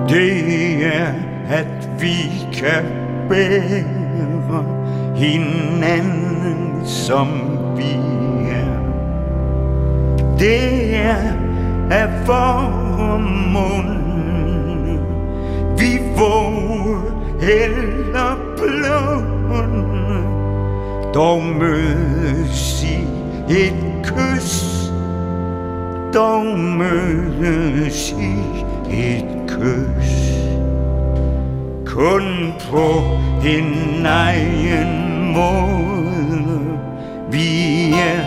Det 0.10 0.86
er 0.86 1.14
at 1.50 1.90
vi 2.02 2.48
kan 2.54 2.86
bære 3.30 4.64
hinanden 5.16 6.86
som 6.86 7.28
vi 7.78 7.94
er. 8.52 8.78
Det 10.40 10.96
er 10.96 11.34
at 11.92 12.28
vor 12.28 13.18
mund. 13.54 13.98
Vi 15.78 16.00
våger 16.18 17.18
eller 17.42 18.38
blund 18.58 19.38
Dog 21.14 21.44
mødes 21.44 22.84
i 22.84 23.08
et 23.50 23.74
kys 24.04 24.78
dog 26.14 26.60
mødes 26.60 28.12
i 28.12 28.34
et 28.92 29.26
kys. 29.48 30.14
Kun 31.86 32.54
på 32.72 33.02
en 33.46 34.06
egen 34.06 35.34
måde. 35.34 36.80
Vi 37.32 37.92
er 37.92 38.24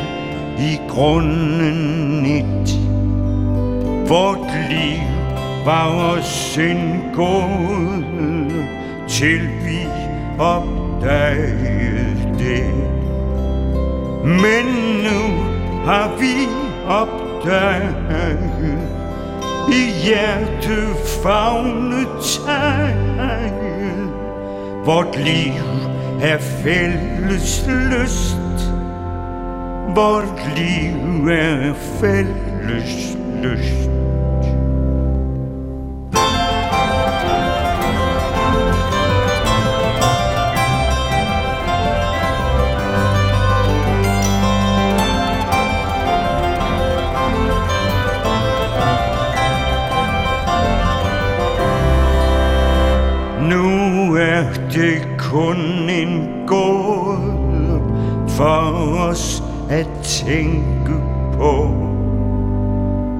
i 0.58 0.80
grunden 0.88 2.26
et. 2.26 2.80
Vort 4.08 4.50
liv 4.70 5.00
var 5.64 6.14
os 6.14 6.58
en 6.58 7.02
gåde 7.14 8.04
Til 9.08 9.40
vi 9.40 9.86
opdagede 10.38 12.16
det. 12.38 12.99
Men 14.24 14.66
nu 15.02 15.20
har 15.84 16.10
vi 16.18 16.48
opdaget 16.88 18.38
i 19.68 19.90
hjertefagne 20.04 22.06
tegn. 22.22 24.10
Vort 24.84 25.16
liv 25.16 25.52
er 26.22 26.38
fælles 26.38 27.64
lyst. 27.68 28.36
Vort 29.94 30.42
liv 30.56 31.28
er 31.28 31.74
fælles 32.00 33.16
lyst. 33.42 33.90
Kun 55.30 55.88
en 55.90 56.28
gåde 56.46 57.80
for 58.28 58.72
os 59.08 59.42
at 59.70 59.88
tænke 60.02 60.94
på. 61.32 61.66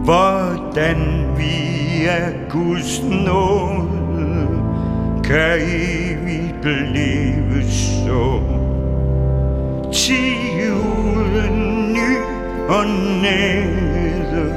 Hvordan 0.04 0.96
vi 1.36 2.04
er 2.06 2.48
Guds 2.48 3.02
nåde 3.02 4.48
kan 5.24 5.58
evigt 5.60 6.64
leve 6.64 7.62
så? 7.70 8.40
Ti 9.92 10.34
uden 10.70 11.92
ny 11.92 12.16
og 12.68 12.86
næde 13.22 14.54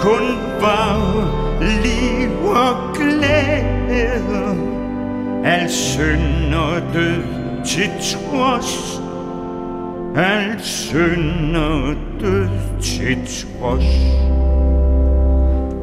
kun 0.00 0.36
var 0.60 0.98
liv 1.60 2.48
og 2.48 2.96
glæde. 2.96 4.67
Al 5.44 5.70
synd 5.70 6.54
og 6.54 6.82
død 6.94 7.22
til 7.64 7.90
trods 8.00 9.00
Al 10.16 10.60
synd 10.60 11.56
og 11.56 11.94
død 12.20 12.48
til 12.82 13.18
trods. 13.26 13.84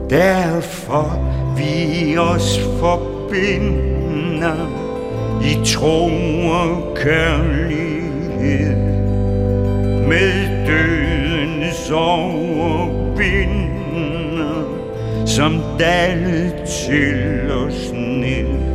Derfor 0.09 1.19
vi 1.57 2.17
os 2.17 2.59
forbinder 2.79 4.55
i 5.41 5.57
tro 5.65 6.09
og 6.51 6.97
kærlighed 6.97 8.75
med 10.07 10.65
dødens 10.67 11.91
overvinder 11.91 13.15
som 15.25 15.61
dal 15.79 16.53
til 16.85 17.51
os 17.51 17.91
ned 17.93 18.74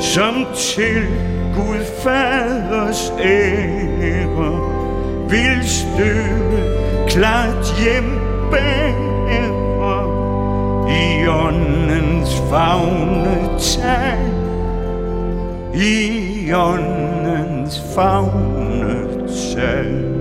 som 0.00 0.46
til 0.54 1.06
Gud 1.54 1.84
faders 2.02 3.12
ære. 3.20 4.60
Vil 5.28 5.68
støve 5.68 6.78
klart 7.08 7.74
hjem 7.82 8.20
bære. 8.50 9.04
I 10.88 11.28
åndens 11.28 12.42
fagne 12.50 13.58
tag. 13.58 14.18
I 15.74 16.52
åndens 16.52 17.82
fagne 17.94 19.28
tag. 19.54 20.13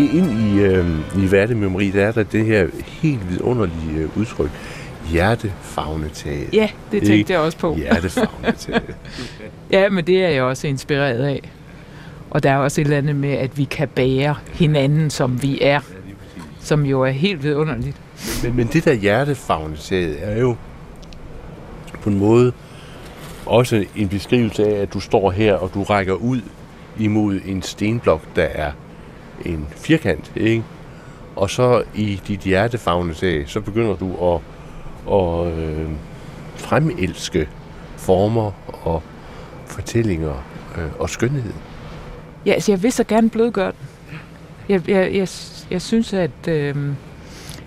Ind 0.00 0.30
i, 0.30 0.60
øh, 0.60 1.24
i 1.24 1.26
hverdagsmemori, 1.26 1.90
der 1.90 2.06
er 2.06 2.12
der 2.12 2.22
det 2.22 2.46
her 2.46 2.66
helt 2.86 3.30
vidunderlige 3.30 3.96
øh, 3.96 4.18
udtryk, 4.18 4.50
hjertefagnetaget. 5.10 6.48
Ja, 6.52 6.68
det 6.92 7.02
tænkte 7.02 7.32
jeg 7.32 7.40
også 7.40 7.58
på. 7.58 7.74
Hjertefagnetaget. 7.74 8.96
ja, 9.70 9.88
men 9.88 10.06
det 10.06 10.24
er 10.24 10.28
jeg 10.28 10.42
også 10.42 10.66
inspireret 10.66 11.24
af. 11.24 11.50
Og 12.30 12.42
der 12.42 12.50
er 12.50 12.56
også 12.56 12.80
et 12.80 12.84
eller 12.84 12.98
andet 12.98 13.16
med, 13.16 13.32
at 13.32 13.58
vi 13.58 13.64
kan 13.64 13.88
bære 13.88 14.36
hinanden, 14.52 15.10
som 15.10 15.42
vi 15.42 15.58
er. 15.62 15.80
Som 16.60 16.86
jo 16.86 17.02
er 17.02 17.10
helt 17.10 17.42
vidunderligt. 17.42 17.96
Men, 18.42 18.56
men 18.56 18.66
det 18.66 18.84
der 18.84 18.92
hjertefagnetaget 18.92 20.16
er 20.20 20.40
jo 20.40 20.56
på 22.02 22.10
en 22.10 22.18
måde 22.18 22.52
også 23.46 23.84
en 23.96 24.08
beskrivelse 24.08 24.66
af, 24.66 24.82
at 24.82 24.94
du 24.94 25.00
står 25.00 25.30
her, 25.30 25.54
og 25.54 25.70
du 25.74 25.82
rækker 25.82 26.14
ud 26.14 26.40
imod 26.98 27.40
en 27.46 27.62
stenblok, 27.62 28.20
der 28.36 28.42
er 28.42 28.72
en 29.44 29.66
firkant, 29.70 30.32
ikke? 30.36 30.64
Og 31.36 31.50
så 31.50 31.82
i 31.94 32.20
dit 32.28 32.40
hjertefagnetaget, 32.40 33.48
så 33.50 33.60
begynder 33.60 33.96
du 33.96 34.34
at, 34.34 34.40
at 35.14 35.58
øh, 35.58 35.88
fremelske 36.56 37.48
former 37.96 38.52
og 38.86 39.02
fortællinger 39.66 40.44
øh, 40.78 40.84
og 40.98 41.10
skønhed. 41.10 41.52
Ja, 42.46 42.52
altså 42.52 42.72
jeg 42.72 42.82
vil 42.82 42.92
så 42.92 43.04
gerne 43.04 43.30
blødgøre 43.30 43.72
den. 43.72 43.88
Jeg, 44.68 44.88
jeg, 44.88 45.14
jeg, 45.14 45.28
jeg 45.70 45.82
synes, 45.82 46.12
at... 46.12 46.48
Øh, 46.48 46.76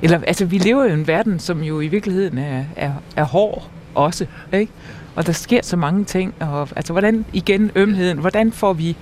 eller, 0.02 0.20
altså, 0.28 0.46
vi 0.46 0.58
lever 0.58 0.86
i 0.86 0.94
en 0.94 1.08
verden, 1.08 1.40
som 1.40 1.64
jo 1.64 1.80
i 1.80 1.88
virkeligheden 1.88 2.38
er, 2.38 2.64
er, 2.76 2.92
er 3.16 3.24
hård 3.24 3.68
også, 3.96 4.26
ikke? 4.54 4.72
Og 5.16 5.26
der 5.26 5.34
sker 5.34 5.62
så 5.64 5.78
mange 5.78 6.06
ting, 6.06 6.34
og 6.40 6.68
altså, 6.76 6.94
hvordan, 6.94 7.26
igen, 7.34 7.72
ømheden, 7.76 8.18
hvordan 8.18 8.52
får 8.52 8.74
vi 8.74 8.98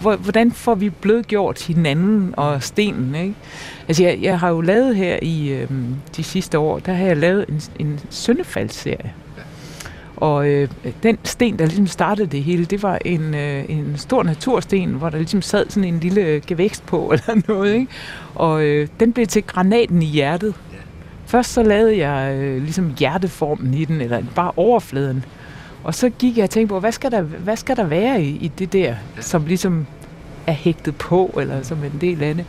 hvordan 0.00 0.52
får 0.52 0.74
vi 0.74 0.90
blødgjort 0.90 1.66
hinanden 1.66 2.34
og 2.36 2.62
stenen, 2.62 3.14
ikke? 3.14 3.34
Altså, 3.88 4.02
jeg, 4.02 4.18
jeg 4.22 4.40
har 4.40 4.48
jo 4.48 4.60
lavet 4.60 4.96
her 4.96 5.18
i 5.22 5.48
øh, 5.48 5.70
de 6.16 6.22
sidste 6.22 6.58
år, 6.58 6.78
der 6.78 6.92
har 6.92 7.06
jeg 7.06 7.16
lavet 7.16 7.44
en, 7.48 7.60
en 7.78 8.00
søndefaldsserie. 8.10 9.12
Og 10.16 10.48
øh, 10.48 10.68
den 11.02 11.18
sten, 11.24 11.58
der 11.58 11.66
ligesom 11.66 11.86
startede 11.86 12.26
det 12.26 12.42
hele, 12.42 12.64
det 12.64 12.82
var 12.82 12.98
en, 13.04 13.34
øh, 13.34 13.64
en 13.68 13.94
stor 13.96 14.22
natursten, 14.22 14.90
hvor 14.90 15.10
der 15.10 15.18
ligesom 15.18 15.42
sad 15.42 15.66
sådan 15.68 15.94
en 15.94 16.00
lille 16.00 16.42
gevækst 16.46 16.86
på 16.86 17.08
eller 17.12 17.42
noget. 17.48 17.74
Ikke? 17.74 17.86
Og 18.34 18.62
øh, 18.62 18.88
den 19.00 19.12
blev 19.12 19.26
til 19.26 19.42
granaten 19.42 20.02
i 20.02 20.06
hjertet. 20.06 20.54
Først 21.26 21.52
så 21.52 21.62
lavede 21.62 22.06
jeg 22.06 22.36
øh, 22.36 22.62
ligesom 22.62 22.94
hjerteformen 22.98 23.74
i 23.74 23.84
den, 23.84 24.00
eller 24.00 24.22
bare 24.34 24.52
overfladen. 24.56 25.24
Og 25.86 25.94
så 25.94 26.10
gik 26.10 26.36
jeg 26.36 26.44
og 26.44 26.50
tænkte 26.50 26.72
på, 26.72 26.80
hvad 26.80 26.92
skal 26.92 27.10
der, 27.10 27.20
hvad 27.20 27.56
skal 27.56 27.76
der 27.76 27.84
være 27.84 28.22
i, 28.22 28.28
i 28.28 28.48
det 28.58 28.72
der, 28.72 28.94
som 29.20 29.46
ligesom 29.46 29.86
er 30.46 30.52
hægtet 30.52 30.96
på, 30.96 31.38
eller 31.40 31.62
som 31.62 31.84
en 31.84 31.98
del 32.00 32.22
af 32.22 32.34
det. 32.34 32.44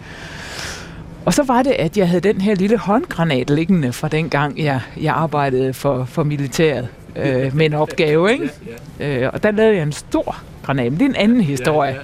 Og 1.25 1.33
så 1.33 1.43
var 1.43 1.63
det, 1.63 1.71
at 1.71 1.97
jeg 1.97 2.07
havde 2.07 2.21
den 2.21 2.41
her 2.41 2.55
lille 2.55 2.77
håndgranat 2.77 3.49
liggende 3.49 3.93
fra 3.93 4.07
den 4.07 4.29
gang, 4.29 4.59
jeg, 4.59 4.81
jeg 5.01 5.13
arbejdede 5.13 5.73
for, 5.73 6.05
for 6.05 6.23
militæret 6.23 6.87
øh, 7.15 7.55
med 7.55 7.65
en 7.65 7.73
opgave. 7.73 8.31
Ikke? 8.31 8.51
Øh, 8.99 9.29
og 9.33 9.43
der 9.43 9.51
lavede 9.51 9.75
jeg 9.75 9.83
en 9.83 9.91
stor 9.91 10.35
granat. 10.63 10.91
Men 10.91 10.99
det 10.99 11.05
er 11.05 11.09
en 11.09 11.15
anden 11.15 11.41
historie. 11.41 11.97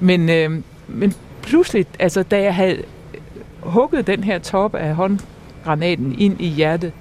Men, 0.00 0.30
øh, 0.30 0.50
men 0.88 1.14
pludselig, 1.42 1.86
altså 1.98 2.22
da 2.22 2.42
jeg 2.42 2.54
havde 2.54 2.82
hugget 3.60 4.06
den 4.06 4.24
her 4.24 4.38
top 4.38 4.74
af 4.74 4.94
håndgranaten 4.94 6.14
ind 6.18 6.40
i 6.40 6.48
hjertet, 6.48 6.92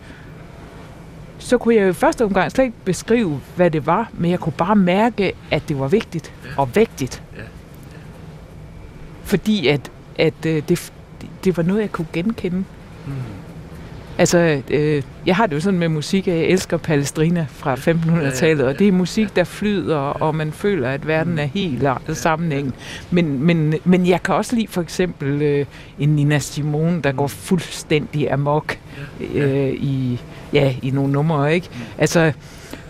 så 1.38 1.58
kunne 1.58 1.76
jeg 1.76 1.84
jo 1.84 1.90
i 1.90 1.94
første 1.94 2.26
omgang 2.26 2.52
slet 2.52 2.66
ikke 2.66 2.78
beskrive, 2.86 3.42
hvad 3.56 3.72
det 3.72 3.86
var, 3.86 4.10
men 4.14 4.32
jeg 4.32 4.40
kunne 4.40 4.54
bare 4.58 4.76
mærke, 4.76 5.34
at 5.52 5.70
det 5.70 5.80
var 5.80 5.88
vigtigt 5.88 6.34
og 6.58 6.76
vægtigt. 6.76 7.24
Fordi 9.24 9.68
at, 9.68 9.92
at 10.18 10.46
øh, 10.46 10.64
det, 10.70 10.94
det 11.44 11.58
var 11.58 11.64
noget, 11.64 11.82
jeg 11.82 11.92
kunne 11.92 12.08
genkende. 12.14 12.58
Mm. 12.58 13.14
Altså, 14.18 14.62
øh, 14.70 15.04
jeg 15.26 15.36
har 15.36 15.48
det 15.48 15.56
jo 15.56 15.60
sådan 15.60 15.80
med 15.80 15.90
musik, 15.90 16.28
at 16.28 16.36
jeg 16.36 16.44
elsker 16.44 16.78
Palestrina 16.78 17.46
fra 17.50 17.76
1500-tallet, 17.76 18.66
og 18.66 18.80
det 18.80 18.88
er 18.88 18.92
musik, 18.92 19.36
der 19.36 19.44
flyder, 19.44 19.98
og 19.98 20.36
man 20.36 20.52
føler, 20.52 20.90
at 20.90 21.08
verden 21.08 21.40
er 21.40 21.46
helt 21.46 21.84
sammenhængende. 22.14 22.78
Men, 23.12 23.44
men, 23.44 23.74
men 23.84 24.08
jeg 24.08 24.24
kan 24.24 24.36
også 24.36 24.56
lide 24.56 24.68
for 24.68 24.82
eksempel 24.82 25.42
øh, 25.42 25.66
en 26.00 26.10
Nina 26.10 26.40
Simone, 26.40 27.02
der 27.02 27.12
går 27.12 27.28
fuldstændig 27.28 28.32
amok 28.32 28.78
øh, 29.34 29.74
i, 29.74 30.22
ja, 30.54 30.76
i 30.82 30.90
nogle 30.90 31.12
numre, 31.12 31.56
ikke? 31.56 31.70
Altså, 31.98 32.32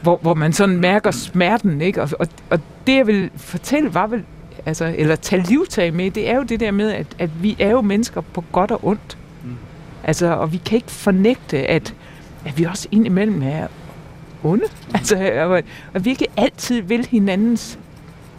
hvor, 0.02 0.20
hvor 0.22 0.34
man 0.34 0.54
sådan 0.54 0.78
mærker 0.78 1.12
smerten, 1.12 1.82
ikke? 1.82 2.02
Og, 2.02 2.10
og, 2.20 2.28
og 2.50 2.60
det, 2.88 2.96
jeg 2.96 3.08
vil 3.08 3.30
fortælle, 3.36 3.94
var 3.94 4.08
vel, 4.08 4.24
altså, 4.66 4.94
eller 4.98 5.16
tage 5.16 5.44
livtag 5.44 5.94
med, 5.94 6.12
det 6.12 6.30
er 6.30 6.36
jo 6.36 6.44
det 6.44 6.60
der 6.60 6.72
med, 6.72 6.92
at, 6.92 7.08
at 7.20 7.44
vi 7.44 7.56
er 7.60 7.70
jo 7.70 7.82
mennesker 7.82 8.22
på 8.22 8.44
godt 8.52 8.72
og 8.72 8.80
ondt. 8.84 9.18
Altså, 10.04 10.28
og 10.28 10.54
vi 10.54 10.58
kan 10.58 10.76
ikke 10.76 10.92
fornægte, 10.92 11.58
at, 11.58 11.94
at 12.46 12.58
vi 12.58 12.64
også 12.64 12.88
indimellem 12.92 13.44
er 13.44 13.68
onde. 14.44 14.66
Altså, 14.94 15.32
og, 15.42 15.64
og 15.94 16.06
vi 16.06 16.10
ikke 16.10 16.28
altid 16.38 16.82
vil 16.82 17.06
hinandens 17.06 17.80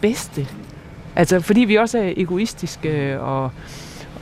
bedste. 0.01 0.47
Altså, 1.15 1.39
fordi 1.39 1.61
vi 1.61 1.75
også 1.75 1.97
er 1.97 2.13
egoistiske 2.17 3.19
og, 3.19 3.51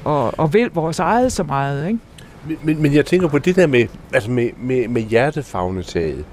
og, 0.04 0.40
og 0.40 0.54
vil 0.54 0.70
vores 0.74 1.00
eget 1.00 1.32
så 1.32 1.44
meget, 1.44 1.88
ikke? 1.88 2.00
Men, 2.48 2.58
men, 2.64 2.82
men 2.82 2.94
jeg 2.94 3.06
tænker 3.06 3.28
på 3.28 3.40
det 3.40 3.56
der 3.56 3.68
med, 3.68 3.88
altså 4.14 4.32
med, 4.32 4.50
med, 4.58 4.88
med 4.88 5.02
hjertefagnetaget. 5.02 6.26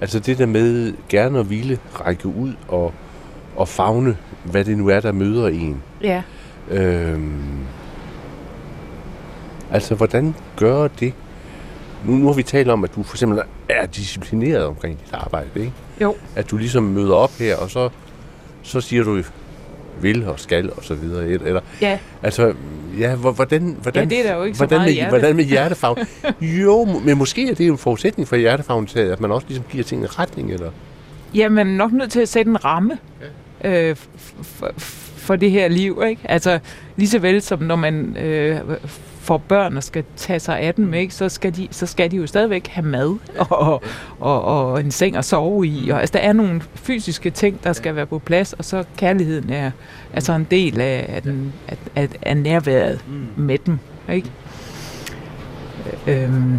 Altså 0.00 0.18
det 0.18 0.38
der 0.38 0.46
med 0.46 0.94
gerne 1.08 1.38
at 1.38 1.50
ville 1.50 1.78
række 1.94 2.26
ud 2.26 2.52
og, 2.68 2.94
og 3.56 3.68
fagne, 3.68 4.16
hvad 4.44 4.64
det 4.64 4.78
nu 4.78 4.88
er, 4.88 5.00
der 5.00 5.12
møder 5.12 5.48
en. 5.48 5.82
Ja. 6.02 6.22
Øhm, 6.70 7.66
Altså, 9.70 9.94
hvordan 9.94 10.34
gør 10.56 10.88
det? 10.88 11.12
Nu, 12.04 12.12
nu 12.12 12.26
har 12.26 12.34
vi 12.34 12.42
talt 12.42 12.68
om, 12.68 12.84
at 12.84 12.94
du 12.96 13.02
for 13.02 13.14
eksempel 13.14 13.42
er 13.68 13.86
disciplineret 13.86 14.64
omkring 14.64 14.98
dit 15.00 15.12
arbejde, 15.12 15.50
ikke? 15.60 15.72
Jo. 16.00 16.16
At 16.36 16.50
du 16.50 16.56
ligesom 16.56 16.82
møder 16.82 17.14
op 17.14 17.30
her, 17.38 17.56
og 17.56 17.70
så, 17.70 17.88
så 18.62 18.80
siger 18.80 19.04
du 19.04 19.22
vil 20.02 20.26
og 20.26 20.40
skal 20.40 20.70
og 20.70 20.84
så 20.84 20.94
videre. 20.94 21.28
Eller, 21.28 21.60
ja. 21.80 21.98
Altså, 22.22 22.54
ja, 22.98 23.14
hvordan, 23.14 23.76
hvordan, 23.82 24.02
ja, 24.02 24.16
det 24.16 24.26
er 24.26 24.30
der 24.30 24.36
jo 24.36 24.42
ikke 24.42 24.56
hvordan, 24.56 24.80
så 24.80 24.84
med, 24.84 24.92
hjerte. 24.92 25.08
hvordan 25.08 25.36
med 25.36 25.44
hjertefagn? 25.54 25.98
jo, 26.40 26.84
men 26.84 27.18
måske 27.18 27.50
er 27.50 27.54
det 27.54 27.66
en 27.66 27.78
forudsætning 27.78 28.28
for 28.28 28.36
hjertefagnetaget, 28.36 29.12
at 29.12 29.20
man 29.20 29.30
også 29.30 29.46
ligesom 29.48 29.64
giver 29.70 29.84
tingene 29.84 30.08
retning, 30.08 30.52
eller? 30.52 30.70
Ja, 31.34 31.48
man 31.48 31.68
er 31.68 31.72
nok 31.72 31.92
nødt 31.92 32.12
til 32.12 32.20
at 32.20 32.28
sætte 32.28 32.50
en 32.50 32.64
ramme 32.64 32.98
ja. 33.64 33.90
øh, 33.90 33.96
for, 33.96 34.72
for 34.76 35.07
det 35.36 35.50
her 35.50 35.68
liv, 35.68 36.02
ikke? 36.08 36.22
Altså, 36.24 36.58
lige 36.96 37.08
så 37.08 37.18
vel 37.18 37.42
som 37.42 37.62
når 37.62 37.76
man 37.76 38.16
øh, 38.16 38.60
får 39.20 39.38
børn 39.38 39.76
og 39.76 39.82
skal 39.82 40.04
tage 40.16 40.40
sig 40.40 40.60
af 40.60 40.74
dem, 40.74 40.94
ikke, 40.94 41.14
så, 41.14 41.28
skal 41.28 41.56
de, 41.56 41.68
så 41.70 41.86
skal 41.86 42.10
de 42.10 42.16
jo 42.16 42.26
stadigvæk 42.26 42.66
have 42.66 42.86
mad 42.86 43.16
og, 43.50 43.82
og, 44.20 44.42
og 44.42 44.80
en 44.80 44.90
seng 44.90 45.16
at 45.16 45.24
sove 45.24 45.66
i. 45.66 45.90
Og, 45.90 46.00
altså, 46.00 46.12
der 46.12 46.18
er 46.18 46.32
nogle 46.32 46.60
fysiske 46.74 47.30
ting, 47.30 47.64
der 47.64 47.72
skal 47.72 47.96
være 47.96 48.06
på 48.06 48.18
plads, 48.18 48.52
og 48.52 48.64
så 48.64 48.84
kærligheden 48.96 49.50
er 49.50 49.70
altså 50.14 50.32
en 50.32 50.46
del 50.50 50.80
af, 50.80 51.06
af, 51.08 51.22
den, 51.22 51.52
af, 51.96 52.08
af 52.22 52.36
nærværet 52.36 53.04
mm. 53.08 53.42
med 53.44 53.58
dem. 53.58 53.78
Ikke? 54.12 54.30
Øhm. 56.06 56.58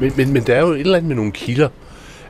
Men, 0.00 0.12
men, 0.16 0.32
men 0.32 0.42
der 0.42 0.54
er 0.54 0.60
jo 0.60 0.68
et 0.68 0.80
eller 0.80 0.96
andet 0.96 1.08
med 1.08 1.16
nogle 1.16 1.32
kilder, 1.32 1.68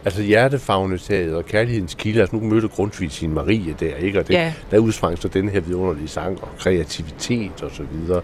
altså 0.04 0.22
hjertefagnetaget 0.22 1.34
og 1.34 1.46
kærlighedens 1.46 1.94
kilder, 1.94 2.20
altså 2.20 2.36
nu 2.36 2.42
mødte 2.42 2.68
Grundtvig 2.68 3.12
sin 3.12 3.34
Marie 3.34 3.76
der, 3.80 3.96
ikke? 3.96 4.18
Og 4.18 4.28
det, 4.28 4.34
ja. 4.34 4.54
der 4.70 4.78
udsprang 4.78 5.18
så 5.18 5.28
den 5.28 5.48
her 5.48 5.60
vidunderlige 5.60 6.08
sang 6.08 6.42
og 6.42 6.48
kreativitet 6.58 7.62
og 7.62 7.70
så 7.72 7.82
videre. 7.92 8.20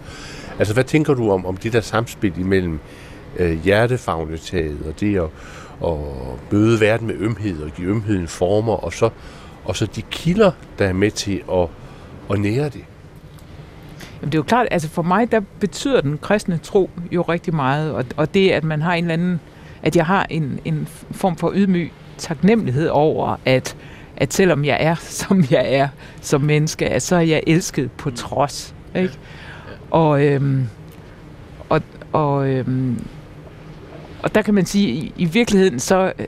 Altså 0.58 0.74
hvad 0.74 0.84
tænker 0.84 1.14
du 1.14 1.30
om, 1.30 1.46
om 1.46 1.56
det 1.56 1.72
der 1.72 1.80
samspil 1.80 2.38
imellem 2.38 2.80
øh, 3.38 3.64
hjertefagnetaget 3.64 4.78
og 4.86 5.00
det 5.00 5.16
at, 5.16 5.28
og 5.80 6.38
møde 6.50 6.80
verden 6.80 7.06
med 7.06 7.14
ømhed 7.18 7.62
og 7.62 7.70
give 7.70 7.88
ømheden 7.88 8.28
former, 8.28 8.72
og 8.72 8.92
så, 8.92 9.10
og 9.64 9.76
så 9.76 9.86
de 9.86 10.02
kilder, 10.02 10.50
der 10.78 10.86
er 10.86 10.92
med 10.92 11.10
til 11.10 11.42
at, 11.52 11.68
at 12.30 12.40
nære 12.40 12.64
det. 12.64 12.84
Jamen, 14.20 14.32
det 14.32 14.34
er 14.34 14.38
jo 14.38 14.42
klart, 14.42 14.66
altså 14.70 14.88
for 14.88 15.02
mig, 15.02 15.32
der 15.32 15.40
betyder 15.60 16.00
den 16.00 16.18
kristne 16.18 16.58
tro 16.62 16.90
jo 17.12 17.22
rigtig 17.22 17.54
meget, 17.54 17.92
og, 17.92 18.04
og 18.16 18.34
det, 18.34 18.50
at 18.50 18.64
man 18.64 18.82
har 18.82 18.94
en 18.94 19.04
eller 19.04 19.14
anden, 19.14 19.40
at 19.84 19.96
jeg 19.96 20.06
har 20.06 20.26
en, 20.30 20.60
en 20.64 20.88
form 21.10 21.36
for 21.36 21.52
ydmyg 21.54 21.92
taknemmelighed 22.18 22.88
over, 22.88 23.36
at, 23.44 23.76
at 24.16 24.34
selvom 24.34 24.64
jeg 24.64 24.76
er, 24.80 24.94
som 25.20 25.44
jeg 25.50 25.74
er 25.74 25.88
som 26.20 26.40
menneske, 26.40 26.88
at 26.88 27.02
så 27.02 27.16
er 27.16 27.20
jeg 27.20 27.42
elsket 27.46 27.92
på 27.92 28.10
trods. 28.10 28.74
Ikke? 28.96 29.18
Og, 29.90 30.24
øhm, 30.24 30.68
og, 31.68 31.82
og, 32.12 32.48
øhm, 32.48 33.06
og 34.22 34.34
der 34.34 34.42
kan 34.42 34.54
man 34.54 34.66
sige, 34.66 34.88
i, 34.88 35.12
i 35.16 35.24
virkeligheden 35.24 35.80
så 35.80 36.12
øh, 36.18 36.26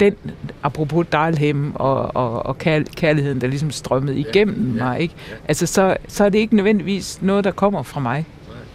den, 0.00 0.14
apropos 0.62 1.06
Dahlhem 1.12 1.72
og, 1.74 2.16
og, 2.16 2.46
og 2.46 2.58
kærligheden, 2.96 3.40
der 3.40 3.46
ligesom 3.46 3.70
strømmede 3.70 4.18
igennem 4.18 4.76
ja, 4.76 4.84
mig, 4.84 5.00
ikke? 5.00 5.14
Altså, 5.48 5.66
så, 5.66 5.96
så 6.08 6.24
er 6.24 6.28
det 6.28 6.38
ikke 6.38 6.56
nødvendigvis 6.56 7.22
noget, 7.22 7.44
der 7.44 7.50
kommer 7.50 7.82
fra 7.82 8.00
mig. 8.00 8.26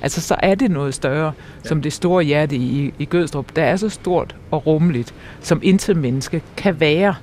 Altså, 0.06 0.22
så 0.22 0.36
er 0.40 0.56
det 0.56 0.72
noget 0.72 0.94
større, 0.94 1.34
ja. 1.64 1.68
som 1.68 1.82
det 1.82 1.94
store 1.94 2.24
hjerte 2.24 2.56
i, 2.56 2.94
i 3.00 3.06
Gødstrup, 3.06 3.56
der 3.56 3.64
er 3.64 3.76
så 3.76 3.90
stort 3.90 4.36
og 4.52 4.68
rummeligt, 4.68 5.14
som 5.42 5.60
intet 5.64 5.98
menneske 5.98 6.42
kan 6.58 6.80
være. 6.80 7.16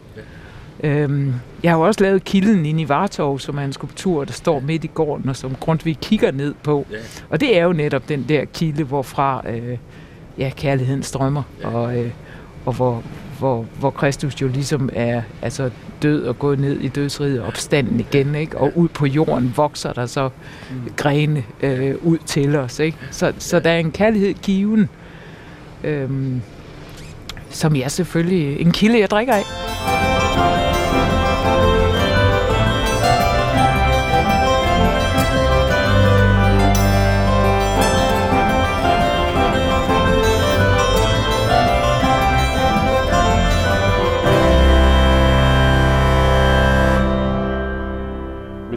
Ja. 0.83 0.89
Øhm, 0.89 1.35
jeg 1.63 1.71
har 1.71 1.79
jo 1.79 1.85
også 1.85 2.05
lavet 2.05 2.25
kilden 2.25 2.67
i 2.67 2.73
Nivartov, 2.73 3.39
som 3.39 3.59
er 3.59 3.63
en 3.63 3.73
skulptur, 3.73 4.25
der 4.25 4.33
står 4.33 4.61
midt 4.61 4.85
i 4.85 4.91
gården, 4.95 5.29
og 5.29 5.37
som 5.37 5.55
Grundtvig 5.55 5.99
kigger 5.99 6.31
ned 6.33 6.55
på. 6.63 6.87
Ja. 6.91 6.97
Og 7.31 7.41
det 7.41 7.59
er 7.59 7.65
jo 7.65 7.73
netop 7.73 8.09
den 8.09 8.25
der 8.29 8.45
kilde, 8.45 8.85
hvorfra 8.85 9.51
øh, 9.51 9.79
ja, 10.39 10.51
kærligheden 10.57 11.03
strømmer, 11.03 11.43
ja. 11.61 11.69
og, 11.69 11.99
øh, 11.99 12.11
og 12.65 12.73
hvor, 12.73 13.03
hvor, 13.39 13.67
hvor 13.79 13.91
Kristus 13.91 14.43
jo 14.43 14.49
ligesom 14.49 14.91
er 14.93 15.23
altså 15.43 15.71
død 16.03 16.25
og 16.25 16.39
gået 16.39 16.59
ned 16.59 16.81
i 16.81 16.89
dødsriget 16.89 17.41
og 17.41 17.47
opstanden 17.47 18.01
igen, 18.01 18.35
ikke? 18.35 18.59
og 18.59 18.73
ud 18.75 18.89
på 18.89 19.07
jorden 19.07 19.53
vokser 19.57 19.93
der 19.93 20.07
så 20.07 20.31
grene 20.97 21.45
øh, 21.61 21.95
ud 22.03 22.19
til 22.19 22.57
os. 22.57 22.79
Ikke? 22.79 22.99
Så, 23.11 23.33
så 23.39 23.61
der 23.61 23.71
er 23.71 23.79
en 23.79 23.93
kærlighed 23.93 24.35
given, 24.35 24.89
øh, 25.85 26.11
som 27.51 27.77
jeg 27.77 27.91
selvfølgelig, 27.91 28.61
en 28.61 28.73
kilde 28.73 28.99
jeg 28.99 29.11
drikker 29.11 29.35
af. 29.35 29.45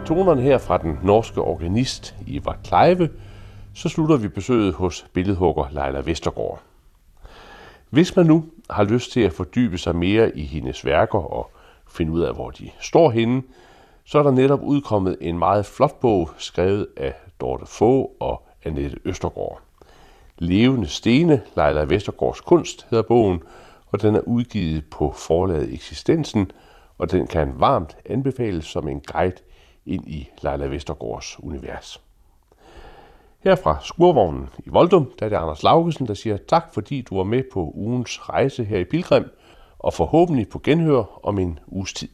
Tonerne 0.06 0.42
her 0.42 0.58
fra 0.58 0.78
den 0.78 0.98
norske 1.02 1.40
organist 1.40 2.14
Ivar 2.26 2.58
Kleive, 2.64 3.10
så 3.74 3.88
slutter 3.88 4.16
vi 4.16 4.28
besøget 4.28 4.74
hos 4.74 5.06
billedhugger 5.12 5.64
Leila 5.70 6.00
Vestergaard. 6.04 6.60
Hvis 7.90 8.16
man 8.16 8.26
nu 8.26 8.44
har 8.70 8.84
lyst 8.84 9.12
til 9.12 9.20
at 9.20 9.32
fordybe 9.32 9.78
sig 9.78 9.96
mere 9.96 10.38
i 10.38 10.42
hendes 10.42 10.84
værker 10.84 11.18
og 11.18 11.50
finde 11.88 12.12
ud 12.12 12.20
af, 12.20 12.34
hvor 12.34 12.50
de 12.50 12.70
står 12.80 13.10
henne, 13.10 13.42
så 14.04 14.18
er 14.18 14.22
der 14.22 14.30
netop 14.30 14.62
udkommet 14.62 15.16
en 15.20 15.38
meget 15.38 15.66
flot 15.66 16.00
bog, 16.00 16.30
skrevet 16.38 16.86
af 16.96 17.14
Dorte 17.40 17.66
Få 17.66 18.12
og 18.20 18.42
Annette 18.64 18.96
Østergaard. 19.04 19.60
Levende 20.38 20.86
Stene, 20.86 21.42
Leila 21.56 21.82
Vestergaards 21.82 22.40
kunst, 22.40 22.86
hedder 22.90 23.04
bogen, 23.04 23.42
og 23.86 24.02
den 24.02 24.14
er 24.14 24.20
udgivet 24.20 24.84
på 24.90 25.12
forlaget 25.12 25.74
Eksistensen, 25.74 26.50
og 26.98 27.10
den 27.10 27.26
kan 27.26 27.52
varmt 27.56 27.96
anbefales 28.04 28.64
som 28.64 28.88
en 28.88 29.00
guide 29.00 29.36
ind 29.86 30.08
i 30.08 30.28
Leila 30.42 30.66
Vestergaards 30.66 31.36
univers. 31.38 32.00
Her 33.44 33.56
fra 33.56 33.76
skurvognen 33.82 34.48
i 34.58 34.68
Voldum, 34.68 35.12
der 35.18 35.26
er 35.26 35.30
det 35.30 35.36
Anders 35.36 35.62
Laugesen, 35.62 36.06
der 36.06 36.14
siger 36.14 36.36
tak, 36.48 36.64
fordi 36.74 37.02
du 37.02 37.16
var 37.16 37.24
med 37.24 37.42
på 37.52 37.72
ugens 37.74 38.28
rejse 38.28 38.64
her 38.64 38.78
i 38.78 38.84
Pilgrim, 38.84 39.24
og 39.78 39.94
forhåbentlig 39.94 40.48
på 40.48 40.60
genhør 40.64 41.20
om 41.26 41.38
en 41.38 41.58
uges 41.66 41.92
tid. 41.92 42.08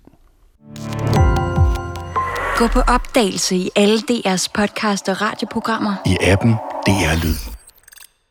Gå 2.56 2.66
på 2.66 2.80
opdagelse 2.80 3.56
i 3.56 3.70
alle 3.76 3.98
DR's 3.98 4.46
podcast 4.54 5.08
og 5.08 5.22
radioprogrammer. 5.22 5.94
I 6.06 6.16
appen 6.20 6.52
DR 6.86 7.24
Lyd. 7.24 7.51